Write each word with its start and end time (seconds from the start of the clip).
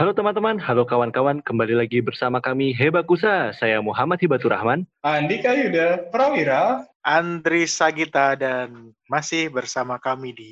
Halo 0.00 0.16
teman-teman, 0.16 0.56
halo 0.56 0.88
kawan-kawan, 0.88 1.44
kembali 1.44 1.76
lagi 1.76 2.00
bersama 2.00 2.40
kami 2.40 2.72
Hebakusa. 2.72 3.52
Saya 3.52 3.84
Muhammad 3.84 4.16
Hibatur 4.16 4.48
Rahman. 4.48 4.88
Andika 5.04 5.52
Yuda 5.52 6.08
Prawira. 6.08 6.88
Andri 7.04 7.68
Sagita 7.68 8.32
dan 8.32 8.96
masih 9.12 9.52
bersama 9.52 10.00
kami 10.00 10.32
di 10.32 10.48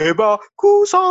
Hebakusa. 0.00 1.04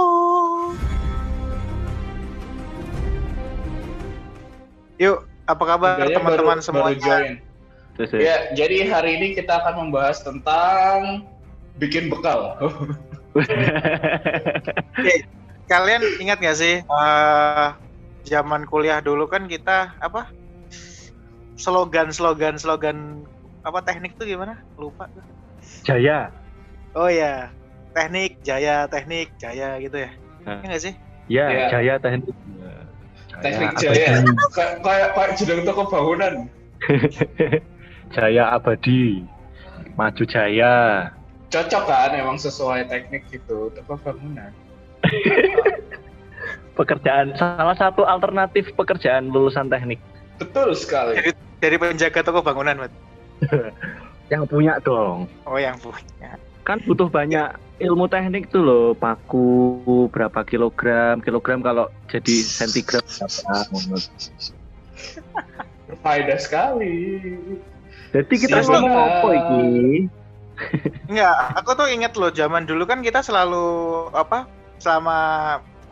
Yuk, 4.98 5.30
apa 5.46 5.64
kabar 5.70 6.10
teman-teman 6.10 6.58
baru- 6.58 6.58
baru 6.58 6.66
semuanya? 6.66 7.38
ya. 8.02 8.18
Ya, 8.18 8.36
jadi 8.58 8.90
hari 8.90 9.22
ini 9.22 9.38
kita 9.38 9.62
akan 9.62 9.86
membahas 9.86 10.26
tentang 10.26 11.22
bikin 11.78 12.10
bekal. 12.10 12.58
Kalian 15.66 16.02
ingat 16.22 16.38
gak 16.42 16.58
sih 16.58 16.82
eh, 16.82 17.68
zaman 18.26 18.66
kuliah 18.70 19.02
dulu 19.02 19.26
kan 19.30 19.50
kita 19.50 19.98
apa 20.02 20.30
slogan 21.58 22.14
slogan 22.14 22.58
slogan 22.58 23.26
apa 23.66 23.82
teknik 23.82 24.14
tuh 24.18 24.30
gimana? 24.30 24.62
Lupa. 24.78 25.10
tuh. 25.10 25.26
Jaya. 25.86 26.30
Oh 26.94 27.10
ya, 27.10 27.50
teknik 27.98 28.38
jaya 28.46 28.86
teknik 28.86 29.34
jaya 29.42 29.82
gitu 29.82 29.98
ya. 30.06 30.14
Nah. 30.46 30.62
Iya 30.62 30.68
nggak 30.70 30.84
sih? 30.84 30.94
Ya, 31.26 31.46
Ya. 31.50 31.68
Jaya 31.74 31.94
teknik. 31.98 32.30
Teknik 33.42 33.70
abadi. 33.74 33.82
jaya. 33.82 34.08
Kayak 34.56 34.74
kayak 34.86 35.10
kayak 35.18 35.32
jeneng 35.42 35.66
toko 35.66 35.90
bangunan. 35.90 36.48
Jaya 38.16 38.54
abadi. 38.54 39.26
Maju 39.98 40.24
Jaya. 40.30 41.10
Cocok 41.50 41.84
kan 41.90 42.12
emang 42.14 42.38
sesuai 42.38 42.86
teknik 42.88 43.28
gitu 43.34 43.74
toko 43.74 43.98
bangunan. 44.00 44.54
Pekerjaan 46.80 47.32
salah 47.40 47.78
satu 47.80 48.04
alternatif 48.04 48.68
pekerjaan 48.76 49.32
lulusan 49.32 49.72
teknik 49.72 50.00
Betul 50.40 50.76
sekali. 50.76 51.16
Dari, 51.16 51.32
dari 51.64 51.76
penjaga 51.80 52.20
toko 52.24 52.44
bangunan, 52.44 52.76
Mat. 52.76 52.92
yang 54.34 54.44
punya 54.48 54.80
dong. 54.84 55.32
Oh 55.48 55.60
yang 55.60 55.80
punya. 55.80 56.36
Kan 56.66 56.82
butuh 56.84 57.08
banyak 57.08 57.56
ilmu 57.78 58.10
teknik 58.10 58.50
tuh 58.50 58.66
loh, 58.66 58.88
paku 58.98 60.10
berapa 60.10 60.42
kilogram, 60.44 61.22
kilogram 61.22 61.62
kalau 61.62 61.86
jadi 62.10 62.36
sentigrad 62.42 63.06
berapa. 63.06 63.78
Berfaedah 65.86 66.40
sekali. 66.42 67.22
Jadi 68.12 68.34
kita 68.40 68.66
ngomong 68.66 68.96
apa 68.96 69.30
iki? 69.30 69.64
Enggak, 71.12 71.36
aku 71.60 71.70
tuh 71.76 71.88
inget 71.92 72.16
loh 72.16 72.32
zaman 72.32 72.64
dulu 72.64 72.88
kan 72.88 73.04
kita 73.04 73.20
selalu 73.20 74.08
apa 74.16 74.48
selama 74.80 75.20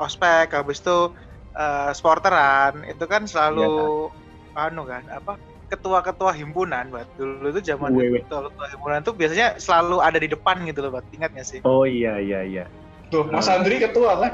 ospek 0.02 0.54
habis 0.54 0.82
itu 0.82 1.14
eh, 1.56 1.92
sporteran 1.96 2.84
itu 2.88 3.04
kan 3.06 3.28
selalu 3.30 4.10
anu 4.54 4.86
kan 4.86 5.04
apa 5.10 5.38
ketua-ketua 5.74 6.38
himpunan 6.38 6.94
buat 6.94 7.10
dulu 7.18 7.50
itu 7.50 7.74
zaman 7.74 7.98
Wewe. 7.98 8.22
ketua-ketua 8.22 8.68
himpunan 8.78 9.02
tuh 9.02 9.18
biasanya 9.18 9.58
selalu 9.58 9.98
ada 10.06 10.22
di 10.22 10.30
depan 10.30 10.62
gitu 10.70 10.86
loh 10.86 10.94
buat 10.94 11.06
ingat 11.10 11.34
gak 11.34 11.48
sih? 11.50 11.60
Oh 11.66 11.82
iya 11.90 12.22
iya 12.22 12.46
iya. 12.46 12.66
Tuh, 13.10 13.26
Mas 13.30 13.50
Andri 13.50 13.82
ketua 13.82 14.22
kan? 14.22 14.34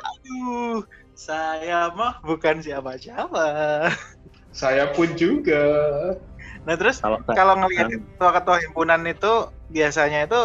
Aduh, 0.00 0.80
saya 1.12 1.92
mah 1.92 2.16
bukan 2.24 2.64
siapa-siapa. 2.64 3.44
Saya 4.52 4.88
pun 4.96 5.12
juga. 5.16 5.64
Nah 6.66 6.74
terus 6.74 6.98
Kalau 6.98 7.18
kalau 7.26 7.54
ngelihat 7.60 7.88
ketua-ketua 7.90 8.56
himpunan 8.64 9.02
itu 9.06 9.32
biasanya 9.68 10.26
itu 10.26 10.40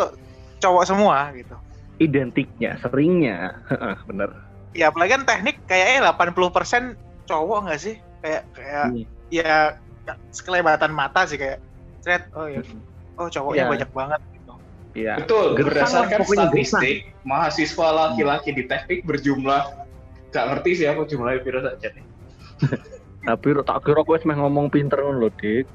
cowok 0.60 0.84
semua 0.88 1.32
gitu. 1.34 1.56
identiknya, 2.02 2.76
seringnya, 2.82 3.64
Heeh, 3.70 3.96
bener. 4.10 4.30
Ya 4.74 4.90
apalagi 4.90 5.14
kan 5.14 5.24
teknik 5.30 5.62
kayaknya 5.70 6.10
80% 6.10 6.98
cowok 7.30 7.70
nggak 7.70 7.80
sih? 7.80 7.96
Kayak 8.26 8.44
kayak 8.58 8.86
Iya. 8.90 9.06
ya 9.30 9.54
sekelebatan 10.34 10.92
mata 10.92 11.24
sih 11.30 11.38
kayak 11.38 11.62
thread 12.02 12.26
oh 12.34 12.50
ya 12.50 12.60
oh 13.16 13.30
cowoknya 13.30 13.70
Iya. 13.70 13.72
banyak 13.72 13.90
banget 13.94 14.22
gitu. 14.34 14.54
Iya. 14.94 15.14
Betul, 15.22 15.46
Gersang 15.54 15.70
berdasarkan 15.70 16.18
pokoknya 16.18 16.46
gersang. 16.50 16.82
statistik, 16.82 16.98
mahasiswa 17.24 17.88
laki-laki 17.94 18.50
di 18.52 18.64
teknik 18.66 19.00
berjumlah 19.06 19.64
gak 20.34 20.46
ngerti 20.50 20.70
sih 20.74 20.86
apa 20.90 21.06
jumlahnya 21.06 21.42
pira 21.46 21.60
saja 21.62 21.88
nih. 21.94 22.06
Tapi 23.30 23.48
tak 23.64 23.80
kira 23.86 24.02
kowe 24.04 24.18
wis 24.18 24.26
meh 24.28 24.36
ngomong 24.36 24.68
pinter 24.68 25.00
ngono 25.00 25.24
lho, 25.24 25.30
Dik. 25.38 25.66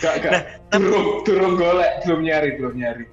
Gak, 0.00 0.14
gak, 0.24 0.42
durung, 0.72 1.20
durung 1.24 1.54
golek, 1.56 2.02
belum 2.04 2.20
nyari, 2.24 2.50
belum 2.56 2.74
nyari. 2.76 3.04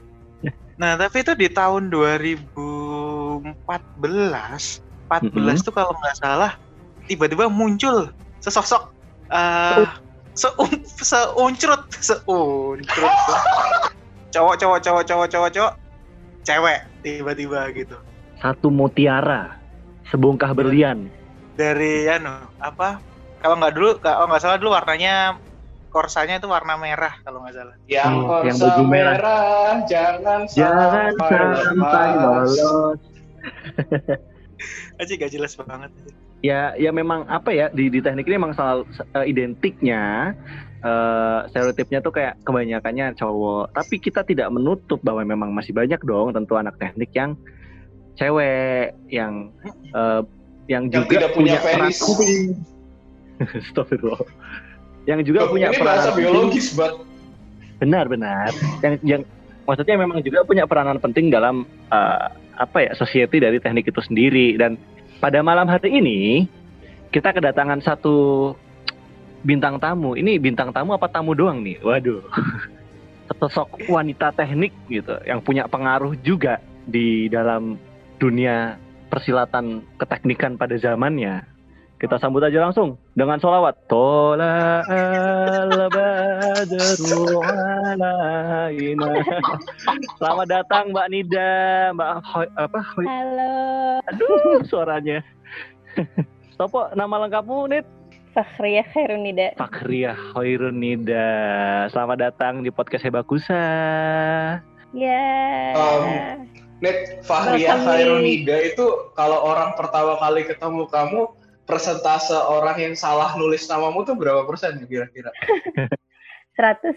Nah 0.80 0.98
tapi 0.98 1.22
itu 1.22 1.38
di 1.38 1.46
tahun 1.46 1.94
2014 1.94 3.38
14 3.62 5.30
Mm-mm. 5.30 5.56
tuh 5.62 5.74
kalau 5.76 5.92
nggak 5.94 6.18
salah 6.18 6.56
tiba-tiba 7.06 7.52
muncul 7.52 8.10
sesosok 8.40 8.90
eh 9.30 9.86
seum 10.34 10.72
seuncrut 10.88 11.86
seuncrut 12.00 13.14
cowok 14.32 14.56
cowok 14.58 14.80
cowok 14.82 15.04
cowok 15.06 15.28
cowok 15.30 15.50
cowok 15.52 15.74
cewek 16.42 16.80
tiba-tiba 17.04 17.68
gitu 17.76 17.98
Satu 18.42 18.74
mutiara, 18.74 19.54
sebongkah 20.10 20.50
berlian. 20.56 21.12
dari 21.54 22.10
anu 22.10 22.32
apa 22.58 22.98
kalau 23.44 23.60
nggak 23.60 23.74
dulu 23.78 23.92
kalau 24.02 24.26
nggak 24.26 24.42
salah 24.42 24.58
dulu 24.58 24.74
warnanya 24.74 25.38
korsanya 25.92 26.40
itu 26.40 26.48
warna 26.48 26.74
merah 26.76 27.20
kalau 27.22 27.44
nggak 27.44 27.54
salah 27.54 27.76
Yang 27.86 28.14
Hmm, 28.16 28.26
korsa 28.26 28.48
yang 28.48 28.58
baju 28.58 28.84
merah. 28.88 29.12
merah, 29.14 29.72
jangan 29.86 30.40
Jangan 30.48 31.10
sampai 31.20 32.08
lolos. 32.16 32.56
aja 34.98 35.12
gak 35.18 35.32
jelas 35.32 35.54
banget 35.56 35.92
Ya, 36.42 36.74
ya 36.74 36.90
memang 36.90 37.30
apa 37.30 37.54
ya 37.54 37.70
di, 37.70 37.86
di 37.88 38.02
teknik 38.02 38.26
ini 38.26 38.34
memang 38.34 38.58
selalu 38.58 38.82
eh, 39.14 39.26
identiknya 39.30 40.34
eh 40.82 41.40
stereotipnya 41.46 42.02
tuh 42.02 42.10
kayak 42.10 42.42
kebanyakannya 42.42 43.14
cowok. 43.14 43.70
Tapi 43.78 44.02
kita 44.02 44.26
tidak 44.26 44.50
menutup 44.50 44.98
bahwa 45.06 45.22
memang 45.22 45.54
masih 45.54 45.70
banyak 45.70 46.02
dong 46.02 46.34
tentu 46.34 46.58
anak 46.58 46.74
teknik 46.82 47.14
yang 47.14 47.38
cewek 48.18 48.98
yang 49.06 49.54
eh, 49.94 50.22
yang, 50.66 50.90
Yang 50.90 51.06
juga 51.06 51.14
tidak 51.14 51.32
punya 51.38 51.58
peran 51.62 51.78
penis. 51.86 52.00
penting. 52.02 52.46
Astagfirullah. 53.62 54.22
Yang 55.10 55.34
juga 55.34 55.48
Tuh, 55.48 55.52
punya 55.58 55.68
ini 55.74 55.78
peran 55.82 55.88
bahasa 55.88 56.10
penting. 56.14 56.22
biologis, 56.22 56.68
buat 56.78 56.94
Benar-benar. 57.82 58.54
Yang 58.86 58.94
yang 59.02 59.22
maksudnya 59.66 59.96
memang 59.98 60.22
juga 60.22 60.46
punya 60.46 60.70
peranan 60.70 61.02
penting 61.02 61.34
dalam 61.34 61.66
eh, 61.90 62.28
apa 62.54 62.78
ya 62.86 62.92
society 62.94 63.42
dari 63.42 63.58
teknik 63.58 63.90
itu 63.90 64.02
sendiri 64.06 64.54
dan 64.54 64.78
pada 65.18 65.42
malam 65.42 65.66
hari 65.66 65.98
ini 65.98 66.46
kita 67.10 67.34
kedatangan 67.34 67.82
satu 67.82 68.54
bintang 69.42 69.82
tamu. 69.82 70.14
Ini 70.14 70.38
bintang 70.38 70.70
tamu 70.70 70.94
apa 70.94 71.10
tamu 71.10 71.34
doang 71.34 71.66
nih? 71.66 71.82
Waduh. 71.82 72.22
Sosok 73.42 73.82
wanita 73.90 74.36
teknik 74.38 74.76
gitu 74.92 75.18
yang 75.26 75.42
punya 75.42 75.66
pengaruh 75.66 76.14
juga 76.22 76.62
di 76.86 77.32
dalam 77.32 77.80
dunia 78.22 78.78
persilatan 79.10 79.82
keteknikan 79.98 80.56
pada 80.56 80.78
zamannya. 80.78 81.51
Kita 82.02 82.18
sambut 82.18 82.42
aja 82.42 82.66
langsung 82.66 82.98
dengan 83.14 83.38
sholawat. 83.38 83.86
Tola 83.86 84.82
al 84.90 85.86
badru 85.94 87.38
alaina. 87.46 89.22
Selamat 90.18 90.48
datang 90.50 90.90
Mbak 90.98 91.08
Nida, 91.14 91.54
Mbak 91.94 92.14
Hoy, 92.26 92.48
apa 92.58 92.80
Hoy, 92.82 93.06
Halo, 93.06 93.54
aduh 94.10 94.66
suaranya. 94.66 95.22
Topo 96.58 96.90
nama 96.98 97.22
lengkapmu 97.22 97.70
Nid? 97.70 97.86
Fakhriya 98.34 98.82
Khairunida. 98.98 99.54
Fakriah 99.62 100.18
Hoirun 100.34 100.82
Nida. 100.82 101.86
Selamat 101.94 102.34
datang 102.34 102.66
di 102.66 102.74
podcast 102.74 103.06
Hebakusa. 103.06 103.62
Ya. 104.98 105.30
Um, 105.78 106.50
Net 106.82 107.22
Fahria 107.22 107.78
Welcome, 107.78 107.86
Khairunida 107.86 108.58
itu 108.74 109.14
kalau 109.14 109.54
orang 109.54 109.78
pertama 109.78 110.18
kali 110.18 110.50
ketemu 110.50 110.90
kamu 110.90 111.30
persentase 111.64 112.34
orang 112.34 112.78
yang 112.78 112.94
salah 112.94 113.34
nulis 113.36 113.66
namamu 113.66 114.04
tuh 114.04 114.18
berapa 114.18 114.44
persen 114.44 114.82
ya 114.82 114.86
kira-kira? 114.86 115.32
100. 116.58 116.94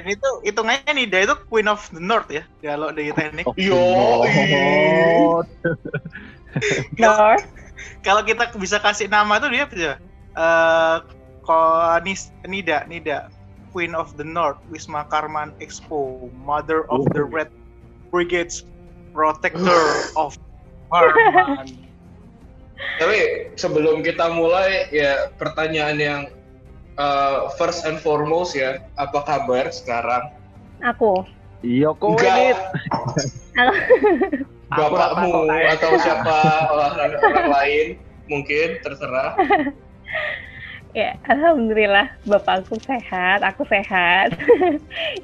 ini 0.00 0.12
tuh 0.18 0.42
hitungannya 0.44 0.92
Nida 0.94 1.18
itu 1.22 1.34
Queen 1.48 1.66
of 1.66 1.86
the 1.90 2.02
North 2.02 2.28
ya 2.28 2.42
kalau 2.60 2.90
di 2.90 3.10
teknik 3.14 3.46
Oh, 3.46 3.54
Yo. 3.56 3.78
North. 7.00 7.46
kalau 8.02 8.22
kita 8.22 8.50
bisa 8.56 8.78
kasih 8.78 9.08
nama 9.08 9.40
tuh 9.40 9.50
dia 9.50 9.64
bisa 9.66 9.92
eh 10.34 10.96
Konis 11.44 12.32
Nida 12.44 12.84
Nida 12.86 13.28
Queen 13.70 13.92
of 13.92 14.14
the 14.16 14.24
North 14.24 14.58
Wisma 14.70 15.04
Karman 15.08 15.52
Expo 15.58 16.30
Mother 16.40 16.86
of 16.88 17.04
the 17.12 17.22
Oh. 17.24 17.30
Red 17.30 17.50
Brigades 18.10 18.64
Protector 19.10 19.82
of 20.20 20.38
Karman 20.90 21.66
Tapi 23.00 23.18
sebelum 23.58 24.06
kita 24.06 24.30
mulai 24.34 24.86
ya 24.94 25.30
pertanyaan 25.34 25.98
yang 25.98 26.20
uh, 26.98 27.50
first 27.58 27.82
and 27.86 27.98
foremost 27.98 28.54
ya, 28.54 28.82
apa 28.98 29.24
kabar 29.26 29.70
sekarang? 29.70 30.30
Aku. 30.82 31.26
Iya. 31.64 31.90
Nit. 31.96 32.58
Aku 34.74 34.90
Bapakmu 34.90 35.46
kok, 35.46 35.70
atau 35.78 35.90
siapa 36.02 36.38
orang, 36.72 37.14
orang 37.20 37.48
lain 37.52 37.86
mungkin 38.26 38.68
terserah. 38.82 39.36
Ya, 40.94 41.18
alhamdulillah 41.26 42.06
bapakku 42.22 42.78
sehat, 42.86 43.42
aku 43.42 43.66
sehat. 43.66 44.30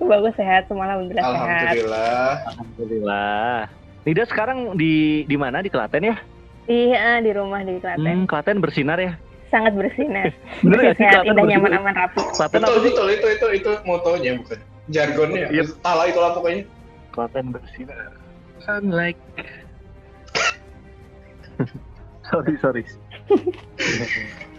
Ibu 0.02 0.10
aku 0.10 0.34
sehat, 0.34 0.66
semua 0.66 0.90
alhamdulillah, 0.90 1.30
sehat. 1.30 1.46
Alhamdulillah. 1.46 2.30
Alhamdulillah. 2.50 3.58
Nida 4.08 4.24
sekarang 4.24 4.76
di 4.80 5.24
di 5.28 5.36
mana 5.36 5.60
di 5.60 5.68
Klaten 5.68 6.04
ya? 6.08 6.16
Iya, 6.66 7.20
di 7.20 7.30
rumah 7.36 7.60
di 7.60 7.76
Klaten. 7.82 8.00
Hmm, 8.00 8.24
Klaten 8.24 8.60
bersinar 8.64 8.96
ya. 8.96 9.12
Sangat 9.50 9.74
bersinar. 9.76 10.30
Bener 10.64 10.94
Klaten 10.96 11.04
indah, 11.04 11.22
bersinar? 11.36 11.44
nyaman, 11.50 11.72
aman, 11.76 11.94
rapi. 11.96 12.20
Klaten 12.32 12.60
Betul 12.62 12.72
apa 12.72 12.80
sih? 12.80 12.88
betul 12.92 13.06
itu 13.12 13.26
itu 13.28 13.46
itu 13.60 13.70
motonya 13.84 14.32
bukan 14.40 14.58
jargonnya. 14.88 15.46
Iya. 15.52 15.62
Salah 15.84 16.06
itulah 16.08 16.30
pokoknya. 16.32 16.62
Klaten 17.12 17.46
bersinar. 17.52 18.10
Sunlight. 18.64 19.18
sorry 22.30 22.54
sorry. 22.62 22.82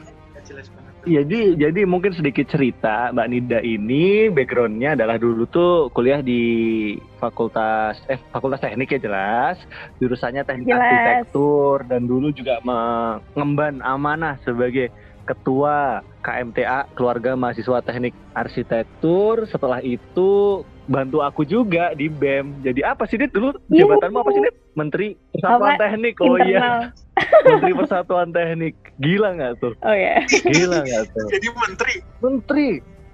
Jelas 0.51 0.67
banget. 0.67 0.91
Jadi 1.01 1.41
jadi 1.57 1.81
mungkin 1.89 2.13
sedikit 2.13 2.45
cerita 2.45 3.09
Mbak 3.09 3.27
Nida 3.33 3.59
ini 3.65 4.29
backgroundnya 4.29 4.93
adalah 4.93 5.17
dulu 5.17 5.49
tuh 5.49 5.89
kuliah 5.97 6.21
di 6.21 6.93
fakultas 7.17 7.97
eh 8.05 8.21
fakultas 8.29 8.61
teknik 8.61 8.93
ya 8.93 8.99
jelas 9.01 9.57
jurusannya 9.97 10.45
teknik 10.45 10.69
Jelas. 10.69 10.85
arsitektur 10.85 11.89
dan 11.89 12.05
dulu 12.05 12.29
juga 12.29 12.61
mengemban 12.61 13.81
amanah 13.81 14.37
sebagai 14.45 14.93
ketua 15.25 16.05
KMTA 16.21 16.93
keluarga 16.93 17.33
mahasiswa 17.33 17.81
teknik 17.81 18.13
arsitektur 18.37 19.49
setelah 19.49 19.81
itu 19.81 20.61
bantu 20.85 21.25
aku 21.25 21.45
juga 21.45 21.97
di 21.97 22.09
BEM 22.09 22.61
jadi 22.61 22.93
apa 22.93 23.09
sih 23.09 23.17
Nid 23.17 23.33
dulu 23.33 23.57
Yuhu. 23.69 23.85
jabatanmu 23.85 24.17
apa 24.21 24.31
sih 24.37 24.41
Nid 24.43 24.55
Menteri 24.71 25.07
Persatuan 25.31 25.73
Apa? 25.73 25.81
Teknik 25.81 26.15
oh 26.19 26.35
iya 26.37 26.39
Internal. 26.39 26.79
Menteri 27.47 27.71
Persatuan 27.75 28.29
Teknik 28.29 28.75
gila 28.97 29.29
nggak 29.33 29.53
tuh 29.59 29.73
Oh 29.81 29.91
ya, 29.91 30.23
Gila 30.27 30.79
nggak 30.81 31.03
tuh? 31.11 31.27
Jadi 31.29 31.47
menteri. 31.51 31.93
Menteri 32.19 32.67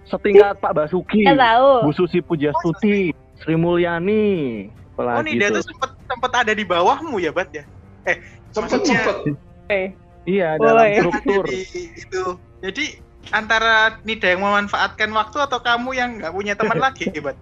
setingkat 0.04 0.56
Pak 0.58 0.72
Basuki, 0.72 1.26
nggak 1.26 1.36
tahu. 1.36 1.72
Bu 1.84 1.92
Susi 1.92 2.20
Pujastuti, 2.20 3.12
Sri 3.38 3.56
Mulyani, 3.56 4.68
Oh, 4.94 5.04
apalagi 5.04 5.30
Nida 5.30 5.50
tuh. 5.50 5.60
tuh 5.60 5.64
sempet 5.68 5.92
sempet 6.04 6.32
ada 6.34 6.52
di 6.52 6.64
bawahmu 6.64 7.18
ya, 7.18 7.30
Bat 7.30 7.50
ya? 7.52 7.64
Cepet 8.50 8.56
Maksudnya- 8.56 9.04
cepet. 9.04 9.18
Eh, 9.68 9.88
Iya 10.24 10.56
Oh, 10.56 10.64
dalam 10.66 10.86
iya. 10.86 11.00
struktur. 11.02 11.44
Jadi 11.50 11.82
itu. 11.96 12.24
Jadi 12.60 12.86
antara 13.32 14.00
Nida 14.04 14.32
yang 14.34 14.44
memanfaatkan 14.44 15.10
waktu 15.12 15.38
atau 15.44 15.60
kamu 15.60 15.90
yang 15.96 16.10
nggak 16.22 16.34
punya 16.34 16.54
teman 16.54 16.78
lagi, 16.86 17.10
Bat? 17.12 17.36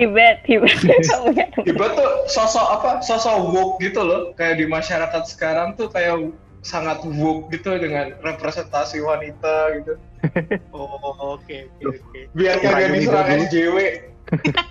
Tibet, 0.00 0.36
Tibet. 0.48 0.76
Kamu 0.80 1.28
ya. 1.36 1.46
Iba 1.68 1.86
tuh 1.92 2.08
sosok 2.30 2.66
apa? 2.80 2.90
Sosok 3.04 3.52
woke 3.52 3.76
gitu 3.84 4.00
loh. 4.00 4.32
Kayak 4.38 4.62
di 4.62 4.66
masyarakat 4.66 5.22
sekarang 5.28 5.76
tuh 5.76 5.92
kayak 5.92 6.32
sangat 6.62 7.02
woke 7.04 7.50
gitu 7.50 7.74
dengan 7.76 8.14
representasi 8.22 9.02
wanita 9.02 9.54
gitu. 9.82 9.94
Oh, 10.70 11.34
oke 11.34 11.66
oke 11.82 11.98
oke. 11.98 12.20
Biar 12.38 12.62
kagak 12.62 12.94
Rayu 12.94 13.02
diserang. 13.02 13.26
SJW. 13.50 13.76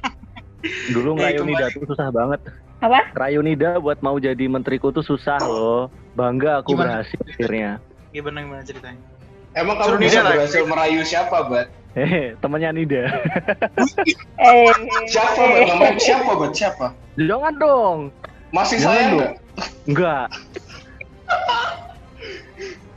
Dulu 0.95 1.09
ngerayu 1.19 1.43
kembali. 1.43 1.51
Nida 1.59 1.67
tuh 1.75 1.83
susah 1.91 2.07
banget. 2.07 2.39
Apa? 2.79 2.99
Ngerayu 3.13 3.39
Nida 3.43 3.71
buat 3.83 3.99
mau 3.99 4.15
jadi 4.15 4.45
menteriku 4.47 4.95
tuh 4.95 5.03
susah 5.03 5.37
loh. 5.43 5.91
Bangga 6.15 6.63
aku 6.63 6.73
Gimana? 6.73 7.03
berhasil 7.03 7.19
akhirnya. 7.27 7.71
Gimana 8.15 8.37
gimana 8.47 8.63
ceritanya? 8.63 9.03
Emang 9.51 9.75
Suruh 9.83 9.99
kamu 9.99 10.07
bisa 10.07 10.19
Nida 10.23 10.31
berhasil 10.31 10.63
merayu 10.63 11.01
siapa, 11.03 11.37
Bat? 11.43 11.67
Hehe, 11.91 12.39
temannya 12.39 12.71
Nida. 12.71 13.03
Eh, 14.39 14.71
Siapa, 15.11 15.41
Bat? 15.43 15.67
Namanya 15.67 15.99
siapa, 15.99 16.31
Bat? 16.39 16.51
Siapa? 16.55 16.87
Jangan 17.19 17.53
dong. 17.59 17.97
Masih 18.55 18.79
Jangan 18.79 18.87
sayang 18.95 19.09
dong. 19.11 19.19
nggak? 19.19 19.33
Enggak. 19.87 20.27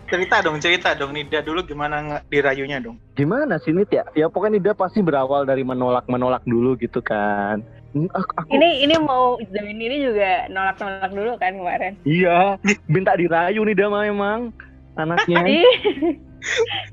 Cerita 0.05 0.37
dong, 0.45 0.61
cerita 0.63 0.95
dong 0.95 1.11
Nida 1.11 1.43
dulu 1.43 1.65
gimana 1.67 2.23
dirayunya 2.31 2.79
dong. 2.79 3.01
Gimana 3.19 3.59
sih 3.59 3.75
Nid 3.75 3.91
ya? 3.91 4.05
Ya 4.15 4.31
pokoknya 4.31 4.61
Nida 4.61 4.73
pasti 4.77 5.03
berawal 5.03 5.43
dari 5.43 5.67
menolak-menolak 5.67 6.45
dulu 6.47 6.79
gitu 6.79 7.03
kan. 7.03 7.65
Hmm, 7.97 8.07
Aku, 8.13 8.31
aku 8.37 8.51
ini 8.53 8.85
ini 8.85 8.95
mau 9.01 9.41
join 9.41 9.75
ini 9.75 10.07
juga 10.07 10.47
nolak-nolak 10.53 11.11
dulu 11.11 11.33
kan 11.41 11.57
kemarin. 11.57 11.93
Iya, 12.05 12.61
minta 12.87 13.17
dirayu 13.17 13.65
nih 13.65 13.75
Dama 13.75 14.07
emang 14.07 14.55
anaknya. 14.95 15.41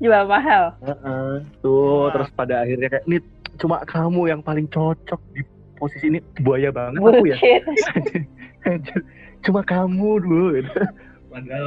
Jual 0.02 0.24
mahal. 0.26 0.72
Heeh. 0.82 1.32
Tuh, 1.60 2.08
Wah. 2.08 2.12
terus 2.14 2.30
pada 2.34 2.64
akhirnya 2.64 2.88
kayak 2.88 3.04
nih 3.06 3.20
cuma 3.60 3.84
kamu 3.84 4.32
yang 4.32 4.40
paling 4.40 4.66
cocok 4.68 5.20
di 5.36 5.42
posisi 5.76 6.08
ini 6.08 6.18
buaya 6.40 6.70
banget 6.70 7.00
aku 7.02 7.26
ya. 7.26 7.36
Bullshit. 7.36 7.62
cuma 9.44 9.60
kamu 9.66 10.10
dulu 10.22 10.46
gitu. 10.58 10.70
Padahal 11.32 11.66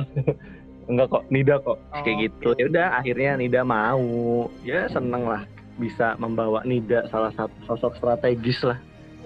enggak 0.85 1.07
kok 1.09 1.23
Nida 1.33 1.55
kok 1.59 1.77
Oh, 1.81 2.03
kayak 2.05 2.17
gitu. 2.31 2.49
Ya 2.55 2.65
udah 2.71 2.87
akhirnya 3.03 3.31
Nida 3.35 3.61
mau. 3.67 4.47
Ya 4.63 4.87
seneng 4.87 5.27
lah 5.27 5.43
bisa 5.75 6.15
membawa 6.15 6.63
Nida 6.63 7.05
salah 7.11 7.35
satu 7.35 7.55
sosok 7.67 7.99
strategis 7.99 8.63
lah 8.63 8.79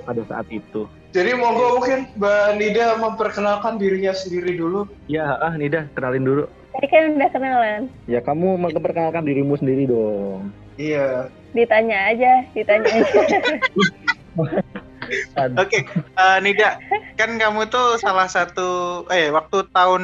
pada 0.04 0.26
saat 0.26 0.50
itu. 0.50 0.90
Jadi 1.10 1.34
monggo 1.34 1.82
mungkin 1.82 2.06
Mbak 2.22 2.46
Nida 2.62 2.86
memperkenalkan 3.02 3.82
dirinya 3.82 4.14
sendiri 4.14 4.58
dulu. 4.58 4.86
Ya, 5.10 5.38
ah 5.42 5.54
Nida 5.58 5.90
kenalin 5.98 6.26
dulu. 6.26 6.44
Tadi 6.80 6.96
kan 6.96 7.12
udah 7.12 7.28
kenalan. 7.36 7.82
Ya 8.08 8.24
kamu 8.24 8.56
memperkenalkan 8.56 9.28
dirimu 9.28 9.60
sendiri 9.60 9.84
dong. 9.84 10.48
Iya. 10.80 11.28
Ditanya 11.52 12.08
aja, 12.08 12.48
ditanya 12.56 12.88
aja. 12.88 13.20
Aduh. 15.44 15.60
Oke, 15.68 15.84
eh, 15.92 16.38
Nida, 16.40 16.80
kan 17.20 17.36
kamu 17.36 17.68
tuh 17.68 18.00
salah 18.00 18.32
satu 18.32 19.04
eh 19.12 19.28
waktu 19.28 19.68
tahun 19.76 20.04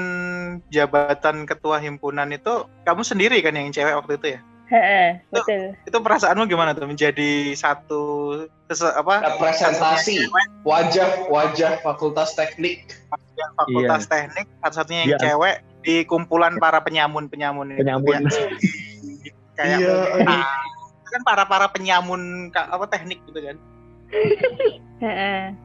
jabatan 0.68 1.48
ketua 1.48 1.80
himpunan 1.80 2.27
itu 2.36 2.68
kamu 2.83 3.07
sendiri 3.07 3.39
kan 3.39 3.56
yang 3.56 3.72
cewek 3.72 3.95
waktu 3.95 4.19
itu 4.19 4.27
ya? 4.36 4.39
Heeh, 4.68 5.24
betul. 5.31 5.80
Itu 5.88 6.04
perasaanmu 6.04 6.44
gimana 6.51 6.75
tuh 6.75 6.92
menjadi 6.92 7.56
satu 7.56 8.04
apa 9.00 9.31
Representasi. 9.31 10.27
Wajah 10.68 11.31
wajah 11.31 11.80
Fakultas 11.80 12.36
Teknik. 12.36 13.00
yang 13.36 13.51
fakultas 13.60 14.07
teknik 14.07 14.48
satu-satunya 14.63 15.00
yang 15.04 15.12
Iya. 15.12 15.19
cewek 15.19 15.56
di 15.86 16.02
kumpulan 16.10 16.58
para 16.58 16.82
penyamun-penyamun 16.82 17.78
itu. 17.78 17.86
Penyamun. 17.86 18.26
Ya. 18.26 18.48
kayak 19.56 19.80
Iya, 19.80 19.96
nah, 20.28 20.44
itu 21.00 21.10
kan 21.16 21.22
para 21.24 21.44
para 21.48 21.68
penyamun 21.72 22.52
apa 22.52 22.86
teknik 22.92 23.24
gitu 23.24 23.40
kan 23.40 23.56
Heeh. 25.04 25.56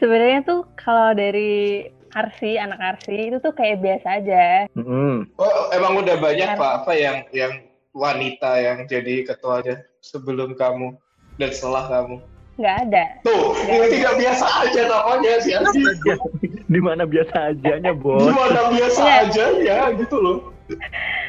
Sebenarnya 0.00 0.40
tuh 0.44 0.64
kalau 0.74 1.12
dari 1.12 1.84
Arsi, 2.14 2.56
anak 2.58 2.78
Arsi 2.78 3.30
itu 3.30 3.38
tuh 3.42 3.50
kayak 3.54 3.82
biasa 3.82 4.22
aja. 4.22 4.44
Mm-mm. 4.78 5.26
Oh, 5.34 5.70
emang 5.74 5.98
udah 5.98 6.14
banyak 6.18 6.54
Kan. 6.54 6.58
Pak 6.58 6.72
apa 6.84 6.92
yang 6.94 7.16
yang 7.34 7.52
wanita 7.94 8.58
yang 8.58 8.78
jadi 8.86 9.22
ketuanya 9.26 9.82
sebelum 10.02 10.54
kamu 10.54 10.94
dan 11.38 11.50
setelah 11.54 11.86
kamu. 11.90 12.16
Nggak 12.54 12.76
ada. 12.86 13.04
Tuh, 13.26 13.50
Nggak 13.54 13.66
ini 13.66 13.78
ada. 13.82 13.94
tidak 13.94 14.14
biasa 14.20 14.46
aja 14.62 14.80
namanya 14.86 15.32
si 15.42 15.50
Adi. 15.54 15.82
Di 16.64 16.80
mana 16.80 17.04
biasa 17.04 17.52
ajanya, 17.52 17.92
Bos? 17.92 18.32
Gimana 18.32 18.60
biasa 18.72 19.00
Iya. 19.04 19.16
aja 19.28 19.44
ya 19.60 19.78
gitu 20.00 20.16
loh. 20.16 20.38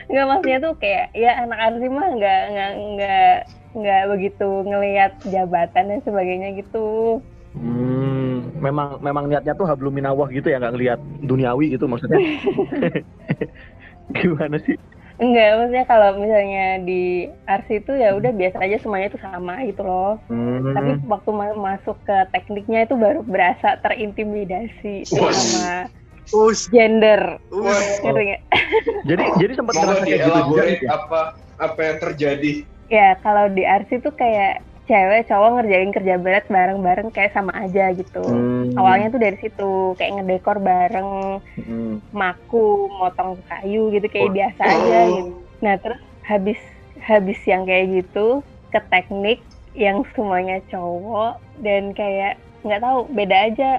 Nggak 0.08 0.25
maksudnya 0.32 0.58
tuh 0.63 0.74
kayak 0.80 1.06
ya 1.12 1.32
anak 1.44 1.60
Arsi 1.60 1.88
mah 1.92 2.08
nggak 2.08 2.42
nggak 2.56 2.72
nggak 2.96 3.36
nggak 3.75 4.01
begitu 4.15 4.50
ngelihat 4.63 5.12
jabatan 5.27 5.92
dan 5.92 6.00
sebagainya 6.08 6.56
gitu. 6.56 7.20
Hmm, 7.51 8.51
memang 8.60 9.04
memang 9.04 9.27
niatnya 9.27 9.56
tuh 9.56 9.68
hablum 9.68 9.92
minawah 9.92 10.32
gitu 10.32 10.48
ya, 10.48 10.60
nggak 10.60 10.74
ngelihat 10.75 11.00
duniawi 11.27 11.75
gitu 11.75 11.84
maksudnya. 11.88 12.15
Gimana 14.15 14.56
sih? 14.63 14.80
Enggak, 15.15 15.48
maksudnya 15.55 15.86
kalau 15.88 16.10
misalnya 16.19 16.63
di 16.84 17.31
Arsi 17.48 17.74
itu 17.79 17.91
ya 17.95 18.12
udah 18.19 18.31
biasa 18.36 18.57
aja 18.60 18.75
semuanya 18.84 19.07
itu 19.07 19.19
sama 19.24 19.53
gitu 19.63 19.81
loh. 19.88 20.19
Hmm, 20.27 20.75
Tapi 20.75 20.89
waktu 21.07 21.29
ma- 21.31 21.55
masuk 21.55 21.95
ke 22.03 22.15
tekniknya 22.36 22.84
itu 22.84 22.95
baru 23.00 23.19
berasa 23.24 23.79
terintimidasi 23.79 25.07
sama 25.07 25.88
us 26.36 26.67
gender. 26.67 27.39
Ngerti 27.48 28.19
nggak? 28.27 28.41
jadi 29.10 29.24
jadi 29.39 29.53
sempat 29.55 29.74
ngerasa 29.79 30.03
kayak 30.03 30.19
gitu 30.27 30.39
juga 30.51 30.63
ya? 30.67 30.79
apa 30.91 31.19
apa 31.55 31.79
yang 31.79 31.98
terjadi. 32.03 32.51
Ya 32.91 33.17
kalau 33.24 33.45
di 33.55 33.63
Arsi 33.65 33.98
tuh 34.03 34.13
kayak 34.13 34.62
cewek 34.86 35.25
cowok 35.25 35.50
ngerjain 35.58 35.89
kerja 35.89 36.15
berat 36.22 36.46
bareng-bareng 36.46 37.10
kayak 37.10 37.34
sama 37.34 37.50
aja 37.58 37.89
gitu. 37.92 38.22
Hmm, 38.22 38.77
Awalnya 38.77 39.10
tuh 39.10 39.22
dari 39.22 39.38
situ 39.42 39.72
kayak 39.98 40.22
ngedekor 40.22 40.62
bareng, 40.62 41.42
hmm. 41.58 42.06
maku, 42.13 42.86
motong 42.94 43.42
kayu 43.50 43.89
gitu 43.89 44.06
kayak 44.06 44.30
Oh. 44.30 44.34
biasa 44.34 44.62
aja 44.62 45.00
Oh. 45.01 45.10
gitu. 45.10 45.32
Nah 45.62 45.75
terus 45.82 46.01
habis 46.22 46.62
habis 47.01 47.39
yang 47.46 47.65
kayak 47.65 48.06
gitu 48.06 48.46
ke 48.70 48.80
teknik 48.89 49.42
yang 49.74 50.06
semuanya 50.13 50.62
cowok 50.70 51.42
dan 51.60 51.92
kayak 51.92 52.38
nggak 52.62 52.82
tahu 52.82 53.06
beda 53.12 53.38
aja 53.50 53.70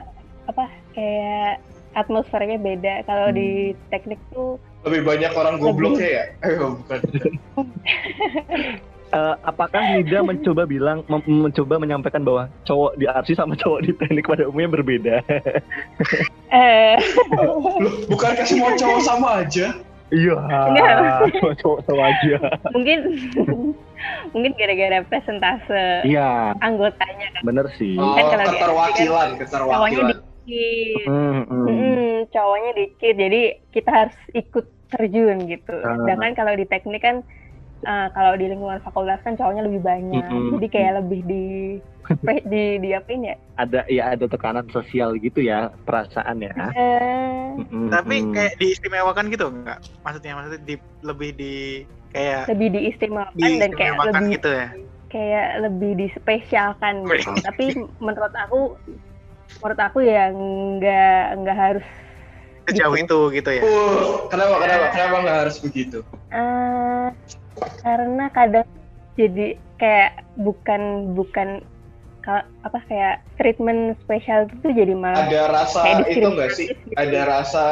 apa 0.46 0.66
kayak 0.92 1.62
atmosfernya 1.94 2.58
beda. 2.58 3.06
Kalau 3.06 3.30
Hmm. 3.30 3.36
di 3.38 3.48
teknik 3.88 4.18
tuh 4.30 4.58
Lebih 4.86 5.02
banyak 5.02 5.32
orang 5.34 5.58
gobloknya 5.58 6.06
ya? 6.06 6.24
Eh 6.42 6.54
bukan. 6.58 6.98
eh, 9.16 9.34
apakah 9.42 9.80
Nida 9.90 10.20
mencoba 10.28 10.62
bilang 10.64 11.00
mem- 11.06 11.24
mencoba 11.42 11.74
menyampaikan 11.76 12.20
bahwa 12.20 12.44
cowok 12.62 12.92
di 12.94 13.06
arsi 13.06 13.32
sama 13.32 13.56
cowok 13.56 13.80
di 13.80 13.92
teknik 13.92 14.24
pada 14.24 14.44
umumnya 14.44 14.70
berbeda? 14.70 15.14
Eh, 16.48 16.94
Loh, 17.34 17.58
bukankah 18.06 18.44
semua 18.44 18.70
cowok 18.72 19.00
sama 19.02 19.42
aja? 19.42 19.74
Iya, 20.08 20.38
Enggak. 20.38 20.94
cowok 21.34 21.54
cowok 21.58 21.78
sama 21.82 22.02
aja. 22.06 22.34
mungkin 22.70 22.98
mungkin 24.30 24.52
gara-gara 24.54 25.02
presentase 25.02 26.06
Iya, 26.06 26.54
anggotanya 26.60 27.26
kan 27.32 27.42
bener 27.42 27.66
sih. 27.74 27.98
Oh, 27.98 28.14
Kan 28.14 28.24
kalau 28.30 28.44
di- 28.44 28.50
keterwakilan, 28.54 29.28
cowoknya 29.34 29.40
keterwakilan. 29.42 30.06
dikit 30.46 31.04
Hmm, 31.04 31.42
hmm. 31.42 31.66
Mm-mm, 31.66 32.06
cowoknya 32.30 32.70
dikit 32.76 33.14
jadi 33.16 33.40
kita 33.68 33.90
harus 33.90 34.16
ikut 34.32 34.66
terjun 34.86 35.36
gitu 35.42 35.74
Ah. 35.76 35.98
sedangkan 35.98 36.32
kalau 36.36 36.54
di 36.54 36.62
teknik 36.64 37.02
kan 37.02 37.26
eh, 37.82 38.08
kalau 38.10 38.32
di 38.34 38.46
lingkungan 38.46 38.80
fakultas 38.80 39.20
kan 39.20 39.34
cowoknya 39.34 39.66
lebih 39.66 39.82
banyak 39.82 40.24
Mm-mm. 40.24 40.56
jadi 40.56 40.66
kayak 40.68 40.92
lebih 41.04 41.20
di 41.24 41.44
di 42.52 42.62
di 42.78 42.90
apa 42.92 43.08
ini 43.10 43.26
ya 43.28 43.36
Ada 43.56 43.80
ya 43.88 44.02
ada 44.12 44.24
tekanan 44.24 44.66
sosial 44.70 45.16
gitu 45.16 45.40
ya 45.40 45.68
perasaan 45.84 46.40
ya. 46.40 46.54
Eh, 46.72 47.34
Hmm, 47.56 47.88
Tapi 47.88 48.20
hmm. 48.20 48.36
kayak 48.36 48.60
diistimewakan 48.60 49.32
gitu 49.32 49.48
enggak? 49.48 49.80
Maksudnya 50.04 50.36
maksudnya 50.36 50.60
di, 50.60 50.74
lebih 51.00 51.30
di 51.32 51.54
kayak 52.12 52.52
lebih 52.52 52.68
diistimewakan 52.68 53.32
dan 53.32 53.70
kayak 53.72 53.96
diistimewakan 53.96 54.12
lebih 54.20 54.34
gitu 54.36 54.48
ya. 54.52 54.66
kayak 55.08 55.48
lebih 55.64 55.90
dispesialkan 55.96 56.94
gitu. 57.08 57.32
Tapi 57.40 57.64
menurut 57.96 58.34
aku 58.36 58.76
menurut 59.56 59.80
aku 59.80 59.98
ya 60.04 60.28
nggak 60.30 61.24
nggak 61.40 61.56
harus 61.56 61.86
Sejauh 62.66 62.92
Gitu. 62.92 63.08
itu 63.08 63.18
gitu 63.40 63.50
ya. 63.56 63.62
Uh, 63.62 64.26
kenapa, 64.28 64.54
kenapa, 64.58 64.84
kenapa 64.92 65.16
nggak 65.24 65.38
harus 65.46 65.56
begitu? 65.56 65.98
Eh, 66.28 67.08
karena 67.80 68.26
kadang 68.34 68.66
jadi 69.16 69.56
kayak 69.80 70.24
bukan 70.36 71.12
bukan 71.16 71.48
ka- 72.20 72.48
apa 72.66 72.78
kayak 72.90 73.22
treatment 73.38 73.94
spesial 74.02 74.50
itu 74.50 74.68
jadi 74.74 74.92
malah 74.92 75.30
Ada 75.30 75.42
rasa 75.52 75.80
kayak 75.84 76.08
itu 76.12 76.26
nggak 76.26 76.50
sih? 76.52 76.68
gitu. 76.74 76.96
Ada 76.98 77.20
rasa 77.24 77.64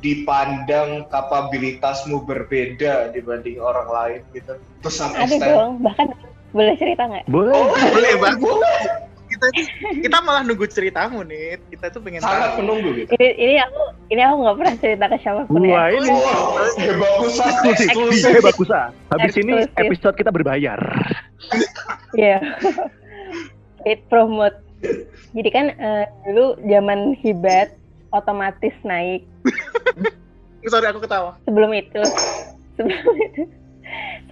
dipandang 0.00 1.04
kapabilitasmu 1.12 2.24
berbeda 2.24 3.12
dibanding 3.12 3.60
orang 3.60 3.88
lain 3.88 4.20
gitu. 4.32 4.56
Some 4.88 5.12
ada 5.16 5.28
extent. 5.28 5.56
dong 5.56 5.72
bahkan 5.80 6.08
boleh 6.52 6.74
cerita 6.76 7.02
nggak 7.08 7.24
boleh. 7.28 7.52
Oh, 7.52 7.68
Boleh 7.72 8.14
bang. 8.20 8.36
Kita 9.52 9.88
kita 10.08 10.16
malah 10.24 10.42
nunggu 10.46 10.66
ceritamu 10.70 11.26
nih. 11.26 11.60
Kita 11.68 11.92
tuh 11.92 12.00
pengen 12.00 12.22
Sangat 12.22 12.56
tahu. 12.56 12.64
menunggu 12.64 12.88
gitu. 12.96 13.10
ini 13.18 13.28
ini 13.36 13.54
aku 13.60 13.82
ini 14.08 14.20
aku 14.22 14.34
nggak 14.40 14.56
pernah 14.56 14.74
cerita 14.80 15.04
ke 15.10 15.16
siapa 15.20 15.42
pun 15.44 15.62
Wah 15.68 15.86
ya 15.90 15.96
ini 15.98 16.10
Oh, 16.14 17.24
bagus 17.60 17.80
eksklusif, 17.80 18.34
bagus. 18.40 18.70
Habis 19.12 19.34
ini 19.40 19.54
episode 19.76 20.14
kita 20.16 20.30
berbayar. 20.30 20.80
Iya. 22.14 22.38
Paid 23.84 24.00
promote. 24.08 24.56
Jadi 25.34 25.48
kan 25.52 25.66
eh, 25.74 26.04
dulu 26.28 26.56
zaman 26.64 27.16
hibat 27.20 27.76
otomatis 28.12 28.72
naik. 28.86 29.26
Sorry 30.72 30.88
aku 30.88 31.04
ketawa. 31.04 31.36
Sebelum 31.44 31.76
itu 31.76 32.00
sebelum 32.80 33.14
itu 33.20 33.42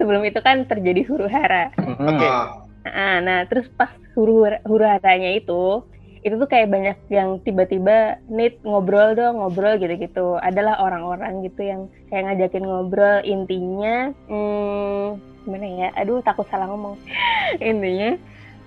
sebelum 0.01 0.21
itu 0.25 0.39
kan 0.41 0.65
terjadi 0.65 1.05
huru 1.05 1.29
hara. 1.29 1.69
Oke. 1.77 2.25
Ah, 2.25 2.62
Nah, 2.83 3.17
nah, 3.23 3.39
terus 3.47 3.67
pas 3.73 3.91
huru 4.15 4.43
huru 4.67 4.83
haranya 4.83 5.31
itu 5.39 5.83
itu 6.23 6.39
tuh 6.39 6.47
kayak 6.47 6.71
banyak 6.71 6.97
yang 7.11 7.43
tiba-tiba 7.43 8.15
need 8.31 8.55
ngobrol 8.63 9.11
dong 9.11 9.43
ngobrol 9.43 9.75
gitu-gitu. 9.75 10.39
Adalah 10.39 10.79
orang-orang 10.79 11.43
gitu 11.43 11.67
yang 11.67 11.81
kayak 12.07 12.31
ngajakin 12.31 12.63
ngobrol. 12.63 13.19
Intinya 13.27 14.15
hmm, 14.31 15.19
gimana 15.43 15.67
ya? 15.67 15.89
Aduh 15.99 16.23
takut 16.23 16.47
salah 16.47 16.71
ngomong. 16.71 16.95
Intinya 17.59 18.15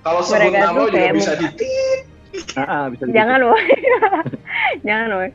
Kalau 0.04 0.20
sebut 0.20 0.52
nama 0.52 0.76
tuh 0.76 0.86
juga 0.92 0.98
kayak 1.00 1.14
bisa 1.16 1.32
minta- 1.40 1.56
di 1.56 1.72
Ah, 2.60 2.92
bisa 2.92 3.08
jangan 3.08 3.40
woy. 3.48 3.64
Jangan 4.86 5.08
woy 5.16 5.30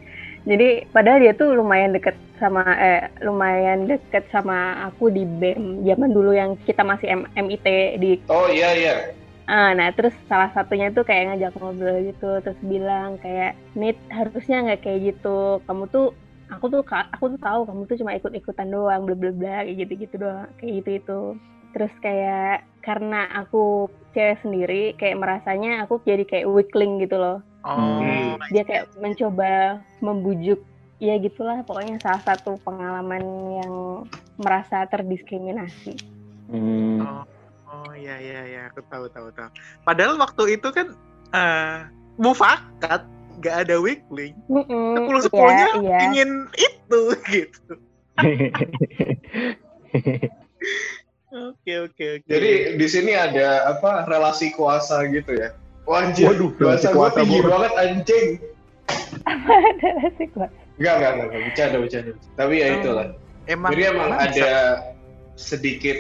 jadi 0.46 0.90
padahal 0.90 1.20
dia 1.22 1.34
tuh 1.38 1.54
lumayan 1.54 1.94
deket 1.94 2.18
sama 2.42 2.66
eh 2.82 3.06
lumayan 3.22 3.86
deket 3.86 4.26
sama 4.34 4.90
aku 4.90 5.14
di 5.14 5.24
bem 5.26 5.86
zaman 5.86 6.10
dulu 6.10 6.34
yang 6.34 6.58
kita 6.66 6.82
masih 6.82 7.14
M- 7.14 7.30
MIT 7.38 7.68
di 8.02 8.18
Oh 8.26 8.50
iya 8.50 8.74
iya. 8.74 8.96
Ah, 9.52 9.76
nah 9.76 9.92
terus 9.92 10.16
salah 10.32 10.48
satunya 10.56 10.96
tuh 10.96 11.04
kayak 11.04 11.36
ngajak 11.36 11.52
ngobrol 11.60 12.00
gitu, 12.08 12.40
terus 12.40 12.56
bilang 12.64 13.20
kayak, 13.20 13.60
Nit 13.76 14.00
harusnya 14.08 14.64
nggak 14.64 14.82
kayak 14.88 15.00
gitu, 15.12 15.60
kamu 15.68 15.92
tuh, 15.92 16.16
aku 16.48 16.72
tuh, 16.72 16.88
aku 16.88 17.36
tuh 17.36 17.40
tahu 17.42 17.68
kamu 17.68 17.82
tuh 17.84 17.98
cuma 18.00 18.16
ikut-ikutan 18.16 18.72
doang, 18.72 19.04
bla 19.04 19.12
bla 19.18 19.32
bla, 19.36 19.68
kayak 19.68 19.76
gitu-gitu 19.84 20.16
doang, 20.24 20.48
kayak 20.56 20.72
gitu 20.80 20.90
itu. 21.04 21.22
Terus 21.76 21.94
kayak 22.00 22.64
karena 22.80 23.28
aku 23.44 23.92
cewek 24.16 24.40
sendiri, 24.40 24.96
kayak 24.96 25.20
merasanya 25.20 25.84
aku 25.84 26.00
jadi 26.08 26.24
kayak 26.24 26.48
weakling 26.48 27.04
gitu 27.04 27.20
loh. 27.20 27.44
Oh. 27.62 28.02
Hmm. 28.02 28.42
Dia 28.50 28.66
kayak 28.66 28.90
mencoba 28.98 29.82
membujuk, 30.02 30.66
ya 30.98 31.14
gitulah 31.22 31.62
pokoknya 31.62 32.02
salah 32.02 32.22
satu 32.26 32.58
pengalaman 32.66 33.22
yang 33.62 33.74
merasa 34.42 34.90
terdiskriminasi. 34.90 35.94
Hmm. 36.50 37.06
Oh, 37.06 37.24
oh 37.70 37.92
iya 37.94 38.18
iya 38.18 38.42
iya, 38.50 38.62
aku 38.74 38.82
tahu 38.90 39.06
tahu 39.14 39.30
tahu. 39.32 39.50
Padahal 39.86 40.18
waktu 40.18 40.58
itu 40.58 40.68
kan 40.74 40.98
eh 41.32 41.86
mufakat 42.18 43.06
nggak 43.40 43.56
ada 43.68 43.76
weekly. 43.80 44.36
Mm-mm, 44.50 44.98
Sepuluh 44.98 45.22
iya, 45.22 45.26
sepuluhnya 45.26 45.68
iya. 45.82 45.98
ingin 46.10 46.30
itu 46.58 47.02
gitu. 47.36 47.74
Oke 51.32 51.88
oke 51.88 52.06
oke. 52.20 52.28
Jadi 52.28 52.76
di 52.76 52.88
sini 52.92 53.16
ada 53.16 53.72
apa 53.72 54.04
relasi 54.04 54.52
kuasa 54.52 55.08
gitu 55.08 55.32
ya. 55.32 55.56
Wah, 55.90 56.06
anjir, 56.08 56.30
Waduh, 56.30 56.52
bahasa 56.56 56.94
gue 56.94 57.08
tinggi 57.18 57.40
banget. 57.42 57.52
banget 57.52 57.74
anjing. 57.82 58.28
Ada 59.26 59.90
sih 60.18 60.28
gua. 60.32 60.48
Enggak, 60.80 60.94
enggak, 60.98 61.12
enggak, 61.12 61.28
enggak, 61.28 61.42
bercanda, 61.46 61.78
bercanda. 61.82 62.12
Tapi 62.38 62.54
ya 62.58 62.66
Oh, 62.66 62.78
itulah. 62.80 63.08
emang 63.50 63.72
Jadi 63.74 63.84
emang 63.90 64.10
emang 64.10 64.12
ada 64.22 64.52
sedikit 65.36 65.98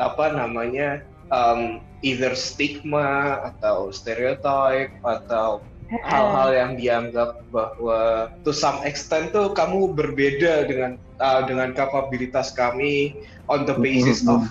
apa 0.00 0.24
namanya 0.34 0.88
um, 1.30 1.78
either 2.02 2.32
stigma 2.34 3.38
atau 3.54 3.92
stereotype 3.94 4.90
atau 5.04 5.60
hal-hal 6.06 6.50
yang 6.54 6.72
dianggap 6.78 7.42
bahwa 7.50 8.30
to 8.46 8.54
some 8.54 8.78
extent 8.86 9.34
tuh 9.34 9.50
kamu 9.50 9.90
berbeda 9.94 10.66
dengan 10.70 10.94
uh, 11.18 11.42
dengan 11.46 11.74
kapabilitas 11.74 12.54
kami 12.54 13.18
on 13.50 13.66
the 13.66 13.74
basis 13.74 14.22
of 14.30 14.46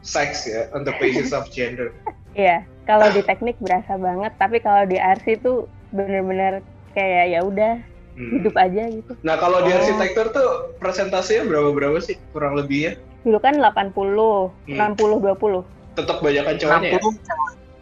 sex 0.00 0.48
ya, 0.48 0.64
on 0.72 0.88
the 0.88 0.94
basis 0.96 1.36
of 1.36 1.44
gender. 1.52 1.92
Iya, 2.32 2.64
kalau 2.88 3.12
di 3.12 3.20
teknik 3.20 3.60
berasa 3.60 4.00
banget, 4.00 4.32
tapi 4.40 4.64
kalau 4.64 4.88
di 4.88 4.96
RC 4.96 5.44
tuh 5.44 5.68
bener-bener 5.92 6.64
kayak 6.96 7.36
ya 7.36 7.40
udah 7.44 7.76
Hmm. 8.18 8.34
hidup 8.34 8.54
aja 8.58 8.90
gitu. 8.90 9.12
Nah 9.22 9.38
kalau 9.38 9.62
di 9.62 9.70
Oh. 9.70 9.78
arsitektur 9.78 10.34
tuh 10.34 10.48
presentasinya 10.82 11.46
berapa 11.46 11.70
berapa 11.70 12.02
sih 12.02 12.18
kurang 12.34 12.58
lebih 12.58 12.78
ya? 12.82 12.92
Dulu 13.22 13.38
kan 13.38 13.54
80, 13.62 14.50
Hmm. 14.66 14.74
60 14.74 15.22
20 15.22 15.62
Tetap 15.94 16.18
banyakan 16.18 16.58
cowoknya 16.58 16.88
ya? 16.88 16.98
60 16.98 17.14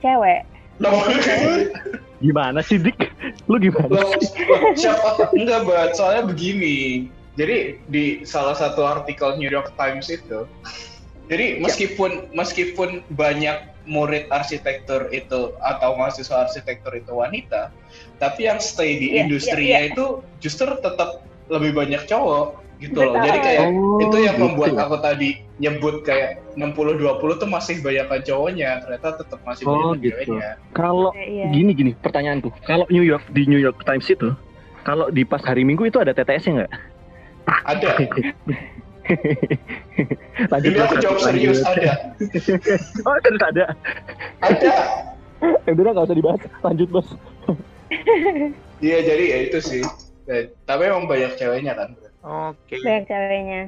cewek. 0.05 0.41
Gimana 2.21 2.61
sih 2.61 2.77
Dik? 2.77 3.01
Lu 3.49 3.57
gimana? 3.57 3.89
Loh, 3.89 4.13
loh, 4.13 4.61
siapa 4.77 5.25
enggak 5.33 5.65
buat 5.65 5.97
soalnya 5.97 6.29
begini 6.29 7.09
jadi 7.37 7.77
di 7.89 8.25
salah 8.25 8.57
satu 8.57 8.85
artikel 8.85 9.37
New 9.37 9.49
York 9.49 9.73
Times 9.77 10.09
itu 10.09 10.49
jadi 11.29 11.61
meskipun 11.61 12.33
meskipun 12.33 13.05
banyak 13.13 13.57
murid 13.87 14.27
arsitektur 14.29 15.09
itu 15.11 15.55
atau 15.59 15.95
mahasiswa 15.95 16.45
arsitektur 16.45 16.93
itu 16.93 17.11
wanita 17.11 17.71
tapi 18.19 18.45
yang 18.45 18.59
stay 18.59 18.99
di 18.99 19.15
Iya, 19.15 19.25
industrinya 19.25 19.79
iya, 19.81 19.87
iya. 19.87 19.93
itu 19.95 20.05
justru 20.43 20.69
tetap 20.77 21.23
lebih 21.47 21.73
banyak 21.73 22.03
cowok 22.05 22.59
gitu 22.77 22.99
loh 23.01 23.15
Betul. 23.15 23.25
jadi 23.25 23.39
kayak 23.41 23.67
Oh, 23.67 24.01
itu 24.03 24.17
yang 24.21 24.37
gitu 24.37 24.45
membuat 24.45 24.73
ya? 24.75 24.81
aku 24.85 24.97
tadi 25.01 25.29
nyebut 25.57 26.05
kayak 26.05 26.31
60-20 26.53 27.41
tuh 27.41 27.49
masih 27.49 27.81
banyakan 27.81 28.21
cowoknya 28.21 28.69
ternyata 28.85 29.09
tetap 29.17 29.41
masih 29.41 29.65
Oh, 29.65 29.73
banyak 29.97 30.05
gitu. 30.05 30.13
ceweknya 30.13 30.51
Kalau 30.75 31.11
Iya. 31.17 31.49
gini 31.49 31.73
gini 31.73 31.93
pertanyaanku, 31.97 32.53
kalau 32.69 32.85
New 32.91 33.01
York 33.01 33.25
di 33.33 33.49
New 33.49 33.57
York 33.57 33.81
Times 33.87 34.05
itu, 34.05 34.29
kalau 34.85 35.09
di 35.09 35.25
pas 35.25 35.41
hari 35.41 35.65
Minggu 35.65 35.89
itu 35.89 35.97
ada 35.97 36.13
TTS-nya 36.13 36.53
nggak? 36.61 36.73
ada 37.47 37.89
lanjut 40.53 40.71
ini 40.71 40.81
aku 40.81 40.97
jawab 40.99 41.19
lanjut. 41.19 41.27
serius 41.27 41.59
ada 41.63 41.93
Oh, 43.07 43.17
kan 43.23 43.35
ada. 43.43 43.65
ada 44.43 44.71
Eh, 45.69 45.77
udah 45.77 45.93
nggak 45.93 46.09
usah 46.09 46.17
dibahas. 46.17 46.41
Lanjut 46.65 46.89
bos. 46.89 47.09
Iya 48.81 48.99
jadi 49.05 49.25
ya 49.29 49.39
itu 49.45 49.59
sih. 49.61 49.85
Dan- 50.25 50.49
tapi 50.65 50.89
emang 50.89 51.05
banyak 51.05 51.37
ceweknya 51.37 51.77
kan. 51.77 51.93
Oke. 52.25 52.81
Banyak 52.81 53.05
ceweknya. 53.05 53.63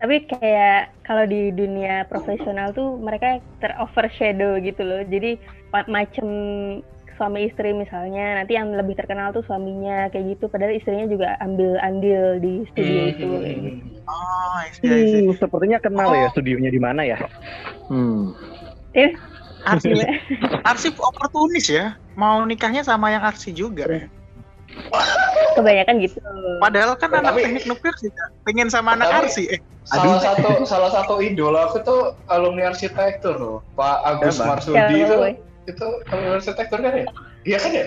Tapi 0.00 0.16
kayak 0.24 0.96
kalau 1.04 1.28
di 1.28 1.52
dunia 1.52 2.08
profesional 2.08 2.72
tuh 2.72 2.96
mereka 2.96 3.36
ter-overshadow 3.60 4.56
gitu 4.64 4.80
loh. 4.80 5.04
Jadi 5.04 5.36
ma- 5.68 5.90
macem 5.92 6.26
suami 7.18 7.50
istri 7.50 7.74
misalnya, 7.74 8.38
nanti 8.38 8.54
yang 8.54 8.70
lebih 8.70 8.94
terkenal 8.94 9.34
tuh 9.34 9.42
suaminya 9.44 10.06
kayak 10.08 10.38
gitu. 10.38 10.46
Padahal 10.46 10.78
istrinya 10.78 11.10
juga 11.10 11.34
ambil 11.42 11.74
andil 11.82 12.38
di 12.38 12.62
studio 12.70 13.00
itu. 13.10 13.26
Hmm. 13.26 13.42
kayak 13.42 13.56
gitu. 13.58 13.82
Oh, 14.08 14.54
I 14.56 14.68
see, 14.72 14.88
I 14.88 15.02
see. 15.04 15.20
Hmm, 15.26 15.36
sepertinya 15.36 15.78
kenal 15.82 16.08
ya 16.14 16.30
studionya 16.32 16.70
di 16.70 16.80
mana 16.80 17.02
ya. 17.04 17.18
Hmm. 17.90 18.32
Eh, 18.96 19.12
Arsi, 19.66 19.90
gimana? 19.92 20.16
Arsi 20.64 20.88
oportunis 20.94 21.66
ya. 21.68 21.98
Mau 22.14 22.46
nikahnya 22.46 22.80
sama 22.80 23.10
yang 23.10 23.26
Arsi 23.26 23.50
juga. 23.52 24.06
kebanyakan 25.56 25.98
gitu. 26.06 26.22
Padahal 26.62 26.94
kan 26.94 27.10
anak 27.10 27.34
Tapi- 27.34 27.42
teknik 27.50 27.64
nuklir 27.66 27.94
juga 27.98 28.24
pengen 28.46 28.68
sama 28.70 28.94
anak 28.94 29.26
Arsi. 29.26 29.50
Eh, 29.50 29.60
Salah 29.88 30.20
satu 30.20 30.68
salah 30.68 30.90
satu 30.92 31.14
idola 31.24 31.64
aku 31.72 31.80
tuh 31.80 32.12
alumni 32.28 32.68
arsitektur 32.68 33.40
loh, 33.40 33.58
Pak 33.72 33.96
Agus? 34.04 34.36
Marsudi 34.36 35.00
itu? 35.00 35.16
Itu 35.68 35.86
alumni 36.06 36.30
arsitektur 36.34 36.78
kan 36.78 36.92
ya? 36.94 37.06
Iya 37.44 37.58
kan 37.58 37.70
ya? 37.70 37.84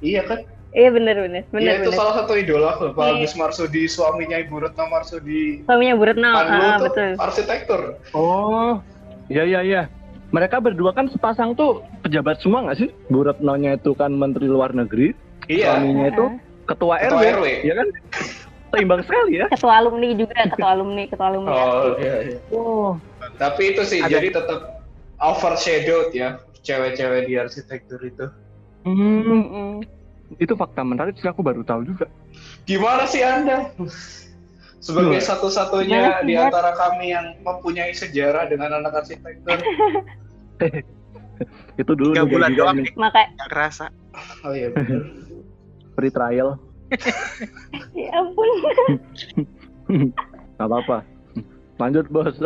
Iya 0.00 0.22
kan? 0.24 0.38
Iya 0.70 0.88
bener 0.88 1.16
bener 1.18 1.42
bener 1.50 1.60
Iya 1.60 1.72
itu 1.76 1.88
bener. 1.88 1.98
salah 1.98 2.14
satu 2.16 2.32
idola 2.34 2.68
aku, 2.72 2.94
Pak 2.94 3.02
Iya. 3.04 3.14
Agus 3.16 3.34
Marsudi, 3.34 3.82
suaminya 3.86 4.38
Ibu 4.38 4.56
Retno 4.60 4.84
Marsudi. 4.86 5.66
Suaminya 5.66 5.94
Bu 5.94 6.04
Retno, 6.04 6.30
Panlu 6.30 6.46
ah, 6.56 6.70
tuh 6.72 6.84
betul. 6.86 7.10
arsitektur. 7.18 7.80
Oh, 8.12 8.72
iya 9.26 9.42
iya 9.44 9.60
iya. 9.60 9.82
Mereka 10.30 10.62
berdua 10.62 10.90
kan 10.90 11.10
sepasang 11.10 11.54
tuh 11.54 11.82
pejabat 12.00 12.38
semua 12.38 12.62
nggak 12.62 12.78
sih? 12.78 12.88
Bu 13.06 13.22
Retno-nya 13.24 13.74
itu 13.74 13.90
kan 13.92 14.10
Menteri 14.12 14.46
Luar 14.46 14.70
Negeri, 14.70 15.10
Iya, 15.46 15.74
suaminya 15.74 16.06
itu 16.08 16.24
Ah. 16.24 16.32
ketua, 16.68 16.94
Ketua 16.98 17.18
RW, 17.18 17.24
RW. 17.34 17.46
ya 17.60 17.74
kan? 17.74 17.88
Seimbang 18.70 19.02
sekali 19.02 19.32
ya. 19.36 19.46
Ketua 19.50 19.74
alumni 19.76 20.08
juga, 20.14 20.38
ketua 20.46 20.70
alumni, 20.70 21.02
ketua 21.04 21.26
alumni. 21.28 21.50
Oh 21.50 21.98
iya 21.98 22.14
iya. 22.24 22.38
Oh, 22.50 22.94
Tapi 23.34 23.74
itu 23.74 23.82
sih 23.82 23.98
Ada- 23.98 24.12
jadi 24.12 24.28
tetap 24.32 24.60
overshadowed 25.18 26.10
ya 26.12 26.38
cewek-cewek 26.62 27.28
di 27.28 27.34
arsitektur 27.40 28.00
itu. 28.04 28.28
hmm, 28.84 29.82
itu 30.38 30.54
fakta 30.54 30.86
menarik 30.86 31.18
sih 31.18 31.26
aku 31.26 31.42
baru 31.42 31.66
tahu 31.66 31.84
juga. 31.84 32.06
Gimana 32.64 33.04
sih 33.04 33.24
Anda? 33.24 33.74
Sebagai 34.80 35.20
Loh. 35.20 35.26
satu-satunya 35.26 36.24
di 36.24 36.38
antara 36.38 36.72
kami 36.72 37.12
yang 37.12 37.36
mempunyai 37.44 37.92
sejarah 37.92 38.48
dengan 38.48 38.80
anak 38.80 39.04
arsitektur. 39.04 39.58
Itu 41.80 41.92
dulu 41.96 42.12
tiga 42.12 42.28
bulan 42.28 42.52
doang 42.52 42.84
nih, 42.84 42.92
Maka 42.96 43.32
nggak 43.32 43.48
kerasa. 43.48 43.86
Oh 44.44 44.52
iya 44.52 44.68
benar. 44.72 45.04
free 45.96 46.12
trial. 46.12 46.56
ya 47.96 48.10
ampun. 48.16 48.48
Gak 50.58 50.66
apa-apa. 50.66 50.98
Lanjut 51.80 52.06
bos. 52.12 52.36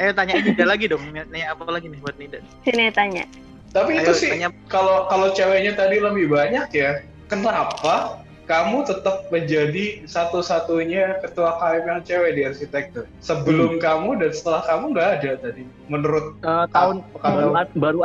Ayo 0.00 0.10
tanya 0.16 0.40
Nida 0.40 0.64
lagi 0.66 0.90
dong. 0.90 1.02
Nanya 1.12 1.54
apa 1.54 1.62
lagi 1.68 1.86
nih 1.90 2.00
buat 2.02 2.16
Nida? 2.18 2.38
Sini 2.66 2.90
tanya. 2.90 3.24
Tapi 3.70 3.90
Ayo 3.94 4.02
itu 4.02 4.12
sih 4.16 4.30
kalau 4.66 5.06
kalau 5.06 5.30
ceweknya 5.30 5.78
tadi 5.78 6.02
lebih 6.02 6.26
banyak 6.26 6.66
ya, 6.70 7.06
kenapa 7.30 8.18
kamu 8.44 8.82
tetap 8.82 9.30
menjadi 9.30 10.02
satu-satunya 10.04 11.22
ketua 11.22 11.54
KM 11.56 11.84
yang 11.86 12.00
cewek 12.02 12.30
di 12.34 12.42
arsitektur? 12.42 13.06
Sebelum 13.22 13.78
kamu 13.78 14.18
dan 14.18 14.30
setelah 14.34 14.66
kamu 14.66 14.84
nggak 14.90 15.08
ada 15.22 15.30
tadi. 15.38 15.62
Menurut 15.86 16.34
Eh, 16.42 16.66
tahun 16.74 17.06
baru, 17.14 17.50
kamu? 17.54 17.78
baru 17.78 17.98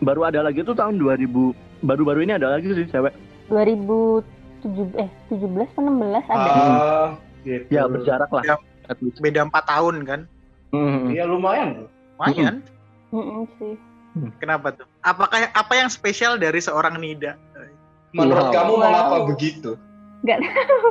baru 0.00 0.20
ada 0.24 0.40
lagi 0.40 0.64
tuh 0.64 0.72
tahun 0.72 0.96
2000 0.96 1.52
baru-baru 1.84 2.24
ini 2.24 2.32
ada 2.36 2.56
lagi 2.56 2.72
sih 2.72 2.88
cewek 2.88 3.12
2007 3.52 4.96
eh 4.96 5.08
17 5.28 5.68
atau 5.68 5.82
16 5.84 6.24
ada. 6.24 6.48
Ah, 6.48 7.06
gitu. 7.44 7.64
ya 7.68 7.84
berjarak 7.84 8.30
lah 8.32 8.44
Ya. 8.44 8.56
Beda 9.20 9.46
empat 9.46 9.64
tahun 9.68 10.02
kan? 10.02 10.20
Hmm. 10.72 11.12
Iya 11.12 11.28
lumayan. 11.28 11.86
Lumayan. 12.16 12.64
Mm-mm 13.10 13.46
sih. 13.54 13.74
Kenapa 14.40 14.76
tuh? 14.76 14.86
Apakah 15.00 15.48
apa 15.50 15.72
yang 15.74 15.88
spesial 15.88 16.36
dari 16.36 16.60
seorang 16.60 17.00
Nida? 17.00 17.36
Menurut 18.12 18.50
Wow. 18.50 18.54
kamu 18.54 18.72
Wow. 18.74 18.82
mengapa 18.82 19.16
begitu? 19.30 19.70
Nggak 20.20 20.38
tahu. 20.42 20.88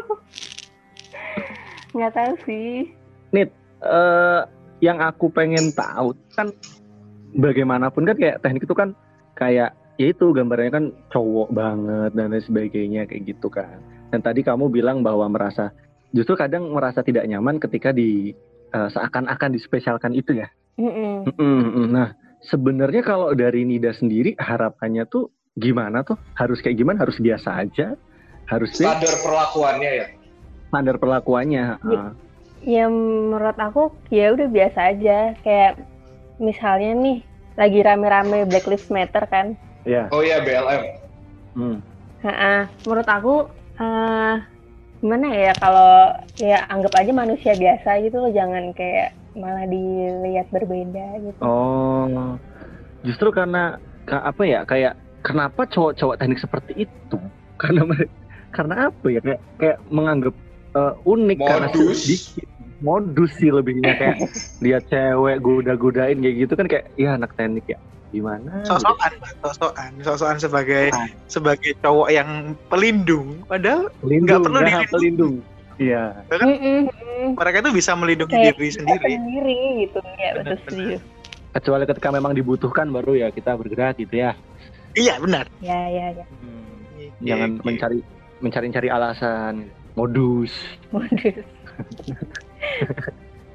Nggak 1.96 2.14
tahu 2.16 2.34
sih. 2.46 2.76
eh 3.80 4.42
yang 4.84 5.00
aku 5.00 5.32
pengen 5.32 5.72
tahu 5.72 6.12
kan 6.36 6.52
bagaimanapun 7.32 8.04
kan 8.04 8.20
kayak 8.20 8.44
teknik 8.44 8.68
itu 8.68 8.76
kan 8.76 8.92
kayak 9.40 9.72
ya 9.96 10.12
itu 10.12 10.36
gambarnya 10.36 10.72
kan 10.72 10.86
cowok 11.12 11.48
banget 11.56 12.12
dan 12.12 12.28
lain 12.32 12.44
sebagainya 12.44 13.08
kayak 13.08 13.24
gitu 13.24 13.48
kan. 13.48 13.80
Dan 14.12 14.20
tadi 14.20 14.44
kamu 14.44 14.68
bilang 14.68 15.00
bahwa 15.00 15.32
merasa 15.32 15.72
justru 16.12 16.36
kadang 16.36 16.68
merasa 16.76 17.00
tidak 17.00 17.24
nyaman 17.24 17.56
ketika 17.56 17.96
di 17.96 18.36
eh, 18.76 18.90
seakan-akan 18.92 19.56
dispesialkan 19.56 20.12
itu 20.12 20.36
ya. 20.44 20.52
Mm-mm. 20.76 21.28
Mm-mm, 21.28 21.60
mm. 21.76 21.88
Nah 21.92 22.19
sebenarnya 22.44 23.04
kalau 23.04 23.36
dari 23.36 23.68
Nida 23.68 23.92
sendiri 23.96 24.36
harapannya 24.40 25.06
tuh 25.08 25.32
gimana 25.60 26.04
tuh? 26.08 26.16
Harus 26.36 26.64
kayak 26.64 26.80
gimana? 26.80 27.04
Harus 27.04 27.20
biasa 27.20 27.50
aja? 27.68 27.96
Harus 28.48 28.74
sih 28.74 28.88
Standar 28.88 29.16
perlakuannya 29.22 29.92
ya. 29.94 30.08
standar 30.70 30.96
perlakuannya. 31.02 31.66
Iya. 31.82 32.00
ah. 32.00 32.12
Ya 32.60 32.86
menurut 32.92 33.58
aku 33.58 33.90
ya 34.14 34.36
udah 34.36 34.48
biasa 34.52 34.80
aja. 34.96 35.34
Kayak 35.42 35.82
misalnya 36.38 36.92
nih 36.94 37.18
lagi 37.58 37.80
rame-rame 37.82 38.46
Black 38.46 38.70
Lives 38.70 38.88
Matter 38.94 39.26
kan. 39.28 39.58
Ya. 39.88 40.08
Oh 40.14 40.22
iya 40.22 40.44
BLM. 40.46 40.84
Hmm. 41.58 41.78
Ha-ha. 42.22 42.70
Menurut 42.86 43.08
aku 43.10 43.36
eh 43.80 44.36
gimana 45.00 45.28
ya 45.32 45.52
kalau 45.56 46.12
ya 46.36 46.68
anggap 46.68 46.92
aja 47.00 47.12
manusia 47.16 47.54
biasa 47.56 48.04
gitu 48.04 48.20
loh, 48.20 48.32
jangan 48.36 48.76
kayak 48.76 49.16
malah 49.34 49.66
dilihat 49.66 50.48
berbeda 50.50 51.06
gitu. 51.22 51.42
Oh, 51.42 52.38
justru 53.02 53.30
karena 53.30 53.78
ka- 54.04 54.24
apa 54.24 54.42
ya 54.44 54.64
kayak 54.64 54.94
kenapa 55.22 55.68
cowok-cowok 55.68 56.18
teknik 56.18 56.40
seperti 56.40 56.88
itu? 56.88 57.18
Karena 57.62 57.84
karena 58.50 58.88
apa 58.88 59.06
ya 59.12 59.20
kayak 59.20 59.42
kayak 59.60 59.78
menganggap 59.92 60.34
eh, 60.74 60.94
unik 61.04 61.38
karena 61.44 61.68
Modus. 61.70 62.00
sedikit 62.02 62.48
modus 62.80 63.32
sih 63.36 63.52
lebihnya 63.52 63.94
kayak 63.94 64.18
lihat 64.64 64.88
cewek 64.88 65.38
goda-godain 65.44 66.18
kayak 66.18 66.36
gitu 66.40 66.54
kan 66.56 66.66
kayak 66.66 66.88
ya 66.96 67.20
anak 67.20 67.36
teknik 67.36 67.68
ya 67.68 67.76
gimana? 68.10 68.66
Sosokan, 68.66 69.12
sosokan, 69.44 69.92
sosokan 70.02 70.38
sebagai 70.42 70.90
Ah. 70.90 71.06
sebagai 71.30 71.78
cowok 71.84 72.10
yang 72.10 72.58
pelindung. 72.72 73.44
Padahal 73.46 73.86
nggak 74.02 74.40
perlu 74.42 74.58
nah, 74.58 74.66
dilindungi. 74.66 74.94
pelindung. 74.96 75.36
Iya. 75.80 76.28
Mm-mm, 76.28 76.92
mm. 76.92 77.28
mereka 77.40 77.64
tuh 77.64 77.72
bisa 77.72 77.96
melindungi 77.96 78.36
Kayak 78.36 78.60
diri 78.60 78.70
sendiri. 78.70 79.12
sendiri 79.16 79.58
gitu 79.88 80.00
ya 80.20 80.32
betul. 80.44 81.00
Kecuali 81.50 81.84
ketika 81.88 82.10
memang 82.14 82.36
dibutuhkan 82.36 82.92
baru 82.92 83.16
ya 83.16 83.28
kita 83.32 83.56
bergerak 83.56 83.96
gitu 83.98 84.20
ya. 84.20 84.36
Iya 84.94 85.18
benar. 85.24 85.48
Ya 85.64 85.80
ya 85.88 86.06
ya. 86.20 86.26
Jangan 87.24 87.50
Iya, 87.58 87.64
mencari 87.66 88.00
mencari-cari 88.40 88.88
alasan, 88.92 89.72
modus. 89.96 90.52
Modus. 90.92 91.44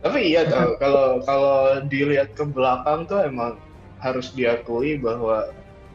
Tapi 0.04 0.20
iya 0.36 0.44
tau, 0.44 0.76
kalau 0.76 1.24
kalau 1.24 1.80
dilihat 1.88 2.36
ke 2.36 2.44
belakang 2.44 3.08
tuh 3.08 3.24
emang 3.24 3.56
harus 4.04 4.36
diakui 4.36 5.00
bahwa 5.00 5.48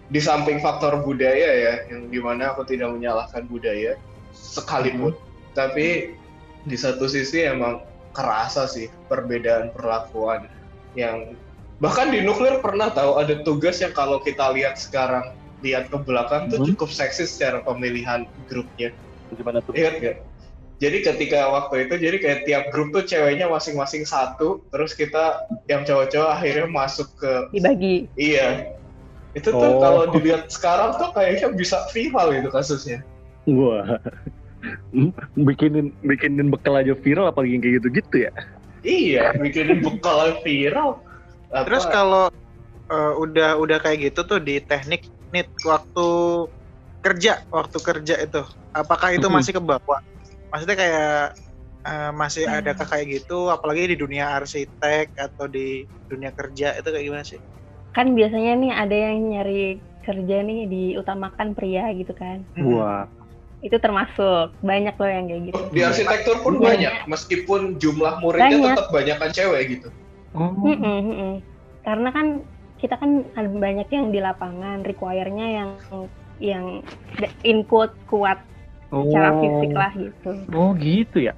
di 0.09 0.17
samping 0.17 0.57
faktor 0.57 1.05
budaya 1.05 1.49
ya, 1.53 1.73
yang 1.93 2.09
di 2.09 2.17
mana 2.17 2.49
aku 2.57 2.65
tidak 2.65 2.89
menyalahkan 2.89 3.45
budaya 3.45 3.93
sekalipun, 4.33 5.13
tapi 5.59 6.15
di 6.63 6.77
satu 6.79 7.03
sisi 7.11 7.43
emang 7.43 7.83
kerasa 8.15 8.63
sih 8.63 8.87
perbedaan 9.11 9.75
perlakuan 9.75 10.47
yang 10.95 11.35
bahkan 11.83 12.11
di 12.15 12.23
nuklir 12.23 12.63
pernah 12.63 12.87
tahu 12.87 13.19
ada 13.19 13.43
tugas 13.43 13.83
yang 13.83 13.91
kalau 13.91 14.23
kita 14.23 14.55
lihat 14.55 14.79
sekarang 14.79 15.35
lihat 15.59 15.91
ke 15.91 15.97
belakang 15.99 16.47
tuh 16.47 16.63
Hmm. 16.63 16.67
cukup 16.71 16.89
seksis 16.95 17.35
secara 17.35 17.59
pemilihan 17.67 18.23
grupnya. 18.47 18.95
Gimana 19.35 19.59
tuh? 19.59 19.75
Ingat 19.75 19.95
gak? 19.99 20.17
Jadi 20.79 20.97
ketika 21.03 21.51
waktu 21.51 21.91
itu, 21.91 21.99
jadi 21.99 22.17
kayak 22.23 22.39
tiap 22.47 22.63
grup 22.71 22.95
tuh 22.95 23.03
ceweknya 23.03 23.51
masing-masing 23.51 24.07
satu, 24.07 24.63
terus 24.71 24.95
kita 24.95 25.43
yang 25.67 25.83
cowok-cowok 25.83 26.31
akhirnya 26.39 26.71
masuk 26.71 27.11
ke 27.19 27.51
Dibagi. 27.51 28.07
iya. 28.15 28.71
Itu 29.35 29.51
tuh 29.51 29.75
Oh. 29.75 29.83
kalau 29.83 30.03
dilihat 30.15 30.47
sekarang 30.47 30.95
tuh 30.95 31.11
kayaknya 31.11 31.51
bisa 31.51 31.83
viral 31.91 32.31
gitu 32.31 32.47
kasusnya. 32.47 33.03
Wah. 33.43 33.99
Bikinin 35.35 35.95
bikinin 36.01 36.47
bekal 36.51 36.75
aja 36.75 36.93
viral 36.93 37.31
apalagi 37.31 37.55
yang 37.57 37.63
kayak 37.63 37.75
gitu-gitu 37.81 38.15
ya. 38.27 38.31
Iya, 38.79 39.23
bikinin 39.35 39.79
bekal 39.83 40.39
viral. 40.43 41.03
Apa- 41.49 41.65
Terus 41.67 41.83
kalau 41.87 42.25
eh, 42.89 43.13
udah 43.21 43.59
udah 43.61 43.77
kayak 43.79 44.11
gitu 44.11 44.25
tuh 44.25 44.39
di 44.41 44.57
teknik 44.59 45.05
nih 45.29 45.45
waktu 45.61 46.07
kerja 46.99 47.37
waktu 47.47 47.77
kerja 47.79 48.15
itu 48.17 48.41
apakah 48.73 49.13
itu 49.13 49.29
Mhm. 49.29 49.35
masih 49.35 49.53
ke 49.55 49.61
bawah? 49.61 50.01
Maksudnya 50.49 50.77
kayak 50.77 51.13
eh, 51.79 52.11
masih 52.11 52.43
ada 52.43 52.75
kayak 52.75 53.05
gitu 53.07 53.47
apalagi 53.47 53.93
di 53.93 53.97
dunia 53.97 54.35
arsitek 54.35 55.15
atau 55.15 55.47
di 55.47 55.85
dunia 56.09 56.33
kerja 56.33 56.75
itu 56.75 56.87
kayak 56.89 57.05
gimana 57.05 57.23
sih? 57.23 57.39
Kan 57.93 58.17
biasanya 58.17 58.57
nih 58.57 58.71
ada 58.73 58.95
yang 58.97 59.17
nyari 59.31 59.63
kerja 60.01 60.37
nih 60.41 60.65
diutamakan 60.65 61.53
pria 61.53 61.93
gitu 61.93 62.11
kan. 62.17 62.45
Hmm. 62.57 62.73
Wah. 62.73 63.05
Itu 63.59 63.75
termasuk 63.77 64.55
banyak 64.63 64.95
loh 64.95 65.09
yang 65.11 65.25
kayak 65.27 65.41
gitu. 65.51 65.61
di 65.75 65.81
arsitektur 65.83 66.39
pun 66.39 66.55
Iya. 66.57 66.63
banyak, 66.63 66.93
meskipun 67.11 67.61
jumlah 67.75 68.23
muridnya 68.23 68.55
Banyak. 68.55 68.75
tetap 68.79 68.87
banyakan 68.89 69.29
cewek 69.35 69.61
gitu. 69.77 69.87
Oh. 70.31 70.55
Mm-mm, 70.55 70.79
mm-mm. 70.79 71.33
Karena 71.83 72.09
kan 72.15 72.27
kita 72.79 72.95
kan 72.95 73.27
ada 73.35 73.49
banyak 73.51 73.87
yang 73.91 74.07
di 74.15 74.19
lapangan 74.23 74.87
require-nya 74.87 75.47
yang 75.51 75.69
yang 76.39 76.65
input 77.43 77.91
kuat 78.07 78.39
secara 78.87 79.35
fisik 79.43 79.71
lah 79.75 79.91
gitu. 79.91 80.31
Oh 80.55 80.71
gitu 80.79 81.19
ya. 81.19 81.35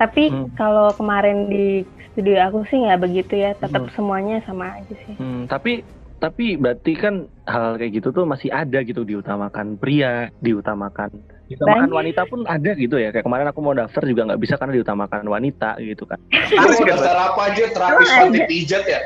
Tapi 0.00 0.30
Hmm. 0.30 0.48
kalau 0.54 0.94
kemarin 0.94 1.50
di 1.50 1.82
studio 2.08 2.40
aku 2.40 2.64
sih 2.70 2.80
nggak 2.80 3.02
begitu 3.02 3.34
ya, 3.36 3.52
tetap 3.52 3.90
Hmm. 3.90 3.92
semuanya 3.92 4.40
sama 4.48 4.78
aja 4.78 4.94
sih. 5.04 5.18
Hmm, 5.18 5.44
tapi 5.44 5.84
tapi 6.22 6.54
berarti 6.54 6.94
kan 6.94 7.26
hal 7.50 7.74
kayak 7.74 7.98
gitu 7.98 8.14
tuh 8.14 8.22
masih 8.22 8.46
ada 8.54 8.78
gitu 8.86 9.02
diutamakan 9.02 9.74
pria, 9.74 10.30
diutamakan 10.38 11.10
diutamakan 11.50 11.90
Banyak. 11.90 11.98
wanita 11.98 12.22
pun 12.30 12.40
ada 12.48 12.70
gitu 12.72 12.96
ya. 12.96 13.12
Kayak 13.12 13.26
kemarin 13.28 13.46
aku 13.52 13.60
mau 13.60 13.74
daftar 13.76 14.02
juga 14.08 14.30
nggak 14.30 14.40
bisa 14.40 14.54
karena 14.56 14.72
diutamakan 14.80 15.26
wanita 15.28 15.76
gitu 15.84 16.08
kan. 16.08 16.16
Mau 16.56 16.86
daftar 16.86 17.16
apa 17.28 17.40
aja 17.52 17.64
terapis 17.68 18.08
panti 18.08 18.40
pijat 18.48 18.84
ya? 18.88 19.00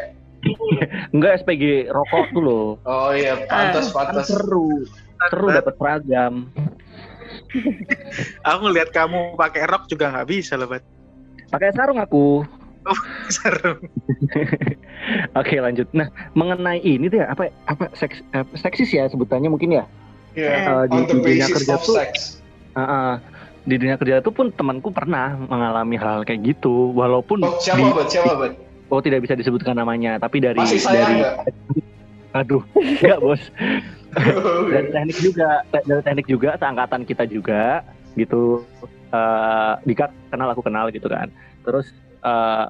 Enggak 1.15 1.43
SPG 1.43 1.91
rokok 1.91 2.31
tuh 2.31 2.43
loh. 2.45 2.67
Oh 2.87 3.11
iya, 3.11 3.35
pantas 3.51 3.91
Kan 3.91 4.15
pantas. 4.15 4.31
seru. 4.31 4.87
Seru 5.27 5.47
dapat 5.51 5.75
seragam. 5.75 6.35
Aku 8.47 8.59
ngeliat 8.63 8.95
kamu 8.95 9.35
pakai 9.35 9.67
rok 9.67 9.91
juga 9.91 10.15
nggak 10.15 10.29
bisa 10.31 10.55
loh, 10.55 10.71
Bat. 10.71 10.85
Pakai 11.51 11.75
sarung 11.75 11.99
aku. 11.99 12.47
Seru. 13.35 13.73
Oke 15.41 15.57
lanjut. 15.57 15.87
Nah 15.91 16.07
mengenai 16.33 16.79
ini 16.79 17.07
tuh 17.07 17.23
ya 17.23 17.31
apa 17.31 17.49
apa 17.65 17.91
seks, 17.93 18.23
apa, 18.31 18.49
seksis 18.55 18.91
ya 18.91 19.07
sebutannya 19.07 19.49
mungkin 19.49 19.75
ya. 19.75 19.85
Iya, 20.33 20.51
Eh, 20.53 20.83
di- 20.87 20.93
on 20.93 21.03
the 21.03 21.15
di 21.15 21.21
dunia 21.23 21.25
basis 21.43 21.55
kerja 21.57 21.75
of 21.75 21.83
tuh- 21.83 21.97
sex. 21.97 22.11
Ah, 22.73 22.83
ah. 22.83 23.13
di 23.63 23.75
dunia 23.75 23.97
kerja 23.97 24.21
itu 24.21 24.31
pun 24.31 24.47
temanku 24.49 24.89
pernah 24.89 25.35
mengalami 25.35 25.97
hal 25.97 26.23
kayak 26.23 26.45
gitu. 26.47 26.93
Walaupun 26.93 27.43
Oh, 27.43 27.59
siapa 27.59 27.81
di, 27.81 27.91
buat 27.91 28.07
siapa 28.07 28.55
oh 28.87 29.01
tidak 29.01 29.27
bisa 29.27 29.35
disebutkan 29.35 29.75
namanya, 29.75 30.15
tapi 30.17 30.39
dari 30.39 30.55
Masih 30.55 30.79
sayang 30.79 31.03
dari 31.03 31.15
nggak? 31.19 31.35
aduh 32.37 32.61
enggak 32.77 33.17
bos 33.19 33.41
dari 34.71 34.89
teknik 34.93 35.19
juga 35.19 35.49
dari 35.73 36.03
teknik 36.05 36.27
juga 36.29 36.51
seangkatan 36.55 37.03
kita 37.03 37.25
juga 37.25 37.81
gitu 38.13 38.61
eh 39.09 39.73
Dika 39.83 40.13
kenal 40.29 40.53
aku 40.53 40.61
kenal 40.61 40.93
gitu 40.93 41.09
kan 41.09 41.33
terus 41.65 41.89
eh, 42.27 42.67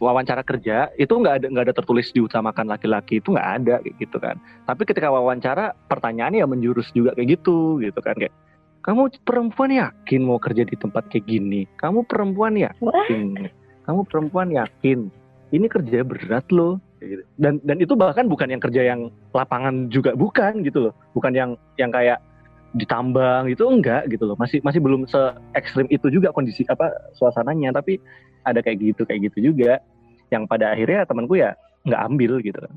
wawancara 0.00 0.40
kerja 0.40 0.88
itu 0.96 1.12
nggak 1.12 1.34
ada 1.44 1.46
nggak 1.52 1.64
ada 1.70 1.74
tertulis 1.76 2.08
diutamakan 2.16 2.72
laki-laki 2.72 3.20
itu 3.20 3.36
nggak 3.36 3.50
ada 3.60 3.74
kayak 3.84 3.96
gitu 4.00 4.16
kan. 4.16 4.36
Tapi 4.64 4.82
ketika 4.88 5.12
wawancara 5.12 5.76
pertanyaannya 5.88 6.40
ya 6.40 6.48
menjurus 6.48 6.88
juga 6.96 7.12
kayak 7.12 7.40
gitu 7.40 7.80
gitu 7.84 8.00
kan 8.00 8.16
kayak 8.16 8.32
kamu 8.80 9.12
perempuan 9.28 9.76
yakin 9.76 10.24
mau 10.24 10.40
kerja 10.40 10.64
di 10.64 10.72
tempat 10.72 11.12
kayak 11.12 11.28
gini? 11.28 11.68
Kamu 11.76 12.08
perempuan 12.08 12.56
yakin? 12.56 13.52
Kamu 13.84 14.08
perempuan 14.08 14.48
yakin? 14.48 15.12
Ini 15.52 15.66
kerja 15.68 16.00
berat 16.00 16.48
loh. 16.48 16.80
Gitu. 17.00 17.24
dan 17.40 17.56
dan 17.64 17.80
itu 17.80 17.96
bahkan 17.96 18.28
bukan 18.28 18.52
yang 18.52 18.60
kerja 18.60 18.84
yang 18.84 19.08
lapangan 19.32 19.88
juga 19.88 20.12
bukan 20.12 20.60
gitu 20.60 20.88
loh. 20.88 20.94
Bukan 21.16 21.32
yang 21.32 21.56
yang 21.80 21.88
kayak 21.88 22.20
ditambang 22.70 23.50
gitu 23.50 23.66
enggak 23.66 24.06
gitu 24.10 24.24
loh. 24.26 24.36
Masih 24.38 24.62
masih 24.62 24.78
belum 24.78 25.06
se 25.10 25.18
ekstrim 25.58 25.90
itu 25.90 26.06
juga 26.10 26.30
kondisi 26.30 26.62
apa 26.70 26.90
suasananya. 27.18 27.74
Tapi 27.74 27.98
ada 28.46 28.62
kayak 28.62 28.78
gitu 28.80 29.02
kayak 29.06 29.30
gitu 29.32 29.52
juga. 29.52 29.82
Yang 30.30 30.46
pada 30.46 30.72
akhirnya 30.74 31.02
temanku 31.06 31.34
ya 31.38 31.58
nggak 31.86 32.02
ambil 32.06 32.32
gitu 32.44 32.58
kan 32.60 32.74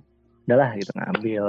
udahlah 0.47 0.69
gitu 0.75 0.91
nggak 0.95 1.09
ambil. 1.17 1.45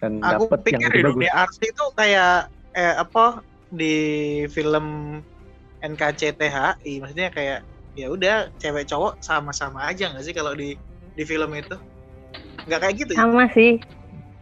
Dan 0.00 0.12
Aku 0.24 0.44
dapet 0.48 0.60
yang 0.72 0.80
pikir 0.80 0.88
lebih 0.88 0.96
di 0.96 1.02
bagus. 1.02 1.16
dunia 1.16 1.32
arts 1.34 1.58
itu 1.60 1.84
kayak 1.96 2.34
eh, 2.72 2.94
apa 2.96 3.26
di 3.70 3.94
film 4.50 4.86
NKCTHI, 5.80 6.92
maksudnya 7.00 7.28
kayak 7.32 7.64
ya 7.96 8.06
udah 8.12 8.52
cewek 8.60 8.86
cowok 8.86 9.18
sama-sama 9.24 9.88
aja 9.88 10.12
nggak 10.12 10.24
sih 10.24 10.34
kalau 10.36 10.52
di 10.52 10.76
di 11.16 11.22
film 11.24 11.52
itu? 11.56 11.76
Nggak 12.68 12.80
kayak 12.86 12.94
gitu 12.96 13.12
ya? 13.16 13.18
sama 13.24 13.44
sih. 13.52 13.80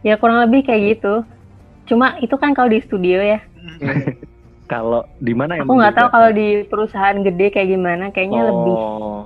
Ya 0.03 0.15
kurang 0.15 0.39
lebih 0.47 0.63
kayak 0.63 0.95
gitu 0.95 1.27
cuma 1.89 2.15
itu 2.21 2.35
kan 2.37 2.53
kalau 2.53 2.69
di 2.69 2.79
studio 2.85 3.17
ya 3.19 3.41
kalau 4.71 5.01
di 5.17 5.33
mana 5.33 5.57
yang 5.57 5.65
aku 5.65 5.81
nggak 5.81 5.95
tahu 5.97 6.07
kalau 6.13 6.29
di 6.29 6.47
perusahaan 6.69 7.17
gede 7.25 7.49
kayak 7.49 7.69
gimana 7.73 8.13
kayaknya 8.13 8.45
lebih 8.47 8.75
Oh. 8.77 9.25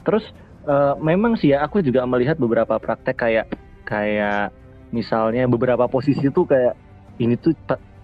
Terus 0.00 0.24
eh, 0.64 0.94
memang 1.00 1.36
sih 1.36 1.52
ya 1.52 1.64
aku 1.64 1.84
juga 1.84 2.04
melihat 2.08 2.40
beberapa 2.40 2.80
praktek 2.80 3.16
kayak 3.20 3.46
kayak 3.84 4.48
misalnya 4.92 5.44
beberapa 5.44 5.84
posisi 5.84 6.32
tuh 6.32 6.48
kayak 6.48 6.72
ini 7.20 7.36
tuh 7.36 7.52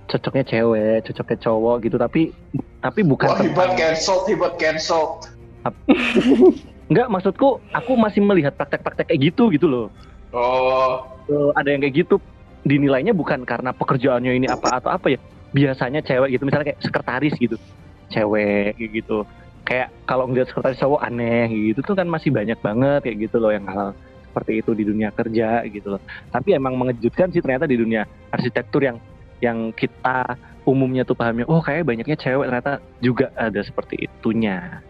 cocoknya 0.07 0.45
cewek, 0.45 1.09
cocoknya 1.09 1.39
cowok 1.41 1.77
gitu 1.89 1.97
tapi 1.97 2.23
tapi 2.85 3.01
bukan 3.01 3.33
Wah 3.33 3.41
hebat 3.41 3.71
cancel, 3.75 4.23
hebat 4.29 4.53
cancel. 4.61 5.25
Enggak, 6.93 7.09
maksudku 7.11 7.59
aku 7.75 7.93
masih 7.99 8.23
melihat 8.23 8.55
praktek-praktek 8.55 9.11
kayak 9.11 9.33
gitu 9.33 9.51
gitu 9.51 9.67
loh. 9.67 9.87
Oh, 10.31 11.03
Eh, 11.27 11.51
ada 11.59 11.69
yang 11.75 11.83
kayak 11.83 12.07
gitu 12.07 12.23
dinilainya 12.67 13.15
bukan 13.15 13.47
karena 13.47 13.71
pekerjaannya 13.71 14.33
ini 14.35 14.47
apa 14.51 14.83
atau 14.83 14.91
apa 14.91 15.15
ya. 15.15 15.19
Biasanya 15.55 16.03
cewek 16.03 16.37
gitu 16.37 16.43
misalnya 16.45 16.75
kayak 16.75 16.81
sekretaris 16.83 17.35
gitu. 17.39 17.57
Cewek 18.11 18.75
gitu. 18.77 19.23
Kayak 19.63 19.95
kalau 20.05 20.27
ngeliat 20.27 20.51
sekretaris 20.51 20.83
cowok 20.83 21.01
aneh 21.07 21.47
gitu 21.73 21.81
tuh 21.87 21.95
kan 21.95 22.11
masih 22.11 22.35
banyak 22.35 22.59
banget 22.59 23.01
kayak 23.07 23.31
gitu 23.31 23.39
loh 23.39 23.55
yang 23.55 23.65
hal 23.71 23.95
seperti 24.27 24.61
itu 24.61 24.71
di 24.75 24.85
dunia 24.85 25.09
kerja 25.15 25.63
gitu 25.71 25.97
loh. 25.97 26.03
Tapi 26.35 26.59
emang 26.59 26.75
mengejutkan 26.75 27.31
sih 27.31 27.41
ternyata 27.41 27.71
di 27.71 27.79
dunia 27.79 28.05
arsitektur 28.35 28.83
yang 28.83 28.99
yang 29.41 29.71
kita 29.73 30.37
umumnya 30.67 31.07
tuh 31.07 31.15
pahamnya 31.15 31.47
oh 31.47 31.63
kayak 31.63 31.87
banyaknya 31.87 32.19
cewek 32.19 32.51
ternyata 32.51 32.83
juga 32.99 33.31
ada 33.39 33.63
seperti 33.63 34.11
itunya. 34.11 34.83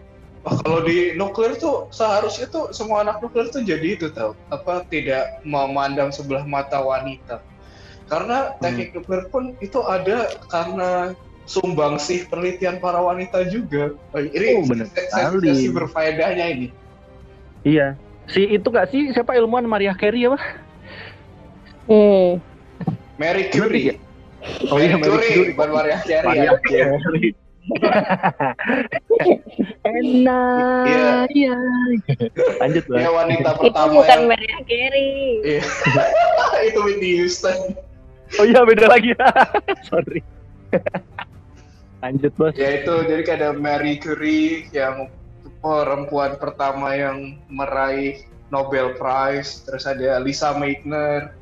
Oh, 0.47 0.55
kalau 0.63 0.79
di 0.87 1.11
nuklir 1.19 1.59
tuh 1.59 1.91
seharusnya 1.91 2.47
tuh 2.47 2.71
semua 2.71 3.03
anak 3.03 3.19
nuklir 3.19 3.51
tuh 3.51 3.67
jadi 3.67 3.99
itu 3.99 4.07
tau 4.15 4.31
apa 4.47 4.87
tidak 4.87 5.43
memandang 5.43 6.07
sebelah 6.07 6.47
mata 6.47 6.79
wanita 6.79 7.43
karena 8.07 8.37
teknik 8.57 8.91
nuklir 8.91 9.27
pun 9.27 9.55
itu 9.57 9.79
ada 9.81 10.17
karena 10.47 11.11
sumbangsih 11.43 12.27
penelitian 12.27 12.75
para 12.77 12.99
wanita 12.99 13.43
juga 13.45 13.95
Oh, 14.11 14.19
ini 14.19 14.47
Oh, 14.53 14.63
bener 14.65 14.87
se- 14.87 15.07
sekali. 15.07 15.47
sesi 15.49 15.67
berfaedahnya 15.69 16.45
ini 16.49 16.67
Iya. 17.61 17.95
Si 18.25 18.43
itu 18.45 18.63
gak 18.65 18.89
sih 18.89 19.11
siapa 19.11 19.31
ilmuwan 19.33 19.63
Maria 19.63 19.91
Carey 19.93 20.23
apa? 20.23 20.39
hmm. 21.85 22.39
Mary 23.15 23.47
Curie 23.47 23.85
ya? 23.85 23.95
Oh 24.67 24.77
iya, 24.77 24.95
Mary 24.95 25.19
Curie 25.25 25.51
bukan 25.51 25.69
Maria 25.73 25.97
Carey 25.99 26.27
Maria 26.27 26.43
ya. 26.43 26.53
Carey. 26.61 27.27
Enak. 29.83 30.83
Iya. 30.85 31.09
Iya. 31.29 31.55
Lanjut 32.57 32.85
lah. 32.87 32.99
Dia 32.99 33.11
wanita 33.11 33.49
itu 33.49 33.59
pertama 33.61 33.91
bukan 33.93 34.07
yang 34.09 34.23
Maria 34.27 34.57
Carey 34.63 35.11
Iya. 35.41 35.61
itu 36.67 36.79
Whitney 36.81 37.11
Houston 37.17 37.57
Oh 38.35 38.45
iya 38.45 38.61
beda 38.63 38.91
lagi. 38.91 39.15
Sorry. 39.89 40.19
Lanjut 41.97 42.31
bos. 42.37 42.53
ya 42.53 42.83
itu 42.83 42.93
jadi 43.09 43.21
kayak 43.25 43.39
ada 43.41 43.49
Mary 43.57 43.97
Curie 43.97 44.69
yang 44.69 45.09
perempuan 45.59 46.37
pertama 46.37 46.93
yang 46.93 47.41
meraih 47.49 48.21
Nobel 48.53 48.93
Prize 48.95 49.65
terus 49.65 49.89
ada 49.89 50.21
Lisa 50.21 50.53
Meitner 50.53 51.33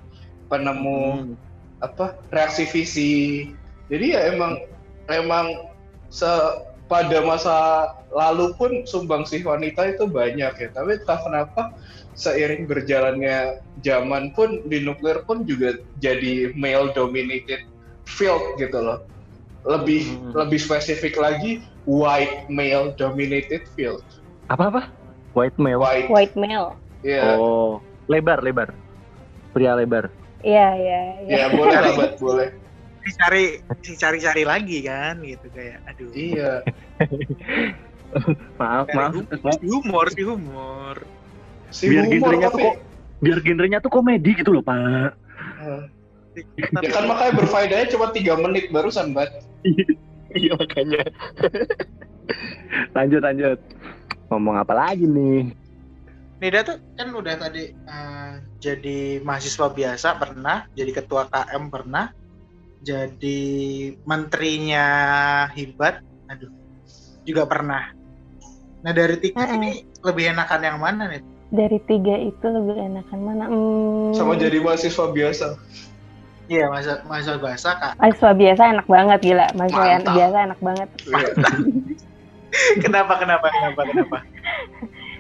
penemu 0.48 1.02
Hmm. 1.28 1.36
apa 1.84 2.16
reaksi 2.32 2.64
fisi 2.64 3.14
jadi 3.92 4.06
ya 4.16 4.22
emang 4.32 4.64
emang 5.12 5.68
se 6.08 6.30
pada 6.86 7.20
masa 7.26 7.58
lalu 8.14 8.54
pun 8.56 8.72
sumbangsih 8.88 9.44
wanita 9.44 9.90
itu 9.92 10.08
banyak 10.08 10.54
ya 10.56 10.70
tapi 10.72 10.96
entah 10.96 11.20
kenapa 11.20 11.76
seiring 12.16 12.64
berjalannya 12.66 13.56
zaman 13.80 14.32
pun 14.32 14.64
di 14.66 14.80
nuklir 14.80 15.24
pun 15.24 15.44
juga 15.44 15.76
jadi 16.00 16.56
male 16.56 16.92
dominated 16.92 17.60
field 18.04 18.42
gitu 18.56 18.76
loh 18.76 19.04
lebih 19.66 20.06
Hmm. 20.06 20.32
lebih 20.36 20.58
spesifik 20.58 21.16
lagi 21.16 21.60
white 21.84 22.48
male 22.48 22.96
dominated 22.96 23.66
field 23.74 24.00
Apa 24.46 24.70
apa? 24.70 24.82
White 25.34 25.58
male. 25.58 25.78
white 25.78 26.08
white 26.08 26.36
male 26.36 26.78
ya 27.02 27.36
Oh, 27.36 27.82
lebar 28.06 28.40
lebar. 28.40 28.72
Pria 29.52 29.74
lebar. 29.74 30.08
iya 30.42 30.70
iya 30.76 31.00
iya 31.22 31.36
ya 31.36 31.46
boleh 31.50 31.74
lah 31.76 31.94
Bat, 31.94 32.12
boleh 32.18 32.48
Dicari 33.06 33.46
dicari-cari 33.82 34.44
lagi 34.44 34.80
kan 34.82 35.22
gitu 35.22 35.46
kayak 35.50 35.82
aduh. 35.86 36.10
iya 36.10 36.62
Maaf 38.56 38.86
Cari 38.88 38.96
maaf. 38.96 39.12
humor, 39.12 39.38
maaf. 39.42 39.58
si 39.60 39.68
humor, 39.68 40.06
si 40.10 40.22
humor. 40.24 40.96
Si 41.70 41.90
Biar 41.90 42.06
genrenya 42.10 42.50
tuh 42.52 42.60
kok 42.62 42.76
biar 43.24 43.40
genrenya 43.42 43.80
tuh 43.80 43.92
komedi 43.92 44.36
gitu 44.38 44.52
loh 44.54 44.64
pak. 44.66 45.16
Tapi 46.36 46.84
ya 46.86 46.90
kan 46.92 47.06
makanya 47.08 47.34
berfaedahnya 47.40 47.88
cuma 47.96 48.12
tiga 48.12 48.36
menit 48.36 48.70
barusan 48.70 49.16
Bat 49.16 49.32
Iya 50.36 50.54
makanya. 50.60 51.04
lanjut 52.96 53.22
lanjut. 53.24 53.60
Ngomong 54.28 54.60
apa 54.60 54.74
lagi 54.76 55.08
nih? 55.08 55.56
Nida 56.44 56.68
tuh 56.68 56.78
kan 57.00 57.16
udah 57.16 57.36
tadi 57.40 57.72
eh, 57.72 58.32
jadi 58.60 59.24
mahasiswa 59.24 59.72
biasa 59.72 60.20
pernah, 60.20 60.68
jadi 60.76 60.92
ketua 60.92 61.32
KM 61.32 61.72
pernah, 61.72 62.12
jadi 62.84 63.42
menterinya 64.04 64.88
Hibat, 65.56 66.04
aduh, 66.28 66.52
juga 67.24 67.48
pernah. 67.48 67.96
Nah 68.84 68.92
dari 68.92 69.16
tiga 69.24 69.48
ini 69.56 69.88
lebih 70.04 70.36
enakan 70.36 70.62
yang 70.68 70.78
mana 70.84 71.08
nih? 71.08 71.24
Dari 71.50 71.78
tiga 71.82 72.16
itu 72.16 72.42
lebih 72.44 72.76
enakan 72.80 73.20
mana 73.20 73.46
hmm, 73.48 74.14
sama 74.14 74.34
jadi 74.36 74.58
mahasiswa 74.60 75.06
biasa 75.10 75.48
Iya, 76.46 76.70
masa 76.70 77.02
mahasiswa 77.10 77.42
bahasa 77.42 77.70
kak. 77.74 77.94
mahasiswa 77.98 78.32
biasa 78.32 78.62
enak 78.70 78.86
banget 78.86 79.20
gila 79.24 79.46
mahasiswa 79.58 79.82
Mantap. 79.82 80.14
biasa 80.14 80.38
enak 80.46 80.60
banget 80.62 80.90
Iya. 81.06 81.30
kenapa, 82.86 83.14
kenapa, 83.18 83.48
kenapa, 83.50 83.82
kenapa? 83.84 84.18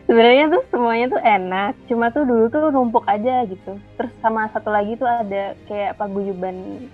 sebenarnya 0.05 0.45
tuh 0.47 0.61
semuanya 0.69 1.05
tuh 1.09 1.17
enak 1.19 1.73
cuma 1.89 2.13
tuh 2.13 2.23
dulu 2.23 2.45
tuh 2.47 2.69
numpuk 2.69 3.05
aja 3.05 3.41
gitu 3.45 3.73
terus 3.97 4.13
sama 4.21 4.45
satu 4.53 4.69
lagi 4.69 4.93
tuh 4.95 5.09
ada 5.09 5.57
kayak 5.65 5.97
paguyuban 5.97 6.85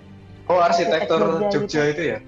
Oh 0.50 0.58
arsitektur 0.58 1.38
Jogja 1.38 1.48
Jogja 1.54 1.82
itu 1.86 2.02
ya? 2.02 2.18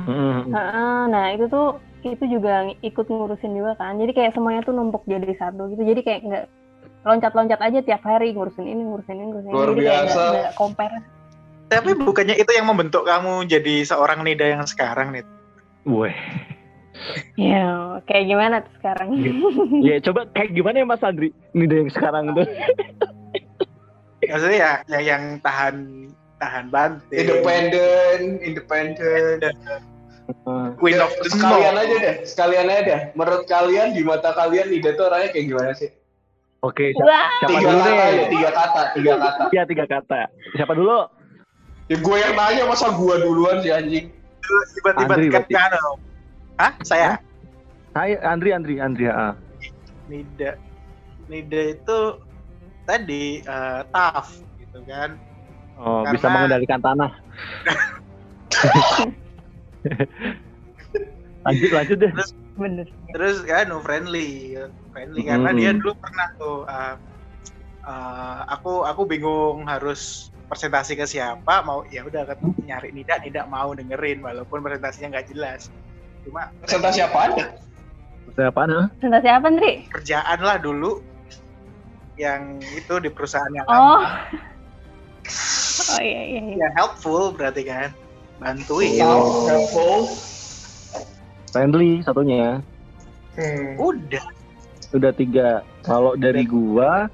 Mm. 0.00 0.48
Heeh, 0.48 1.00
nah 1.06 1.26
itu 1.30 1.44
tuh 1.46 1.76
itu 2.06 2.24
juga 2.28 2.52
ikut 2.78 3.06
ngurusin 3.08 3.52
juga 3.52 3.72
kan 3.74 3.96
jadi 3.96 4.12
kayak 4.12 4.32
semuanya 4.32 4.60
tuh 4.60 4.76
numpuk 4.76 5.02
jadi 5.04 5.24
satu 5.34 5.72
gitu 5.72 5.82
jadi 5.82 6.00
kayak 6.04 6.20
nggak 6.22 6.44
loncat-loncat 7.04 7.60
aja 7.60 7.78
tiap 7.80 8.04
hari 8.04 8.32
ngurusin 8.32 8.64
ini 8.64 8.84
ngurusin 8.84 9.16
ini 9.16 9.24
ngurusin 9.26 9.48
ini 9.48 9.56
Luar 9.56 9.68
jadi 9.68 9.80
kayak 9.80 9.88
biasa. 10.04 10.12
nggak- 10.12 10.32
nggak 10.34 10.54
compare 10.54 10.96
Tapi 11.64 11.90
bukannya 11.96 12.36
itu 12.36 12.52
yang 12.52 12.68
membentuk 12.68 13.02
kamu 13.02 13.48
jadi 13.48 13.74
seorang 13.82 14.20
Nida 14.20 14.46
yang 14.46 14.62
sekarang 14.62 15.10
nih? 15.10 15.24
Weh. 15.84 16.12
ya 17.34 17.98
kayak 18.04 18.24
gimana 18.28 18.56
tuh 18.62 18.72
sekarang 18.78 19.08
Ya 19.82 19.96
coba 19.98 20.28
kayak 20.30 20.54
gimana 20.54 20.84
ya 20.84 20.86
Mas 20.86 21.02
Andri? 21.02 21.32
Ini 21.50 21.64
deh 21.64 21.78
yang 21.82 21.90
sekarang 21.90 22.36
tuh. 22.36 22.46
Maksudnya 24.30 24.56
ya, 24.56 24.72
ya 24.86 25.00
yang 25.02 25.40
tahan 25.40 26.08
tahan 26.38 26.68
banting. 26.68 27.18
Independen, 27.26 28.20
independen. 28.40 29.36
Queen 30.80 30.96
Ya, 30.96 31.04
of 31.04 31.12
the 31.20 31.28
sekalian 31.28 31.76
Snow. 31.76 31.84
aja 31.84 31.96
deh, 32.00 32.14
sekalian 32.24 32.66
aja 32.66 32.82
deh. 32.82 33.00
Menurut 33.12 33.44
kalian 33.44 33.92
di 33.92 34.00
mata 34.00 34.32
kalian 34.32 34.72
Nida 34.72 34.96
tuh 34.96 35.04
orangnya 35.06 35.30
kayak 35.30 35.46
gimana 35.52 35.72
sih? 35.76 35.92
Oke, 36.64 36.96
siapa, 36.96 37.12
siapa 37.38 37.50
tiga 37.52 37.68
dulu 37.68 37.76
kata 37.76 37.92
deh? 37.92 38.16
ya, 38.16 38.24
tiga 38.32 38.50
kata, 38.50 38.82
tiga 38.96 39.12
kata. 39.20 39.44
Ya 39.52 39.62
tiga 39.68 39.84
kata. 39.84 40.20
Siapa 40.56 40.72
dulu? 40.72 40.96
Ya 41.92 41.96
gue 42.00 42.16
yang 42.16 42.32
nanya 42.32 42.64
masa 42.64 42.88
gue 42.88 43.14
duluan 43.20 43.60
sih 43.60 43.68
anjing. 43.68 44.08
Tiba-tiba 44.72 45.12
Andri 45.12 45.28
kan 45.28 45.44
kan. 45.44 45.70
Hah? 46.56 46.72
Saya? 46.80 47.20
Hai 47.92 48.16
Andri 48.16 48.56
Andri 48.56 48.80
Andri 48.80 49.04
ah. 49.06 49.36
Nida. 50.08 50.56
Nida 51.28 51.60
itu 51.76 51.98
tadi 52.84 53.40
eh, 53.40 53.80
tough 53.92 54.40
gitu 54.56 54.80
kan. 54.88 55.20
Oh, 55.76 56.00
Karena- 56.00 56.12
bisa 56.16 56.26
mengendalikan 56.28 56.80
tanah. 56.80 57.12
lanjut 61.44 61.70
lanjut 61.72 61.98
deh. 62.00 62.12
bener 62.56 62.86
Terus 63.14 63.46
kan 63.46 63.70
no 63.70 63.78
friendly, 63.78 64.58
friendly 64.90 65.22
karena 65.22 65.50
Hmm. 65.54 65.58
dia 65.60 65.70
dulu 65.76 65.92
pernah 66.02 66.26
tuh 66.40 66.58
eh, 66.66 66.94
eh, 67.86 68.38
aku 68.50 68.82
aku 68.82 69.02
bingung 69.06 69.66
harus 69.68 70.30
presentasi 70.50 70.94
ke 70.94 71.06
siapa 71.06 71.62
mau 71.62 71.82
ya 71.88 72.02
udah 72.04 72.26
kan 72.26 72.38
nyari 72.62 72.90
Nida 72.90 73.18
Nida 73.22 73.46
mau 73.46 73.70
dengerin 73.74 74.22
walaupun 74.22 74.60
presentasinya 74.62 75.18
nggak 75.18 75.28
jelas 75.34 75.70
cuma 76.24 76.48
Presentasi 76.64 77.04
ya? 77.04 77.08
Siapa 78.34 78.60
ah? 78.66 78.86
presentasi 78.98 79.28
apa 79.30 79.46
Ndri? 79.52 79.72
kerjaan 79.92 80.38
lah 80.42 80.56
dulu 80.58 81.02
yang 82.16 82.56
itu 82.74 82.94
di 83.02 83.10
perusahaan 83.10 83.50
yang 83.52 83.66
oh 83.66 84.00
lama. 84.00 84.26
oh 85.94 86.00
iya 86.00 86.22
iya, 86.34 86.40
iya. 86.54 86.56
ya 86.66 86.68
helpful 86.78 87.34
berarti 87.34 87.62
kan 87.66 87.90
bantuin 88.38 88.98
helpful. 88.98 90.10
Friendly 91.54 92.02
satunya. 92.02 92.58
Hmm. 93.34 93.78
udah 93.78 94.24
Udah 94.94 95.12
tiga. 95.14 95.62
Kalau 95.82 96.14
dari 96.14 96.46
gua 96.46 97.10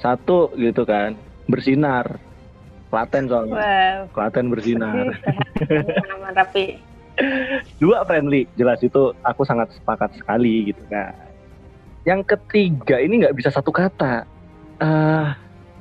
satu 0.00 0.52
gitu 0.56 0.84
kan. 0.84 1.16
Bersinar. 1.48 2.20
Klaten 2.90 3.30
soalnya. 3.30 3.54
wow 3.54 4.00
Klaten 4.10 4.50
bersinar. 4.50 5.14
aman 6.10 6.34
rapi 6.34 6.80
Dua 7.80 8.02
friendly. 8.08 8.48
Jelas 8.56 8.80
itu 8.82 9.12
aku 9.22 9.44
sangat 9.44 9.70
sepakat 9.76 10.16
sekali 10.16 10.72
gitu 10.72 10.82
kan. 10.90 11.14
Yang 12.08 12.36
ketiga 12.36 12.96
ini 12.98 13.24
nggak 13.24 13.36
bisa 13.36 13.52
satu 13.52 13.70
kata. 13.70 14.24
eh 14.80 15.28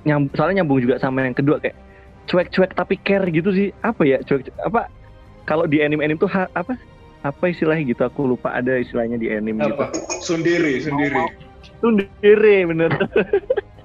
nyam, 0.03 0.27
soalnya 0.35 0.59
nyambung 0.59 0.83
juga 0.83 0.99
sama 0.99 1.23
yang 1.23 1.35
kedua 1.35 1.55
kayak 1.59 1.75
cuek-cuek 2.29 2.71
tapi 2.77 2.95
care 3.01 3.25
gitu 3.33 3.49
sih. 3.51 3.73
Apa 3.81 4.05
ya 4.05 4.21
cuek 4.23 4.53
apa? 4.61 4.87
Kalau 5.49 5.65
di 5.65 5.81
anime-anime 5.81 6.21
tuh 6.21 6.29
ha- 6.29 6.51
apa? 6.53 6.77
Apa 7.25 7.51
istilahnya 7.51 7.89
gitu? 7.89 8.05
Aku 8.05 8.29
lupa 8.29 8.53
ada 8.53 8.77
istilahnya 8.77 9.17
di 9.17 9.27
anime 9.33 9.65
gitu. 9.65 9.81
Apa? 9.81 9.89
Sendiri, 10.21 10.79
sendiri. 10.85 11.49
sendiri 11.79 12.67
bener 12.67 12.91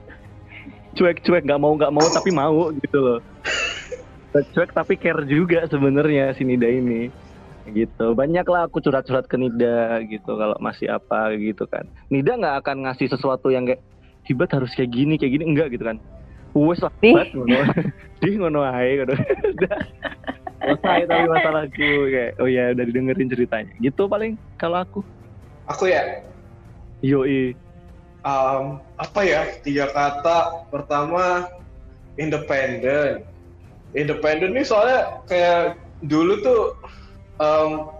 cuek-cuek 0.99 1.43
nggak 1.47 1.61
mau 1.61 1.75
nggak 1.75 1.95
mau 1.95 2.07
tapi 2.11 2.31
mau 2.31 2.71
gitu 2.75 2.99
loh 2.99 3.19
cuek 4.35 4.75
tapi 4.75 4.99
care 4.99 5.23
juga 5.31 5.67
sebenarnya 5.71 6.35
si 6.35 6.43
Nida 6.43 6.67
ini 6.67 7.11
gitu 7.71 8.13
banyak 8.19 8.45
lah 8.47 8.67
aku 8.67 8.83
curhat-curhat 8.83 9.31
ke 9.31 9.39
Nida 9.39 10.03
gitu 10.07 10.35
kalau 10.35 10.59
masih 10.59 10.91
apa 10.91 11.35
gitu 11.39 11.67
kan 11.71 11.87
Nida 12.11 12.39
nggak 12.39 12.57
akan 12.67 12.77
ngasih 12.87 13.11
sesuatu 13.11 13.51
yang 13.51 13.67
kayak 13.67 13.83
hibat 14.27 14.51
harus 14.55 14.75
kayak 14.75 14.91
gini 14.91 15.15
kayak 15.19 15.39
gini 15.39 15.45
enggak 15.47 15.71
gitu 15.75 15.87
kan 15.87 15.99
wes 16.55 16.81
lah 16.81 16.95
Nih. 17.03 17.35
di 18.23 18.31
ngono 18.39 18.63
ae 18.63 19.03
ngono. 19.03 19.15
Udah. 19.55 19.79
selesai 20.65 21.05
tapi 21.05 21.29
masalahku 21.29 22.09
kayak 22.09 22.41
oh 22.41 22.49
ya 22.49 22.73
udah 22.73 22.85
didengerin 22.89 23.29
ceritanya. 23.29 23.73
Gitu 23.83 24.03
paling 24.09 24.41
kalau 24.57 24.81
aku. 24.81 25.01
Aku 25.69 25.89
ya, 25.89 26.25
yoi. 27.05 27.53
Um, 28.25 28.81
apa 28.97 29.21
ya? 29.25 29.43
Tiga 29.61 29.93
kata. 29.93 30.69
Pertama 30.73 31.49
independen 32.17 33.25
independen 33.95 34.53
nih 34.55 34.67
soalnya 34.67 35.23
kayak 35.31 35.79
dulu 36.07 36.43
tuh 36.43 36.63
um, 37.41 37.95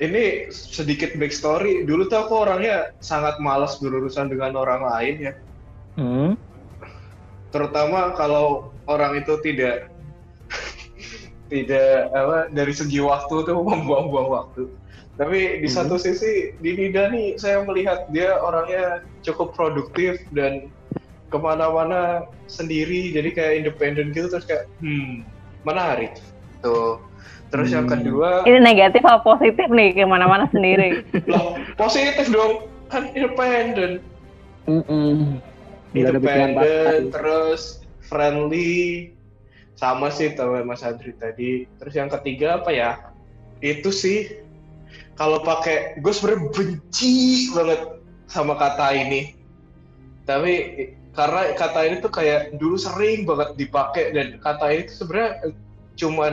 ini 0.00 0.48
sedikit 0.48 1.12
backstory. 1.20 1.84
Dulu 1.84 2.08
tuh 2.08 2.24
aku 2.24 2.48
orangnya 2.48 2.94
sangat 3.04 3.36
malas 3.42 3.76
berurusan 3.82 4.32
dengan 4.32 4.56
orang 4.56 4.80
lain 4.86 5.14
ya. 5.20 5.32
Hmm. 6.00 6.32
Terutama 7.50 8.14
kalau 8.14 8.70
orang 8.86 9.18
itu 9.18 9.38
tidak 9.42 9.90
tidak 11.50 12.06
apa 12.14 12.46
dari 12.54 12.70
segi 12.70 13.02
waktu 13.02 13.42
tuh 13.42 13.58
membuang-buang 13.58 14.28
waktu. 14.30 14.70
Tapi 15.18 15.60
di 15.60 15.68
Hmm. 15.68 15.76
satu 15.84 15.98
sisi 16.00 16.54
di 16.62 16.70
Nida 16.78 17.10
nih 17.10 17.36
saya 17.36 17.60
melihat 17.66 18.06
dia 18.14 18.38
orangnya 18.40 19.04
cukup 19.20 19.52
produktif 19.52 20.16
dan 20.32 20.70
ke 21.30 21.38
mana-mana 21.38 22.24
sendiri 22.46 23.12
jadi 23.14 23.30
kayak 23.30 23.54
independen 23.62 24.14
gitu 24.14 24.30
terus 24.30 24.46
kayak 24.46 24.64
hmm 24.80 25.26
menarik. 25.66 26.16
Tuh. 26.62 27.02
Terus 27.50 27.74
yang 27.74 27.90
Hmm. 27.90 27.98
kedua 27.98 28.46
ini 28.46 28.62
negatif 28.62 29.02
apa 29.02 29.20
positif 29.26 29.66
nih 29.68 29.92
ke 29.92 30.06
mana-mana 30.06 30.46
sendiri? 30.54 31.02
Positif 31.80 32.30
dong 32.30 32.70
kan 32.86 33.10
independen 33.10 33.98
independen 35.94 37.10
terus 37.10 37.82
friendly 38.06 39.12
sama 39.78 40.12
sih 40.12 40.36
sama 40.36 40.60
Mas 40.60 40.84
Adri 40.84 41.16
tadi. 41.16 41.64
Terus 41.80 41.94
yang 41.96 42.10
ketiga 42.12 42.60
apa 42.60 42.70
ya? 42.70 42.90
Itu 43.64 43.88
sih 43.88 44.44
kalau 45.16 45.40
pakai 45.40 46.00
gue 46.00 46.12
sebenarnya 46.12 46.48
benci 46.52 47.48
banget 47.56 47.80
sama 48.28 48.54
kata 48.60 48.92
ini. 48.92 49.34
Tapi 50.28 50.52
karena 51.16 51.56
kata 51.56 51.80
ini 51.90 51.96
tuh 52.04 52.12
kayak 52.12 52.60
dulu 52.60 52.76
sering 52.76 53.26
banget 53.26 53.56
dipakai 53.56 54.14
dan 54.14 54.36
kata 54.38 54.66
ini 54.70 54.82
tuh 54.86 54.96
sebenarnya 55.04 55.32
cuman 55.96 56.32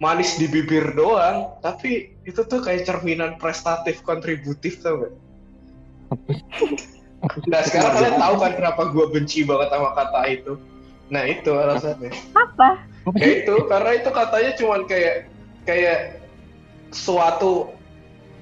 manis 0.00 0.40
di 0.40 0.48
bibir 0.48 0.96
doang. 0.96 1.52
Tapi 1.60 2.16
itu 2.24 2.40
tuh 2.40 2.64
kayak 2.64 2.88
cerminan 2.88 3.36
prestatif 3.36 4.00
kontributif 4.00 4.80
tau 4.80 5.06
gak? 5.06 5.14
Nah 7.50 7.60
sekarang 7.66 7.92
kalian 7.98 8.16
tahu 8.22 8.34
kan 8.38 8.52
kenapa 8.54 8.82
gue 8.94 9.06
benci 9.10 9.42
banget 9.42 9.68
sama 9.74 9.90
kata 9.98 10.20
itu. 10.30 10.52
Nah 11.10 11.22
itu 11.26 11.50
alasannya. 11.50 12.10
apa 12.36 12.70
Ya 13.16 13.42
itu 13.42 13.54
karena 13.66 13.90
itu 13.96 14.10
katanya 14.12 14.52
cuman 14.60 14.80
kayak 14.84 15.16
kayak 15.64 16.22
suatu 16.92 17.72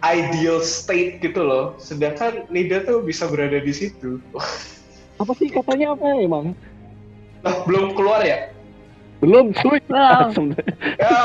ideal 0.05 0.61
state 0.61 1.23
gitu 1.25 1.41
loh. 1.41 1.79
Sedangkan 1.81 2.45
Nida 2.53 2.85
tuh 2.85 3.01
bisa 3.01 3.31
berada 3.31 3.62
di 3.62 3.73
situ. 3.73 4.21
Apa 5.17 5.33
sih 5.41 5.49
katanya 5.49 5.97
apa 5.97 6.05
emang? 6.21 6.53
Nah 7.41 7.55
belum 7.65 7.97
keluar 7.97 8.21
ya? 8.21 8.53
Belum, 9.25 9.57
belum 9.57 9.81
Ya 11.01 11.17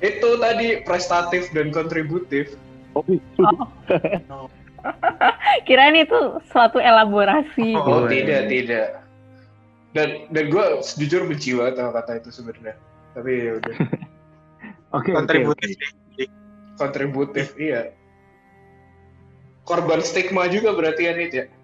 itu 0.00 0.28
tadi 0.40 0.80
prestatif 0.86 1.50
dan 1.52 1.74
kontributif. 1.74 2.56
Oh, 2.96 3.04
kirain 5.66 5.96
itu 5.96 6.18
suatu 6.46 6.78
elaborasi 6.78 7.74
Oh, 7.74 8.02
Oh, 8.02 8.02
tidak 8.04 8.44
iya. 8.44 8.50
tidak. 8.50 8.86
Dan 9.88 10.08
dan 10.28 10.44
gue 10.46 10.64
jujur 10.94 11.24
benci 11.24 11.52
banget 11.52 11.74
sama 11.76 11.92
kata 11.94 12.12
itu 12.18 12.30
sebenarnya. 12.30 12.74
Tapi 13.12 13.30
ya 13.32 13.52
udah 13.56 13.74
Oke, 14.96 15.10
oke, 15.10 15.12
kontributif 15.14 15.68
sih. 16.14 16.28
kontributif 16.74 17.46
iya. 17.56 17.92
Korban 19.62 20.00
stigma 20.00 20.46
juga 20.46 20.72
berarti 20.72 21.02
ya 21.02 21.12
Nid 21.12 21.32
ya. 21.32 21.44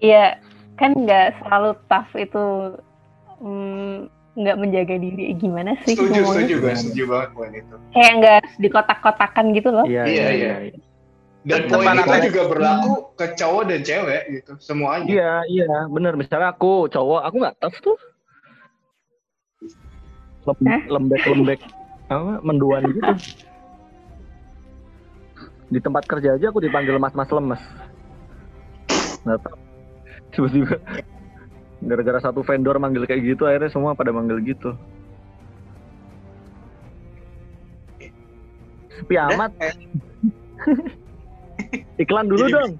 Iya, 0.00 0.36
kan 0.74 0.92
nggak 0.94 1.38
selalu 1.38 1.70
tough 1.86 2.12
itu 2.14 2.44
mm, 3.38 3.96
nggak 4.34 4.56
menjaga 4.56 4.96
diri 4.96 5.30
gimana 5.34 5.78
sih 5.82 5.94
Setuju 5.94 6.20
setuju 6.24 6.54
gue 6.58 6.72
setuju 6.74 7.02
banget 7.06 7.28
buat 7.32 7.50
itu. 7.52 7.76
Kayak 7.90 8.12
nggak 8.14 8.40
di 8.56 8.68
kotak-kotakan 8.68 9.44
gitu 9.52 9.68
loh. 9.70 9.86
Iya, 9.86 10.02
Iya, 10.04 10.10
iya, 10.10 10.28
iya. 10.30 10.54
iya. 10.68 10.74
Dan 11.44 11.68
poin 11.68 11.92
itu 11.92 12.08
anak- 12.08 12.24
juga 12.32 12.42
berlaku 12.48 12.92
ke 13.20 13.36
cowok 13.36 13.62
dan 13.68 13.80
cewek 13.84 14.22
gitu, 14.32 14.52
semuanya. 14.64 15.04
Iya, 15.04 15.32
iya, 15.44 15.70
bener. 15.92 16.16
Misalnya 16.16 16.56
aku 16.56 16.88
cowok, 16.88 17.20
aku 17.20 17.36
nggak 17.36 17.56
tough 17.60 17.78
tuh. 17.84 17.98
Lem- 20.48 20.88
Lembek-lembek, 20.88 21.60
apa, 22.08 22.40
menduan 22.40 22.88
gitu. 22.88 23.12
Di 25.68 25.80
tempat 25.84 26.08
kerja 26.08 26.40
aja 26.40 26.48
aku 26.48 26.64
dipanggil 26.64 26.96
mas-mas 26.96 27.28
lemes. 27.28 27.60
Nggak 29.28 29.40
tahu. 29.44 29.56
Tiba-tiba 30.32 30.76
gara-gara 31.84 32.18
satu 32.24 32.40
vendor 32.40 32.80
manggil 32.80 33.04
kayak 33.04 33.20
gitu, 33.20 33.44
akhirnya 33.44 33.68
semua 33.68 33.92
pada 33.92 34.16
manggil 34.16 34.40
gitu. 34.40 34.72
Sepi 38.96 39.14
amat. 39.20 39.52
eh, 39.60 39.76
Iklan 41.96 42.26
dulu 42.26 42.44
Jadi- 42.44 42.54
dong. 42.54 42.72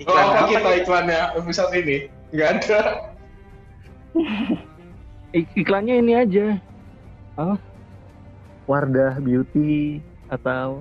Oh, 0.00 0.02
iklan 0.02 0.24
apa 0.24 0.32
apa 0.32 0.48
kita 0.48 0.70
iklannya 0.80 1.20
episode 1.36 1.72
ini? 1.76 1.96
Nggak 2.32 2.48
ada. 2.56 2.80
Ik- 5.30 5.54
iklannya 5.54 5.94
ini 6.00 6.12
aja. 6.16 6.46
Apa? 7.36 7.56
Wardah 8.64 9.18
Beauty 9.18 10.00
atau 10.28 10.80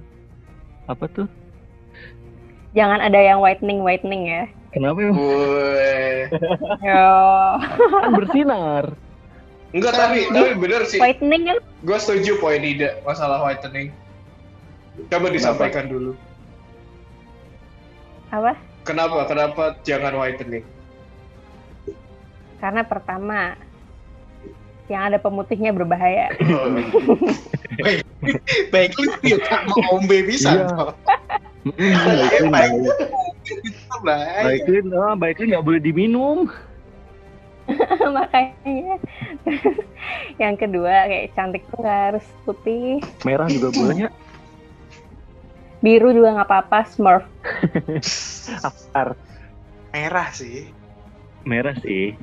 apa 0.86 1.06
tuh? 1.10 1.28
Jangan 2.72 3.02
ada 3.02 3.17
yang 3.17 3.41
whitening 3.41 3.82
whitening 3.82 4.24
ya. 4.26 4.43
Kenapa 4.69 5.02
ya? 5.02 5.12
Woi. 5.12 6.13
Yo, 6.80 7.10
Kan 8.02 8.12
bersinar. 8.13 8.84
Enggak 9.69 9.93
tapi 9.93 10.26
tapi 10.30 10.54
bener 10.58 10.82
sih. 10.86 10.98
whitening 10.98 11.45
kan 11.45 11.58
Gue 11.82 11.98
setuju 11.98 12.38
poin 12.38 12.62
Ida 12.62 12.98
masalah 13.04 13.41
whitening. 13.41 13.93
Coba 15.08 15.28
disampaikan 15.32 15.88
dulu. 15.88 16.12
apa? 18.30 18.54
Kenapa? 18.86 19.26
Kenapa 19.26 19.64
jangan 19.82 20.14
whitening? 20.20 20.66
Karena 22.60 22.84
pertama 22.84 23.56
yang 24.92 25.14
ada 25.14 25.18
pemutihnya 25.22 25.72
berbahaya. 25.72 26.34
Oh, 27.80 27.96
baik 28.76 28.92
lu 29.00 29.08
ya 29.24 29.40
tak 29.40 29.64
mau 29.72 30.02
ombe 30.02 30.20
bisa 30.28 30.52
Iya. 30.52 30.68
Baiklin, 32.44 32.52
baik. 34.04 34.44
Baiklin, 34.44 34.86
ah, 34.96 35.16
Baiklin 35.16 35.48
nggak 35.56 35.64
boleh 35.64 35.80
diminum. 35.80 36.52
Makanya. 38.16 38.96
yang 40.42 40.56
kedua 40.58 41.08
kayak 41.08 41.32
cantik 41.38 41.64
tuh 41.72 41.84
harus 41.84 42.26
putih. 42.44 43.04
Merah 43.24 43.48
juga 43.48 43.70
boleh 43.76 44.08
ya. 44.08 44.10
Biru 45.80 46.12
juga 46.12 46.36
nggak 46.36 46.48
apa-apa, 46.48 46.80
Smurf. 46.88 47.26
Aftar. 48.68 49.15
merah 49.89 50.30
sih 50.30 50.70
Merah 51.48 51.74
sih. 51.82 52.13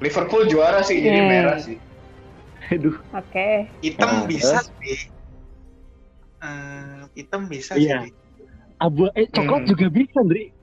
Liverpool 0.00 0.48
juara 0.48 0.80
sih 0.80 1.02
jadi 1.02 1.20
Hmm. 1.20 1.28
merah 1.28 1.58
sih. 1.60 1.76
Aduh. 2.70 2.96
Oke. 3.12 3.68
hitam 3.82 4.24
Oh, 4.24 4.26
bisa 4.26 4.62
terus? 4.62 4.72
sih 4.80 4.98
Eh, 6.38 7.02
hitam 7.18 7.50
bisa 7.50 7.74
Iya. 7.74 8.06
sih 8.06 8.14
Abu 8.78 9.10
eh 9.12 9.26
coklat 9.28 9.66
Hmm. 9.66 9.70
juga 9.74 9.86
bisa, 9.90 10.22
Dri. 10.22 10.54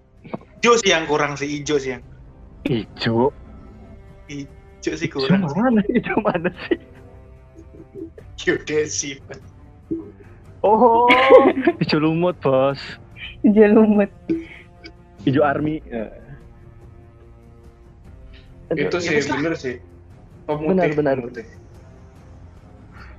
hijau 0.55 0.79
sih 0.79 0.89
yang 0.89 1.03
kurang 1.03 1.35
sih 1.35 1.51
hijau 1.51 1.75
sih 1.75 1.99
yang 1.99 2.03
Ijo. 2.63 3.35
hijau 4.31 4.95
sih 4.95 5.09
kurang 5.11 5.43
sih 5.45 5.59
mana? 5.59 5.81
Ijo 5.99 6.15
mana 6.23 6.49
sih? 6.65 6.79
geodesi 8.39 9.19
Oh, 10.65 11.05
ijo 11.83 12.01
lumut, 12.01 12.33
Bos. 12.41 12.81
Hijau 13.45 13.69
lumut. 13.75 14.09
Ijo 15.21 15.45
army. 15.45 15.77
Ya. 15.85 16.09
Itu 18.73 18.97
sih 18.97 19.13
Iya, 19.13 19.29
bener 19.29 19.53
sih. 19.53 19.77
Pemutih, 20.45 20.73
Benar, 20.73 20.89
benar. 20.97 21.15
pemutih. 21.21 21.45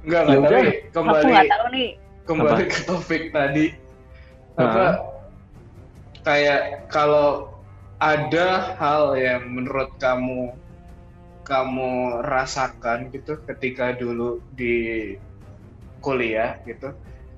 Enggak, 0.02 0.22
Ya 0.22 0.34
enggak, 0.34 0.50
tapi 0.50 0.66
Aku 0.66 0.90
kembali 0.92 1.24
nggak 1.24 1.46
tahu 1.48 1.66
nih. 1.70 1.88
kembali 2.26 2.64
ke 2.66 2.78
topik 2.82 3.22
tadi. 3.30 3.66
Apa 4.56 4.86
kayak 6.22 6.60
kalau 6.90 7.54
ada 7.98 8.74
hal 8.74 9.14
yang 9.14 9.46
menurut 9.46 9.94
kamu 9.96 10.50
kamu 11.42 11.90
rasakan 12.26 13.14
gitu 13.14 13.38
ketika 13.46 13.94
dulu 13.94 14.42
di 14.50 15.14
kuliah 16.02 16.58
gitu 16.66 16.90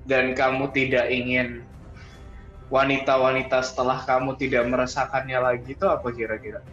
dan 0.09 0.33
kamu 0.33 0.73
tidak 0.73 1.05
ingin 1.13 1.61
wanita-wanita 2.73 3.61
setelah 3.61 4.01
kamu 4.01 4.33
tidak 4.41 4.65
merasakannya 4.65 5.37
lagi 5.37 5.77
itu 5.77 5.85
apa 5.85 6.09
kira-kira? 6.09 6.65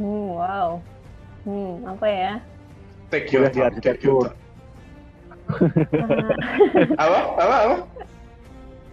Hmm, 0.00 0.40
wow. 0.40 0.80
Hmm, 1.44 1.84
apa 1.84 2.06
ya? 2.08 2.32
Take 3.12 3.28
your 3.28 3.52
time, 3.52 3.76
take 3.80 4.00
your 4.00 4.24
arsitektur. 4.24 4.24
time. 4.32 4.40
Apa? 6.96 7.18
Apa? 7.36 7.56
Apa? 7.68 7.76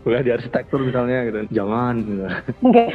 Kuliah 0.03 0.23
di 0.23 0.31
arsitektur 0.35 0.79
misalnya 0.83 1.23
gitu. 1.27 1.39
Jangan 1.55 1.93
gitu. 2.03 2.27
Enggak. 2.63 2.89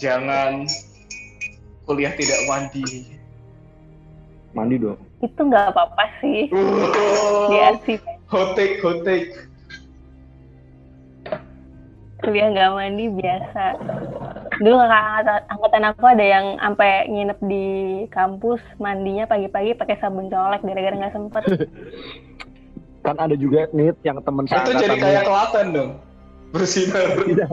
Jangan 0.00 0.64
kuliah 1.84 2.12
tidak 2.16 2.40
mandi. 2.48 3.11
Mandi 4.52 4.76
dong. 4.76 5.00
Itu 5.20 5.40
nggak 5.42 5.72
apa-apa 5.72 6.04
sih. 6.20 6.48
Di 6.48 6.56
Oh, 7.56 7.68
arsip 7.68 8.00
hot 8.28 8.52
take, 8.54 8.80
hot 8.80 9.00
take. 9.02 9.32
kuliah 12.22 12.54
nggak 12.54 12.70
mandi 12.70 13.10
biasa. 13.10 13.64
Dulu 14.62 14.78
kakak 14.78 15.02
angkatan- 15.02 15.46
angkatan 15.50 15.84
aku 15.90 16.04
ada 16.06 16.22
yang 16.22 16.46
sampai 16.54 16.90
nginep 17.10 17.38
di 17.42 17.66
kampus 18.14 18.62
mandinya 18.78 19.26
pagi-pagi 19.26 19.74
pakai 19.74 19.98
sabun 19.98 20.30
colek 20.30 20.62
gara-gara 20.62 20.94
nggak 20.94 21.14
sempet. 21.18 21.42
Kan 23.04 23.18
ada 23.18 23.34
juga 23.34 23.66
nih 23.74 23.90
yang 24.06 24.22
temen 24.22 24.46
Itu 24.46 24.70
jadi 24.70 24.94
kayak 24.94 25.22
telaten 25.26 25.66
dong. 25.74 25.90
Bersinar. 26.54 27.26
Tidak. 27.26 27.48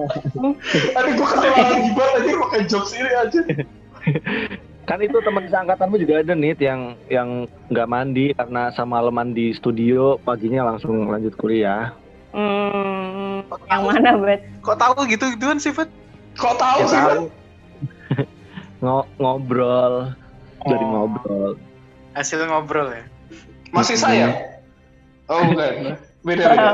Aduh, 1.02 1.12
gua 1.18 1.28
ketularan 1.34 1.78
gibat 1.90 2.10
aja 2.14 2.32
pakai 2.46 2.62
jokes 2.70 2.92
ini 2.94 3.10
aja. 3.10 3.40
Kan 4.90 5.00
itu 5.00 5.22
teman 5.22 5.46
seangkatanmu 5.46 6.02
juga 6.02 6.20
ada 6.20 6.34
nih 6.34 6.58
yang 6.58 6.82
yang 7.08 7.30
nggak 7.70 7.86
mandi 7.86 8.34
karena 8.34 8.74
semalaman 8.74 9.32
di 9.32 9.54
studio 9.54 10.18
paginya 10.18 10.66
langsung 10.66 11.06
lanjut 11.06 11.38
kuliah. 11.38 11.94
Hmm, 12.34 13.46
yang 13.66 13.86
mana 13.86 14.18
bet? 14.18 14.42
kok 14.62 14.78
tahu 14.78 15.06
gitu 15.06 15.30
gituan 15.34 15.58
sih 15.58 15.70
Fat? 15.70 15.90
Kok 16.34 16.58
tahu 16.58 16.80
Ya 16.80 16.88
sih? 16.88 16.98
Tahu. 17.00 17.24
Ngo- 18.82 19.10
ngobrol 19.18 19.94
dari 20.64 20.82
Oh. 20.82 20.90
ngobrol. 20.90 21.54
hasil 22.12 22.42
ngobrol 22.44 22.90
ya 22.90 23.06
Masih 23.70 23.94
sayang? 23.94 24.34
Oh, 25.30 25.46
bukan. 25.54 25.94
Beda 26.26 26.44
beda. 26.50 26.72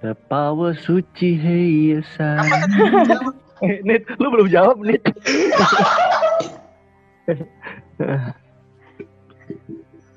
The 0.00 0.14
power 0.26 0.74
suci. 0.74 1.30
Eh, 1.92 2.02
Nit, 3.86 4.02
lu 4.18 4.26
belum 4.28 4.48
jawab, 4.50 4.82
Nit. 4.82 5.02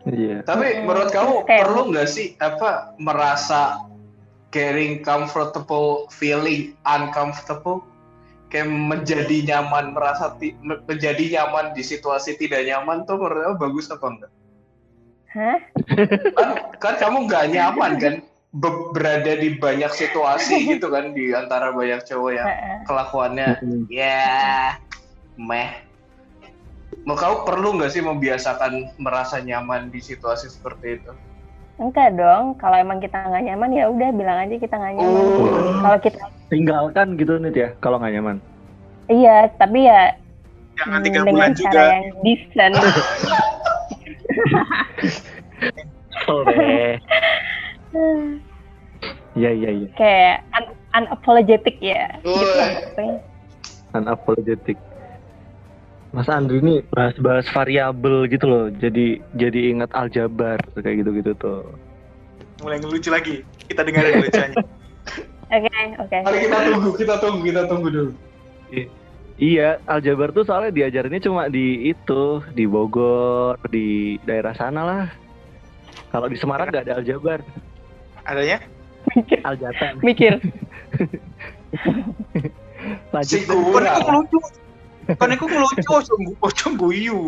Iya. 0.06 0.46
Tapi 0.46 0.86
menurut 0.86 1.10
kamu 1.10 1.46
Kayak- 1.50 1.66
perlu 1.66 1.82
nggak 1.90 2.08
sih 2.10 2.38
apa 2.38 2.94
merasa 3.02 3.82
getting 4.54 5.02
comfortable, 5.02 6.06
feeling 6.14 6.78
uncomfortable, 6.86 7.82
kayak 8.54 8.70
menjadi 8.70 9.42
nyaman, 9.50 9.98
merasa 9.98 10.38
ti- 10.38 10.56
menjadi 10.62 11.42
nyaman 11.42 11.74
di 11.74 11.82
situasi 11.82 12.38
tidak 12.38 12.64
nyaman 12.70 13.04
tuh 13.10 13.18
menurut 13.18 13.42
kamu 13.42 13.58
bagus 13.58 13.90
apa 13.90 14.06
enggak? 14.06 14.32
Hah? 15.36 15.60
Kan, 16.38 16.50
kan 16.80 16.94
kamu 17.02 17.18
nggak 17.28 17.46
nyaman 17.52 17.92
kan 18.00 18.14
Be- 18.56 18.88
berada 18.96 19.36
di 19.36 19.60
banyak 19.60 19.92
situasi 19.92 20.64
gitu 20.72 20.88
kan 20.88 21.12
di 21.12 21.36
antara 21.36 21.76
banyak 21.76 22.08
cowok 22.08 22.32
yang 22.32 22.48
kelakuannya 22.88 23.60
ya 23.92 24.72
meh. 25.36 25.84
Mau 27.04 27.20
kamu 27.20 27.44
perlu 27.44 27.76
nggak 27.78 27.92
sih 27.92 28.02
membiasakan 28.02 28.96
merasa 28.98 29.44
nyaman 29.44 29.92
di 29.92 30.00
situasi 30.00 30.48
seperti 30.50 31.04
itu? 31.04 31.12
Enggak 31.76 32.16
dong. 32.16 32.56
Kalau 32.56 32.80
emang 32.80 33.04
kita 33.04 33.28
nggak 33.28 33.44
nyaman 33.44 33.76
ya 33.76 33.92
udah 33.92 34.10
bilang 34.16 34.38
aja 34.48 34.56
kita 34.56 34.74
nggak 34.80 34.94
nyaman. 35.04 35.22
Oh. 35.22 35.76
Kalau 35.84 36.00
kita 36.00 36.18
Tinggalkan 36.46 37.18
gitu, 37.18 37.42
Nit 37.42 37.58
ya, 37.58 37.74
kalau 37.82 37.98
nggak 37.98 38.14
nyaman. 38.22 38.38
iya, 39.10 39.50
tapi 39.58 39.86
ya 39.86 40.14
jangan 40.78 41.02
tiga 41.02 41.26
dengan 41.26 41.34
bulan 41.34 41.52
cara 41.54 41.62
juga 41.62 41.82
yang 41.90 42.06
decent. 42.24 42.76
Oh, 46.26 46.42
deh. 46.50 46.98
Iya, 49.36 49.52
iya, 49.52 49.70
iya. 49.72 49.88
kayak 50.00 50.38
un- 50.56 50.76
unapologetic 50.96 51.76
ya. 51.84 52.08
Gitu 52.24 52.56
lah. 52.56 52.72
Unapologetic. 53.92 54.80
Mas 56.16 56.32
Andri 56.32 56.64
ini 56.64 56.80
bahas-bahas 56.88 57.44
variabel 57.52 58.32
gitu 58.32 58.48
loh. 58.48 58.66
Jadi 58.72 59.20
jadi 59.36 59.76
ingat 59.76 59.92
aljabar 59.92 60.56
kayak 60.80 61.04
gitu-gitu 61.04 61.36
tuh. 61.36 61.76
Mulai 62.64 62.80
ngelucu 62.80 63.12
lagi. 63.12 63.44
Kita 63.68 63.84
dengerin 63.84 64.24
lucunya. 64.24 64.56
Oke, 65.46 65.70
oke. 66.02 66.18
Mari 66.26 66.38
kita 66.42 66.58
tunggu, 66.66 66.90
kita 66.98 67.16
tunggu, 67.22 67.42
kita 67.46 67.62
tunggu 67.70 67.88
dulu. 67.94 68.12
Iya, 69.38 69.78
aljabar 69.86 70.34
tuh 70.34 70.42
soalnya 70.42 70.74
diajarinnya 70.74 71.22
cuma 71.22 71.46
di 71.54 71.86
itu, 71.94 72.42
di 72.58 72.66
Bogor, 72.66 73.54
di 73.70 74.18
daerah 74.26 74.58
sana 74.58 74.82
lah. 74.82 75.06
Kalau 76.10 76.26
di 76.26 76.42
Semarang 76.42 76.74
nggak 76.74 76.90
ada 76.90 76.98
aljabar, 76.98 77.46
Adanya? 78.26 78.58
Mikir, 79.16 79.40
aljatan. 79.48 79.94
mikir. 80.04 80.34
Lanjut. 83.16 83.40
Si 83.40 83.48
Kan 83.48 83.86
aku 83.88 84.02
ngelucu. 84.12 84.40
Kan 85.16 85.30
aku 85.32 85.46
ngelucu, 85.48 85.90
ojo 85.90 86.14
ojo 86.44 86.68
guyu. 86.76 87.20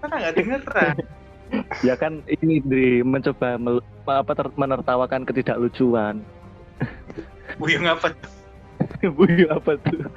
Kan 0.00 0.08
nggak 0.16 0.34
dengeran. 0.34 0.94
Ya 1.86 1.94
kan 1.94 2.26
ini 2.26 2.58
di 2.64 3.04
mencoba 3.06 3.54
mel- 3.60 3.84
apa 4.08 4.32
ter- 4.34 4.56
menertawakan 4.58 5.22
ketidaklucuan. 5.28 6.24
Guyu 7.60 7.78
ngapa? 7.84 8.16
Buyu 9.14 9.46
apa 9.56 9.78
tuh? 9.86 10.08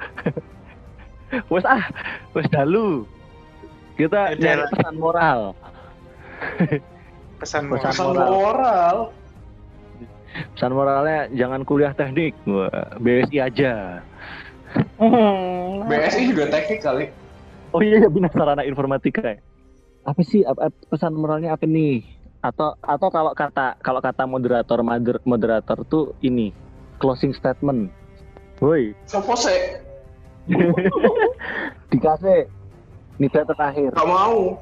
wes 1.46 1.62
ah, 1.68 1.84
wes 2.34 2.48
dalu. 2.50 3.06
Kita 3.94 4.34
nyari 4.34 4.64
pesan 4.72 4.96
moral. 4.98 5.40
Pesan 7.38 7.68
Pesan 7.68 7.68
moral. 7.68 7.92
Pesan 7.92 8.08
moral. 8.16 8.96
Pesan 10.30 10.72
moralnya 10.72 11.26
jangan 11.34 11.66
kuliah 11.66 11.90
teknik, 11.94 12.34
BSI 13.02 13.38
aja. 13.42 13.98
Hmm, 15.00 15.82
BSI 15.90 16.30
juga 16.30 16.46
teknik 16.46 16.80
kali. 16.82 17.10
Oh 17.70 17.82
iya, 17.82 18.02
iya 18.02 18.08
benar 18.10 18.30
sarana 18.34 18.62
informatika 18.66 19.22
ya. 19.22 19.38
Apa 20.06 20.22
sih 20.26 20.42
apa, 20.46 20.70
pesan 20.90 21.14
moralnya 21.14 21.54
apa 21.54 21.66
nih? 21.66 22.02
Atau 22.40 22.74
atau 22.80 23.08
kalau 23.12 23.32
kata 23.36 23.76
kalau 23.84 24.00
kata 24.00 24.24
moderator 24.24 24.80
moder- 24.80 25.22
moderator 25.28 25.78
tuh 25.86 26.14
ini 26.24 26.54
closing 26.98 27.34
statement. 27.36 27.90
Woi, 28.60 28.92
Sopo 29.08 29.34
sih? 29.36 29.60
dikasih 31.90 32.48
nida 33.18 33.42
terakhir. 33.44 33.92
Gak 33.94 34.08
mau. 34.08 34.60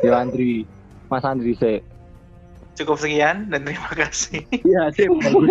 Yo 0.00 0.12
Andri, 0.16 0.64
Mas 1.12 1.24
Andri 1.26 1.52
sih. 1.56 1.82
Cukup 2.78 2.96
sekian 2.96 3.50
dan 3.50 3.66
terima 3.66 3.90
kasih. 3.92 4.46
Iya 4.52 4.90
sih 4.94 5.06
bagus. 5.10 5.50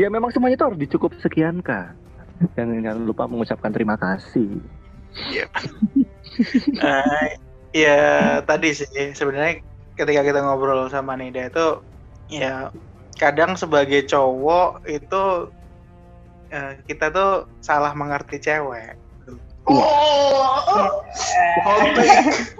ya 0.00 0.08
memang 0.12 0.30
semuanya 0.30 0.56
itu 0.60 0.66
harus 0.66 0.80
dicukup 0.80 1.12
sekian 1.20 1.64
kak. 1.64 1.96
Jangan, 2.58 2.82
jangan 2.82 3.02
lupa 3.06 3.24
mengucapkan 3.30 3.70
terima 3.70 3.96
kasih. 3.98 4.60
Eh, 6.74 7.28
ya 7.70 8.42
tadi 8.42 8.74
sih 8.74 9.14
sebenarnya 9.14 9.62
ketika 9.94 10.26
kita 10.26 10.42
ngobrol 10.42 10.90
sama 10.90 11.14
Nida 11.14 11.46
itu 11.46 11.78
ya 12.26 12.74
kadang 13.14 13.54
sebagai 13.54 14.02
cowok 14.10 14.82
itu 14.90 15.24
eh, 16.50 16.74
kita 16.90 17.14
tuh 17.14 17.46
salah 17.62 17.94
mengerti 17.94 18.42
cewek. 18.42 18.98
Oh, 19.64 20.90
hot 21.64 21.88
take. 21.96 22.58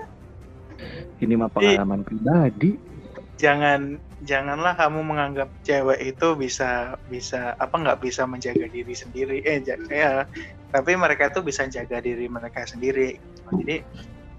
Ini 1.20 1.34
mah 1.36 1.50
pengalaman 1.52 2.00
pribadi. 2.06 2.93
Jangan 3.34 3.98
janganlah 4.24 4.72
kamu 4.78 5.00
menganggap 5.04 5.50
cewek 5.66 6.00
itu 6.00 6.28
bisa 6.38 6.96
bisa 7.12 7.52
apa 7.60 7.76
nggak 7.76 8.00
bisa 8.00 8.24
menjaga 8.24 8.64
diri 8.72 8.94
sendiri 8.96 9.44
eh 9.44 9.60
ja- 9.60 9.76
ya 9.92 10.24
tapi 10.72 10.96
mereka 10.96 11.28
tuh 11.28 11.44
bisa 11.44 11.68
jaga 11.68 12.00
diri 12.00 12.24
mereka 12.24 12.64
sendiri 12.64 13.20
jadi 13.60 13.84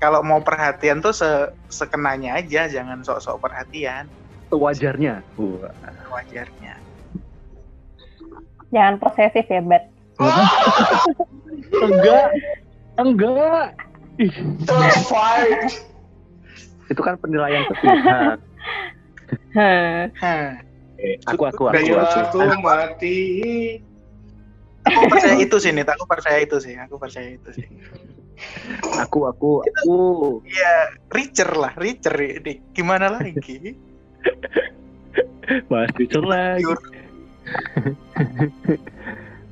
kalau 0.01 0.25
mau 0.25 0.41
perhatian 0.41 1.05
tuh 1.05 1.13
se 1.13 1.27
sekenanya 1.69 2.41
aja 2.41 2.65
jangan 2.65 3.05
sok-sok 3.05 3.45
perhatian 3.45 4.09
Sewajarnya. 4.49 5.21
Wah. 5.37 5.69
wajarnya 6.13 6.81
Jangan 8.73 8.99
posesif 8.99 9.45
ya, 9.47 9.61
Bet. 9.63 9.87
Enggak. 11.85 12.29
Enggak. 12.99 13.67
Fired. 15.07 15.71
itu 16.85 17.01
kan 17.01 17.15
penilaian 17.17 17.65
sepihak. 17.71 18.37
Hah. 19.55 20.11
Hah. 20.21 20.47
Eh, 20.99 21.15
aku 21.27 21.43
aku 21.47 21.69
aku. 21.69 21.75
Bila 21.75 22.03
aku. 22.07 22.39
aku 22.39 22.59
mati. 22.63 23.19
aku 24.85 25.09
percaya 25.09 25.35
itu 25.41 25.57
sih 25.57 25.73
Nita 25.73 25.97
aku 25.97 26.05
percaya 26.05 26.37
itu 26.45 26.61
sih 26.61 26.77
aku 26.77 27.01
percaya 27.01 27.33
itu 27.33 27.49
sih 27.57 27.65
Aku 29.01 29.25
aku 29.25 29.65
aku. 29.65 29.97
ya 30.45 30.93
richer 31.09 31.49
lah 31.57 31.73
richer 31.73 32.13
ini 32.13 32.61
gimana 32.69 33.17
lagi 33.17 33.73
Mas 35.71 35.89
Richard 35.97 36.25
lagi. 36.25 36.65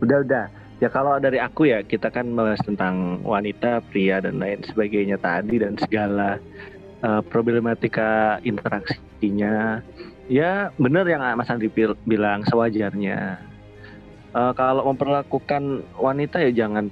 Udah 0.04 0.18
udah. 0.26 0.46
Ya 0.82 0.90
kalau 0.92 1.16
dari 1.22 1.40
aku 1.40 1.70
ya 1.70 1.80
kita 1.86 2.12
kan 2.12 2.28
membahas 2.34 2.60
tentang 2.66 3.24
wanita, 3.24 3.80
pria 3.94 4.20
dan 4.20 4.42
lain 4.42 4.60
sebagainya 4.68 5.16
tadi 5.22 5.62
dan 5.62 5.80
segala 5.80 6.42
eh, 7.04 7.22
problematika 7.28 8.40
interaksinya. 8.42 9.84
Ya 10.32 10.72
benar 10.80 11.04
yang 11.04 11.22
Mas 11.36 11.52
Andri 11.52 11.68
bil- 11.68 12.00
bilang 12.08 12.48
sewajarnya. 12.48 13.38
Eh, 14.34 14.54
kalau 14.58 14.90
memperlakukan 14.90 15.86
wanita 16.00 16.42
ya 16.42 16.66
jangan 16.66 16.90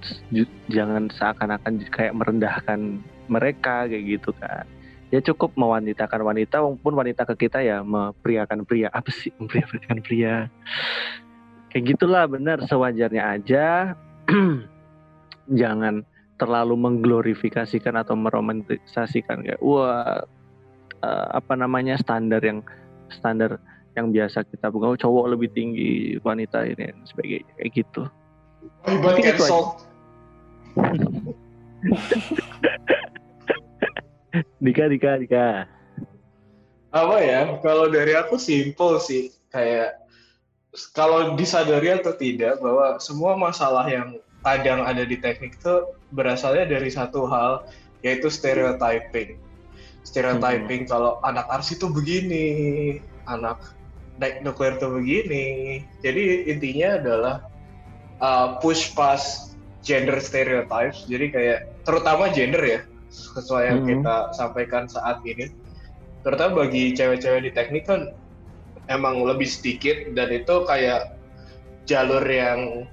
jangan 0.69 1.09
seakan-akan 1.09 1.81
kayak 1.89 2.13
merendahkan 2.13 3.01
mereka 3.31 3.87
kayak 3.89 4.19
gitu 4.19 4.35
kan. 4.37 4.67
Ya 5.11 5.19
cukup 5.19 5.51
mewanitakan 5.59 6.23
wanita 6.23 6.63
walaupun 6.63 6.95
wanita 6.95 7.27
ke 7.27 7.47
kita 7.47 7.59
ya 7.63 7.83
mempriakan 7.83 8.63
pria. 8.63 8.87
Apa 8.93 9.11
sih 9.11 9.33
mempriakan 9.39 9.99
pria? 10.05 10.47
Kayak 11.71 11.97
gitulah 11.97 12.27
benar 12.27 12.63
sewajarnya 12.67 13.23
aja. 13.39 13.95
jangan 15.61 16.05
terlalu 16.41 16.73
mengglorifikasikan 16.73 18.01
atau 18.01 18.17
meromantisasikan 18.17 19.45
kayak 19.45 19.61
wah 19.61 20.25
eh, 21.05 21.27
apa 21.37 21.53
namanya 21.53 22.01
standar 22.01 22.41
yang 22.41 22.65
standar 23.13 23.61
yang 23.93 24.09
biasa 24.09 24.41
kita 24.49 24.73
buka 24.73 24.95
oh, 24.95 24.97
cowok 24.97 25.37
lebih 25.37 25.53
tinggi 25.53 26.17
wanita 26.25 26.65
ini 26.65 26.89
dan 26.89 26.97
sebagainya 27.05 27.53
kayak 27.59 27.71
gitu. 27.75 28.07
Cancel. 28.89 29.77
Dika 34.63 34.87
Dika 34.87 35.19
Dika. 35.19 35.67
Apa 36.91 37.17
ya? 37.19 37.59
Kalau 37.59 37.91
dari 37.91 38.15
aku 38.15 38.39
simple 38.39 38.99
sih. 39.03 39.35
Kayak 39.51 39.99
kalau 40.95 41.35
disadari 41.35 41.91
atau 41.91 42.15
tidak 42.15 42.63
bahwa 42.63 42.95
semua 43.03 43.35
masalah 43.35 43.83
yang 43.91 44.15
kadang 44.39 44.87
ada 44.87 45.03
di 45.03 45.19
teknik 45.19 45.59
itu 45.59 45.83
berasalnya 46.11 46.67
dari 46.67 46.91
satu 46.91 47.27
hal 47.27 47.65
yaitu 48.05 48.27
stereotyping. 48.27 49.37
Stereotyping 50.01 50.89
kalau 50.89 51.21
anak 51.21 51.45
arsi 51.47 51.77
itu 51.77 51.87
begini, 51.87 52.47
anak 53.29 53.61
naik 54.17 54.41
nuklir 54.41 54.77
itu 54.77 54.87
begini. 54.89 55.47
Jadi 56.01 56.49
intinya 56.49 56.89
adalah 56.97 57.35
uh, 58.21 58.47
push 58.59 58.93
past 58.97 59.57
gender 59.85 60.17
stereotypes. 60.21 61.05
Jadi 61.05 61.25
kayak 61.29 61.59
terutama 61.85 62.29
gender 62.33 62.61
ya, 62.61 62.79
sesuai 63.09 63.63
yang 63.69 63.79
Mhm. 63.85 63.89
kita 63.89 64.15
sampaikan 64.33 64.85
saat 64.89 65.21
ini. 65.25 65.49
Terutama 66.21 66.65
bagi 66.65 66.93
cewek-cewek 66.93 67.49
di 67.49 67.51
teknik 67.53 67.89
kan 67.89 68.13
emang 68.89 69.25
lebih 69.25 69.49
sedikit 69.49 70.13
dan 70.13 70.29
itu 70.29 70.65
kayak 70.69 71.17
jalur 71.89 72.21
yang 72.25 72.85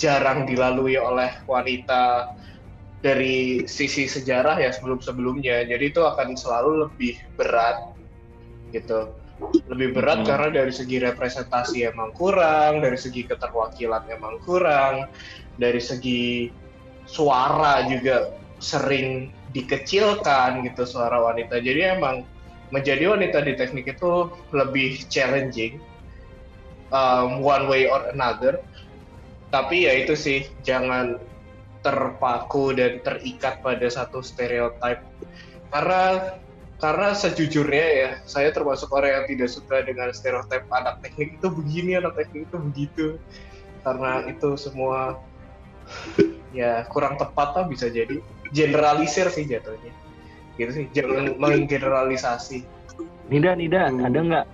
jarang 0.00 0.48
dilalui 0.48 0.96
oleh 0.96 1.28
wanita 1.44 2.32
dari 3.04 3.68
sisi 3.68 4.08
sejarah 4.08 4.56
ya 4.56 4.72
sebelum-sebelumnya. 4.72 5.68
Jadi 5.68 5.84
itu 5.92 6.00
akan 6.00 6.36
selalu 6.36 6.88
lebih 6.88 7.20
berat 7.36 7.92
gitu. 8.72 9.12
Lebih 9.68 9.96
berat 9.96 10.24
Hmm. 10.24 10.28
karena 10.28 10.48
dari 10.64 10.72
segi 10.72 11.00
representasi 11.00 11.88
emang 11.88 12.12
kurang, 12.12 12.84
dari 12.84 12.96
segi 12.96 13.24
keterwakilan 13.24 14.04
emang 14.08 14.36
kurang, 14.44 15.08
dari 15.56 15.80
segi 15.80 16.52
suara 17.08 17.88
juga 17.88 18.36
sering 18.60 19.32
dikecilkan 19.56 20.60
gitu 20.68 20.84
suara 20.84 21.20
wanita. 21.24 21.56
Jadi 21.56 21.80
emang 21.80 22.24
menjadi 22.70 23.16
wanita 23.16 23.42
di 23.42 23.56
teknik 23.56 23.96
itu 23.96 24.28
lebih 24.52 25.08
challenging 25.08 25.80
um, 26.92 27.40
one 27.40 27.66
way 27.66 27.88
or 27.88 28.04
another. 28.12 28.60
Tapi 29.50 29.86
ya 29.86 29.92
itu 29.98 30.14
sih 30.14 30.46
jangan 30.62 31.18
terpaku 31.82 32.74
dan 32.76 33.02
terikat 33.02 33.60
pada 33.60 33.86
satu 33.90 34.22
stereotip. 34.22 35.02
Karena 35.70 36.34
karena 36.80 37.12
sejujurnya 37.12 37.86
ya 37.92 38.10
saya 38.24 38.54
termasuk 38.54 38.88
orang 38.94 39.22
yang 39.22 39.26
tidak 39.36 39.50
suka 39.52 39.84
dengan 39.84 40.08
stereotip 40.14 40.64
anak 40.72 41.02
teknik 41.04 41.36
itu 41.36 41.46
begini, 41.50 41.98
anak 41.98 42.16
teknik 42.16 42.46
itu 42.48 42.56
begitu. 42.56 43.06
Karena 43.82 44.24
itu 44.30 44.54
semua 44.54 45.18
ya 46.54 46.86
kurang 46.90 47.18
tepat 47.18 47.48
lah 47.58 47.64
bisa 47.66 47.90
jadi. 47.90 48.18
generalisir 48.50 49.30
sih 49.30 49.46
jatuhnya 49.46 49.94
gitu 50.58 50.70
sih 50.74 50.86
jangan 50.92 51.32
menggeneralisasi 51.42 52.66
Nida 53.30 53.54
Nida 53.54 53.88
Hmm. 53.88 54.04
ada 54.04 54.18
nggak 54.20 54.46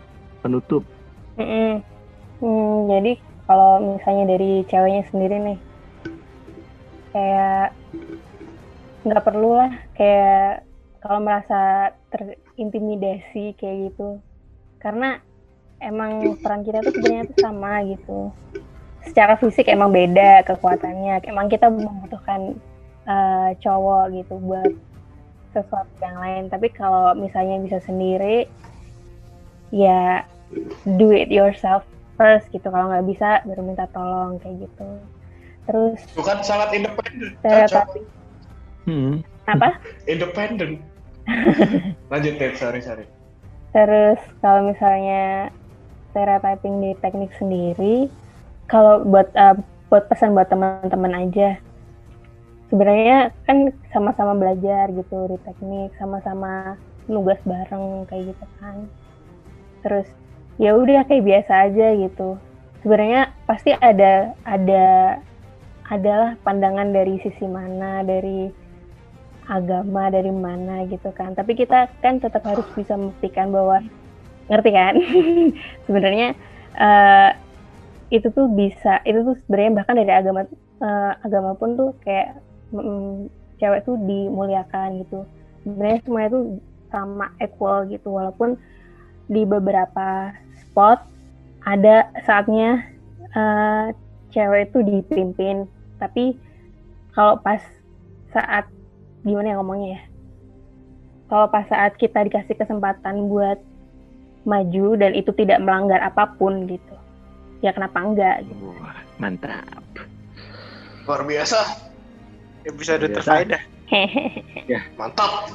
penutup 0.44 0.84
Mm-mm. 1.36 1.80
Hmm, 2.40 2.76
jadi 2.92 3.12
kalau 3.46 3.78
misalnya 3.78 4.34
dari 4.34 4.66
ceweknya 4.66 5.02
sendiri 5.10 5.36
nih, 5.38 5.58
kayak 7.14 7.72
nggak 9.06 9.22
perlu 9.22 9.54
lah 9.54 9.72
kayak 9.94 10.66
kalau 10.98 11.22
merasa 11.22 11.94
terintimidasi 12.10 13.54
kayak 13.54 13.94
gitu, 13.94 14.18
karena 14.82 15.22
emang 15.78 16.34
peran 16.42 16.66
kita 16.66 16.82
tuh 16.82 16.92
sebenarnya 16.98 17.30
tuh 17.30 17.38
sama 17.38 17.72
gitu. 17.86 18.18
Secara 19.06 19.38
fisik 19.38 19.70
emang 19.70 19.94
beda 19.94 20.42
kekuatannya, 20.42 21.22
emang 21.30 21.46
kita 21.46 21.70
membutuhkan 21.70 22.58
eh, 23.06 23.50
cowok 23.62 24.04
gitu 24.18 24.34
buat 24.42 24.74
sesuatu 25.54 25.94
yang 26.02 26.18
lain. 26.18 26.42
Tapi 26.50 26.68
kalau 26.74 27.14
misalnya 27.14 27.62
bisa 27.62 27.78
sendiri, 27.86 28.50
ya 29.70 30.26
do 30.98 31.14
it 31.14 31.30
yourself 31.30 31.86
first 32.16 32.48
gitu 32.50 32.66
kalau 32.68 32.90
nggak 32.90 33.06
bisa 33.06 33.44
baru 33.44 33.62
minta 33.62 33.86
tolong 33.92 34.40
kayak 34.40 34.66
gitu. 34.66 34.88
Terus 35.66 35.98
bukan 36.16 36.40
sangat 36.42 36.72
independen. 36.72 37.36
stereotyping 37.40 38.06
hmm. 38.88 39.14
apa? 39.46 39.68
Independen. 40.12 40.70
Lanjut 42.12 42.34
Ted 42.40 42.56
sorry 42.56 42.80
sorry. 42.80 43.06
Terus 43.76 44.20
kalau 44.40 44.72
misalnya 44.72 45.52
stereotyping 46.10 46.80
di 46.80 46.90
teknik 47.04 47.30
sendiri 47.36 48.08
kalau 48.72 49.04
buat 49.04 49.28
eh, 49.36 49.56
buat 49.92 50.08
pesan 50.10 50.34
buat 50.34 50.48
teman-teman 50.50 51.28
aja. 51.28 51.60
Sebenarnya 52.66 53.30
kan 53.46 53.70
sama-sama 53.94 54.34
belajar 54.34 54.90
gitu 54.90 55.30
di 55.30 55.38
teknik 55.46 55.94
sama-sama 56.02 56.74
nugas 57.06 57.38
bareng 57.46 58.02
kayak 58.10 58.34
gitu 58.34 58.46
kan. 58.58 58.90
Terus 59.86 60.08
ya 60.56 60.76
udah 60.76 61.04
kayak 61.08 61.24
biasa 61.24 61.52
aja 61.70 61.86
gitu. 61.96 62.40
Sebenarnya 62.80 63.32
pasti 63.44 63.72
ada 63.76 64.32
ada 64.44 65.18
adalah 65.86 66.34
pandangan 66.42 66.90
dari 66.90 67.20
sisi 67.22 67.46
mana 67.46 68.02
dari 68.02 68.50
agama 69.46 70.10
dari 70.10 70.32
mana 70.32 70.84
gitu 70.90 71.12
kan. 71.14 71.36
Tapi 71.36 71.54
kita 71.54 71.90
kan 72.02 72.18
tetap 72.18 72.42
harus 72.42 72.66
bisa 72.74 72.98
membuktikan 72.98 73.54
bahwa 73.54 73.82
ngerti 74.50 74.70
kan? 74.74 74.94
Sebenarnya 75.86 76.34
eh, 76.74 77.30
itu 78.10 78.30
tuh 78.30 78.46
bisa 78.54 79.02
itu 79.02 79.22
tuh 79.22 79.36
sebenarnya 79.46 79.82
bahkan 79.82 79.96
dari 79.98 80.12
agama 80.14 80.40
eh, 80.82 81.12
agama 81.22 81.54
pun 81.58 81.74
tuh 81.78 81.90
kayak 82.02 82.38
mm, 82.74 83.30
cewek 83.62 83.84
tuh 83.86 83.96
dimuliakan 84.02 85.02
gitu. 85.06 85.22
Sebenarnya 85.62 85.98
semuanya 86.06 86.30
tuh 86.34 86.44
sama 86.90 87.26
equal 87.42 87.86
gitu 87.90 88.14
walaupun 88.14 88.54
di 89.26 89.42
beberapa 89.42 90.30
spot 90.76 91.00
ada 91.64 92.12
saatnya 92.28 92.84
eh, 93.32 93.96
cewek 94.36 94.68
itu 94.68 94.84
dipimpin. 94.84 95.64
Tapi 95.96 96.36
kalau 97.16 97.40
pas 97.40 97.64
saat 98.36 98.68
gimana 99.24 99.56
ya 99.56 99.56
ngomongnya 99.56 99.88
ya? 99.96 100.02
Kalau 101.32 101.48
pas 101.48 101.64
saat 101.64 101.96
kita 101.96 102.28
dikasih 102.28 102.60
kesempatan 102.60 103.32
buat 103.32 103.56
maju 104.44 105.00
dan 105.00 105.16
itu 105.16 105.32
tidak 105.32 105.64
melanggar 105.64 105.98
apa 106.04 106.36
pun 106.36 106.68
gitu 106.68 106.94
ya 107.64 107.72
kenapa 107.72 107.98
enggak 108.04 108.36
gitu. 108.44 108.76
Wah, 108.76 109.00
mantap. 109.16 109.80
Luar 111.08 111.24
biasa. 111.24 111.88
Episode 112.68 113.08
terfaedah. 113.16 113.62
mantap. 115.00 115.50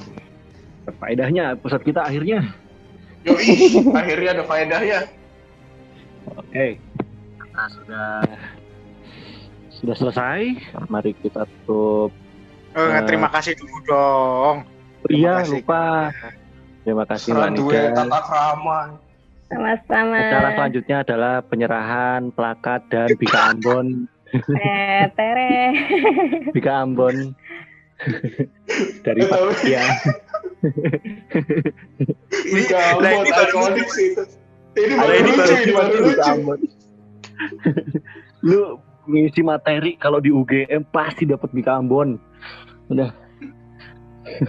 Faedahnya 0.97 1.55
pusat 1.61 1.85
kita 1.85 2.09
akhirnya 2.09 2.51
Yoi, 3.21 3.53
akhirnya 3.93 4.29
ada 4.33 4.43
faedahnya 4.43 4.99
Oke, 6.31 6.79
kita 7.37 7.63
sudah 7.71 8.09
sudah 9.71 9.95
selesai. 9.95 10.39
Mari 10.87 11.11
kita 11.17 11.43
tutup. 11.45 12.13
Oh, 12.71 12.87
Eh. 12.87 13.03
terima 13.03 13.27
kasih 13.27 13.53
dulu 13.53 13.77
dong. 13.83 14.55
Iya, 15.05 15.41
kasih. 15.41 15.59
lupa. 15.59 16.13
Terima 16.81 17.03
kasih 17.03 17.29
Mbak 17.29 17.37
serah 17.37 17.51
dua 17.51 17.73
Nika. 17.73 17.93
tata 17.95 18.19
krama 18.23 18.79
sama-sama 19.43 20.17
Acara 20.17 20.49
selanjutnya 20.55 20.97
adalah 21.03 21.35
penyerahan 21.43 22.21
plakat 22.31 22.81
dan 22.87 23.09
Bika 23.19 23.51
Ambon. 23.51 24.07
eh 24.55 25.03
tere 25.11 25.75
Bika 26.49 26.73
Ambon 26.81 27.35
dari 29.05 29.21
Pak 29.21 29.39
ya. 29.61 29.83
Ini 32.51 32.61
Nah, 32.69 33.11
ini 33.17 33.31
baru 33.33 33.81
sih 33.89 34.05
itu 34.13 34.23
ini 34.77 34.93
baru 34.95 35.11
ini 35.11 35.31
lucu 35.35 35.41
baru 35.41 35.55
ini 35.57 35.73
baru 35.73 35.97
lucu 36.05 36.21
Ambon. 36.23 36.59
Lu 38.45 38.61
ngisi 39.09 39.41
materi 39.41 39.97
kalau 39.97 40.21
di 40.21 40.29
UGM 40.29 40.85
pasti 40.93 41.25
dapat 41.25 41.49
Bika 41.51 41.81
Ambon. 41.81 42.21
Udah. 42.93 43.11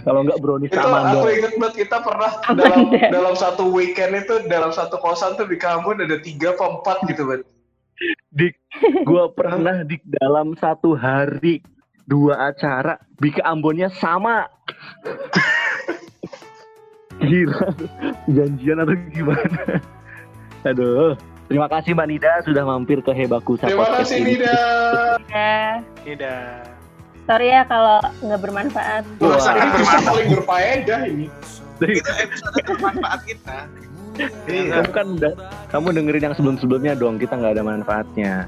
kalau 0.05 0.21
enggak 0.21 0.37
brownies 0.37 0.69
itu 0.69 0.79
Amanda. 0.79 1.17
aku 1.17 1.27
inget 1.33 1.53
banget 1.57 1.75
kita 1.83 1.97
pernah 2.05 2.31
Amanda. 2.45 2.61
dalam 2.61 2.93
dalam 3.09 3.33
satu 3.35 3.73
weekend 3.73 4.13
itu 4.15 4.45
dalam 4.45 4.69
satu 4.69 5.01
kosan 5.01 5.33
tuh 5.33 5.49
di 5.49 5.57
kampung 5.57 5.97
ada 5.97 6.21
tiga 6.21 6.53
apa 6.53 6.77
empat 6.77 6.97
gitu 7.09 7.25
bet 7.25 7.41
Gua 9.05 9.29
pernah 9.33 9.85
di 9.85 9.97
dalam 10.05 10.57
satu 10.57 10.97
hari 10.97 11.61
dua 12.09 12.51
acara 12.51 12.99
Bika 13.21 13.45
Ambonnya 13.45 13.87
sama. 13.93 14.49
Gila, 17.15 17.67
janjian 18.27 18.77
atau 18.79 18.95
gimana? 19.09 19.59
Aduh, 20.63 21.13
terima 21.45 21.67
kasih 21.67 21.91
Mbak 21.91 22.07
Nida 22.07 22.31
sudah 22.41 22.63
mampir 22.63 22.99
ke 22.99 23.11
Hebakusa 23.11 23.67
terima 23.67 23.85
Podcast 23.85 24.09
kasih 24.09 24.17
ini. 24.17 24.27
Nida 24.33 24.57
ya 25.27 25.55
Tidak. 26.01 26.47
sorry 27.23 27.47
ya 27.49 27.63
kalau 27.63 27.99
nggak 28.19 28.39
bermanfaat 28.39 29.03
Wah. 29.17 29.39
Ini 29.39 29.69
justru 29.73 29.99
paling 30.03 30.27
berfaedah 30.33 31.01
ini 31.05 31.27
Itu 31.75 32.11
episode 32.13 32.59
bermanfaat 32.65 33.21
kita. 33.23 33.57
Kamu 34.47 34.91
kan 34.91 35.07
udah- 35.13 35.35
kamu 35.67 35.87
dengerin 35.91 36.23
yang 36.23 36.35
sebelum-sebelumnya 36.35 36.93
dong, 36.93 37.17
kita 37.17 37.33
nggak 37.33 37.57
ada 37.57 37.63
manfaatnya. 37.65 38.45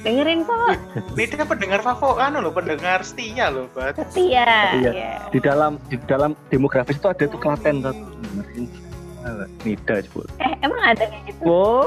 Dengerin 0.00 0.42
kok 0.42 0.74
Nida 1.12 1.42
pendengar 1.42 1.80
favo 1.80 2.16
anu 2.16 2.40
loh, 2.40 2.50
pendengar 2.50 3.00
setia 3.00 3.48
loh, 3.48 3.66
Bat. 3.70 3.94
setia 4.06 4.74
Iya. 4.74 4.90
ya 4.90 5.12
Di 5.28 5.38
dalam 5.38 5.78
di 5.86 5.96
dalam 6.04 6.32
demografis 6.48 6.94
itu 6.94 7.06
ada 7.06 7.24
tuh 7.24 7.36
Klaten 7.36 7.80
tuh. 7.80 7.92
Dengerin. 7.92 8.64
Ah, 9.20 9.44
Nida 9.60 9.94
sebut. 10.00 10.26
eh 10.38 10.52
emang 10.60 10.80
ada 10.84 11.04
kayak 11.04 11.22
gitu 11.26 11.42
Wow. 11.42 11.86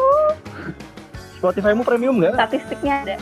Spotify-mu 1.36 1.82
premium 1.82 2.18
nggak? 2.18 2.36
statistiknya 2.36 2.94
ada 3.02 3.16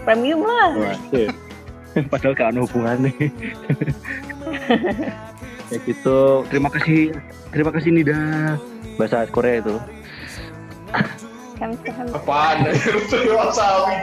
premium 0.00 0.42
lah 0.42 0.68
Wah. 0.74 0.98
Padahal 2.10 2.32
gak 2.32 2.54
ada 2.54 2.60
hubungannya. 2.62 3.10
ya 5.70 5.78
gitu. 5.82 6.46
Terima 6.46 6.70
kasih. 6.70 7.10
Terima 7.50 7.70
kasih 7.70 7.90
Nida. 7.90 8.14
Bahasa 8.94 9.26
Korea 9.26 9.58
itu. 9.58 9.74
Kamsahamnida. 11.60 12.16
apaan 12.16 12.56
itu 12.72 13.20
wasabi 13.36 14.00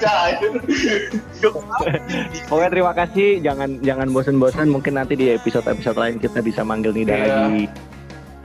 Pokoknya 2.47 2.69
terima 2.69 2.93
kasih. 2.93 3.41
Jangan 3.41 3.81
jangan 3.81 4.07
bosan-bosan. 4.13 4.69
Mungkin 4.69 4.93
nanti 4.95 5.17
di 5.17 5.33
episode-episode 5.33 5.97
lain 5.97 6.15
kita 6.17 6.39
bisa 6.39 6.61
manggil 6.61 6.93
Nida 6.93 7.11
Iya. 7.11 7.25
lagi. 7.25 7.65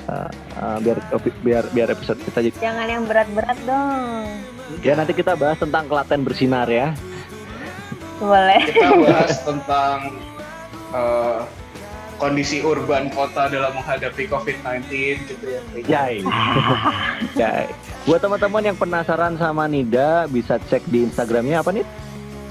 Uh, 0.02 0.26
uh, 0.58 0.76
biar 0.82 0.98
biar 1.44 1.64
biar 1.70 1.88
episode 1.94 2.18
kita 2.18 2.42
jadi 2.42 2.58
jangan 2.58 2.86
yang 2.90 3.06
berat-berat 3.06 3.54
dong 3.62 4.26
ya 4.82 4.98
nanti 4.98 5.14
kita 5.14 5.38
bahas 5.38 5.62
tentang 5.62 5.86
Klaten 5.86 6.26
bersinar 6.26 6.66
ya 6.66 6.90
boleh 8.18 8.66
kita 8.66 8.98
bahas 8.98 9.38
tentang 9.46 10.10
eh, 10.90 11.38
kondisi 12.22 12.62
urban 12.62 13.10
kota 13.10 13.50
dalam 13.50 13.74
menghadapi 13.74 14.30
COVID-19 14.30 14.86
gitu 15.26 15.46
ya. 15.50 15.60
Yay. 15.90 16.22
Yay. 17.42 17.66
Buat 18.06 18.22
teman-teman 18.22 18.62
yang 18.62 18.78
penasaran 18.78 19.34
sama 19.34 19.66
Nida 19.66 20.30
bisa 20.30 20.62
cek 20.70 20.86
di 20.86 21.02
Instagramnya 21.10 21.66
apa 21.66 21.74
nih? 21.74 21.82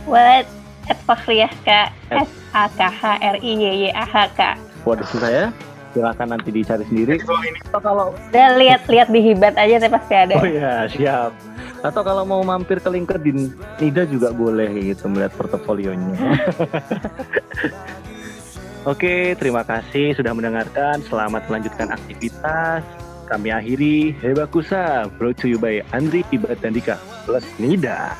What? 0.03 0.43
At 0.91 0.99
Fakhriyah 1.07 1.53
K 1.63 1.87
S 2.11 2.27
A 2.51 2.67
K 2.67 2.79
H 2.83 3.03
R 3.23 3.37
I 3.39 3.51
Y 3.55 3.65
Y 3.87 3.95
A 3.95 4.03
H 4.03 4.15
K. 4.35 4.59
Waduh 4.83 5.07
saya. 5.07 5.55
Silakan 5.91 6.35
nanti 6.35 6.51
dicari 6.51 6.83
sendiri. 6.87 7.19
Atau 7.67 7.79
kalau 7.83 8.15
Udah 8.15 8.47
lihat-lihat 8.59 9.07
di 9.11 9.19
hibat 9.23 9.55
aja 9.55 9.75
tapi 9.79 9.91
pasti 9.91 10.13
ada. 10.15 10.35
Oh 10.39 10.47
ya, 10.47 10.87
siap. 10.87 11.31
Atau 11.83 12.03
kalau 12.03 12.23
mau 12.23 12.39
mampir 12.43 12.79
ke 12.79 12.87
LinkedIn 12.87 13.51
Nida 13.79 14.03
juga 14.07 14.31
boleh 14.31 14.71
gitu 14.71 15.07
melihat 15.11 15.35
portofolionya. 15.35 16.15
Oke, 18.81 19.37
terima 19.37 19.61
kasih 19.61 20.17
sudah 20.17 20.33
mendengarkan. 20.33 21.05
Selamat 21.05 21.45
melanjutkan 21.45 21.93
aktivitas. 21.93 22.81
Kami 23.29 23.53
akhiri 23.53 24.17
Hebakusa, 24.17 25.05
brought 25.21 25.37
to 25.37 25.45
you 25.45 25.61
by 25.61 25.85
Andri, 25.93 26.25
Ibat, 26.33 26.65
dan 26.65 26.73
Dika, 26.73 26.97
plus 27.23 27.45
Nida. 27.61 28.17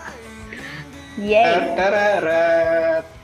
Yeay. 1.17 1.73
Tararat. 1.73 3.20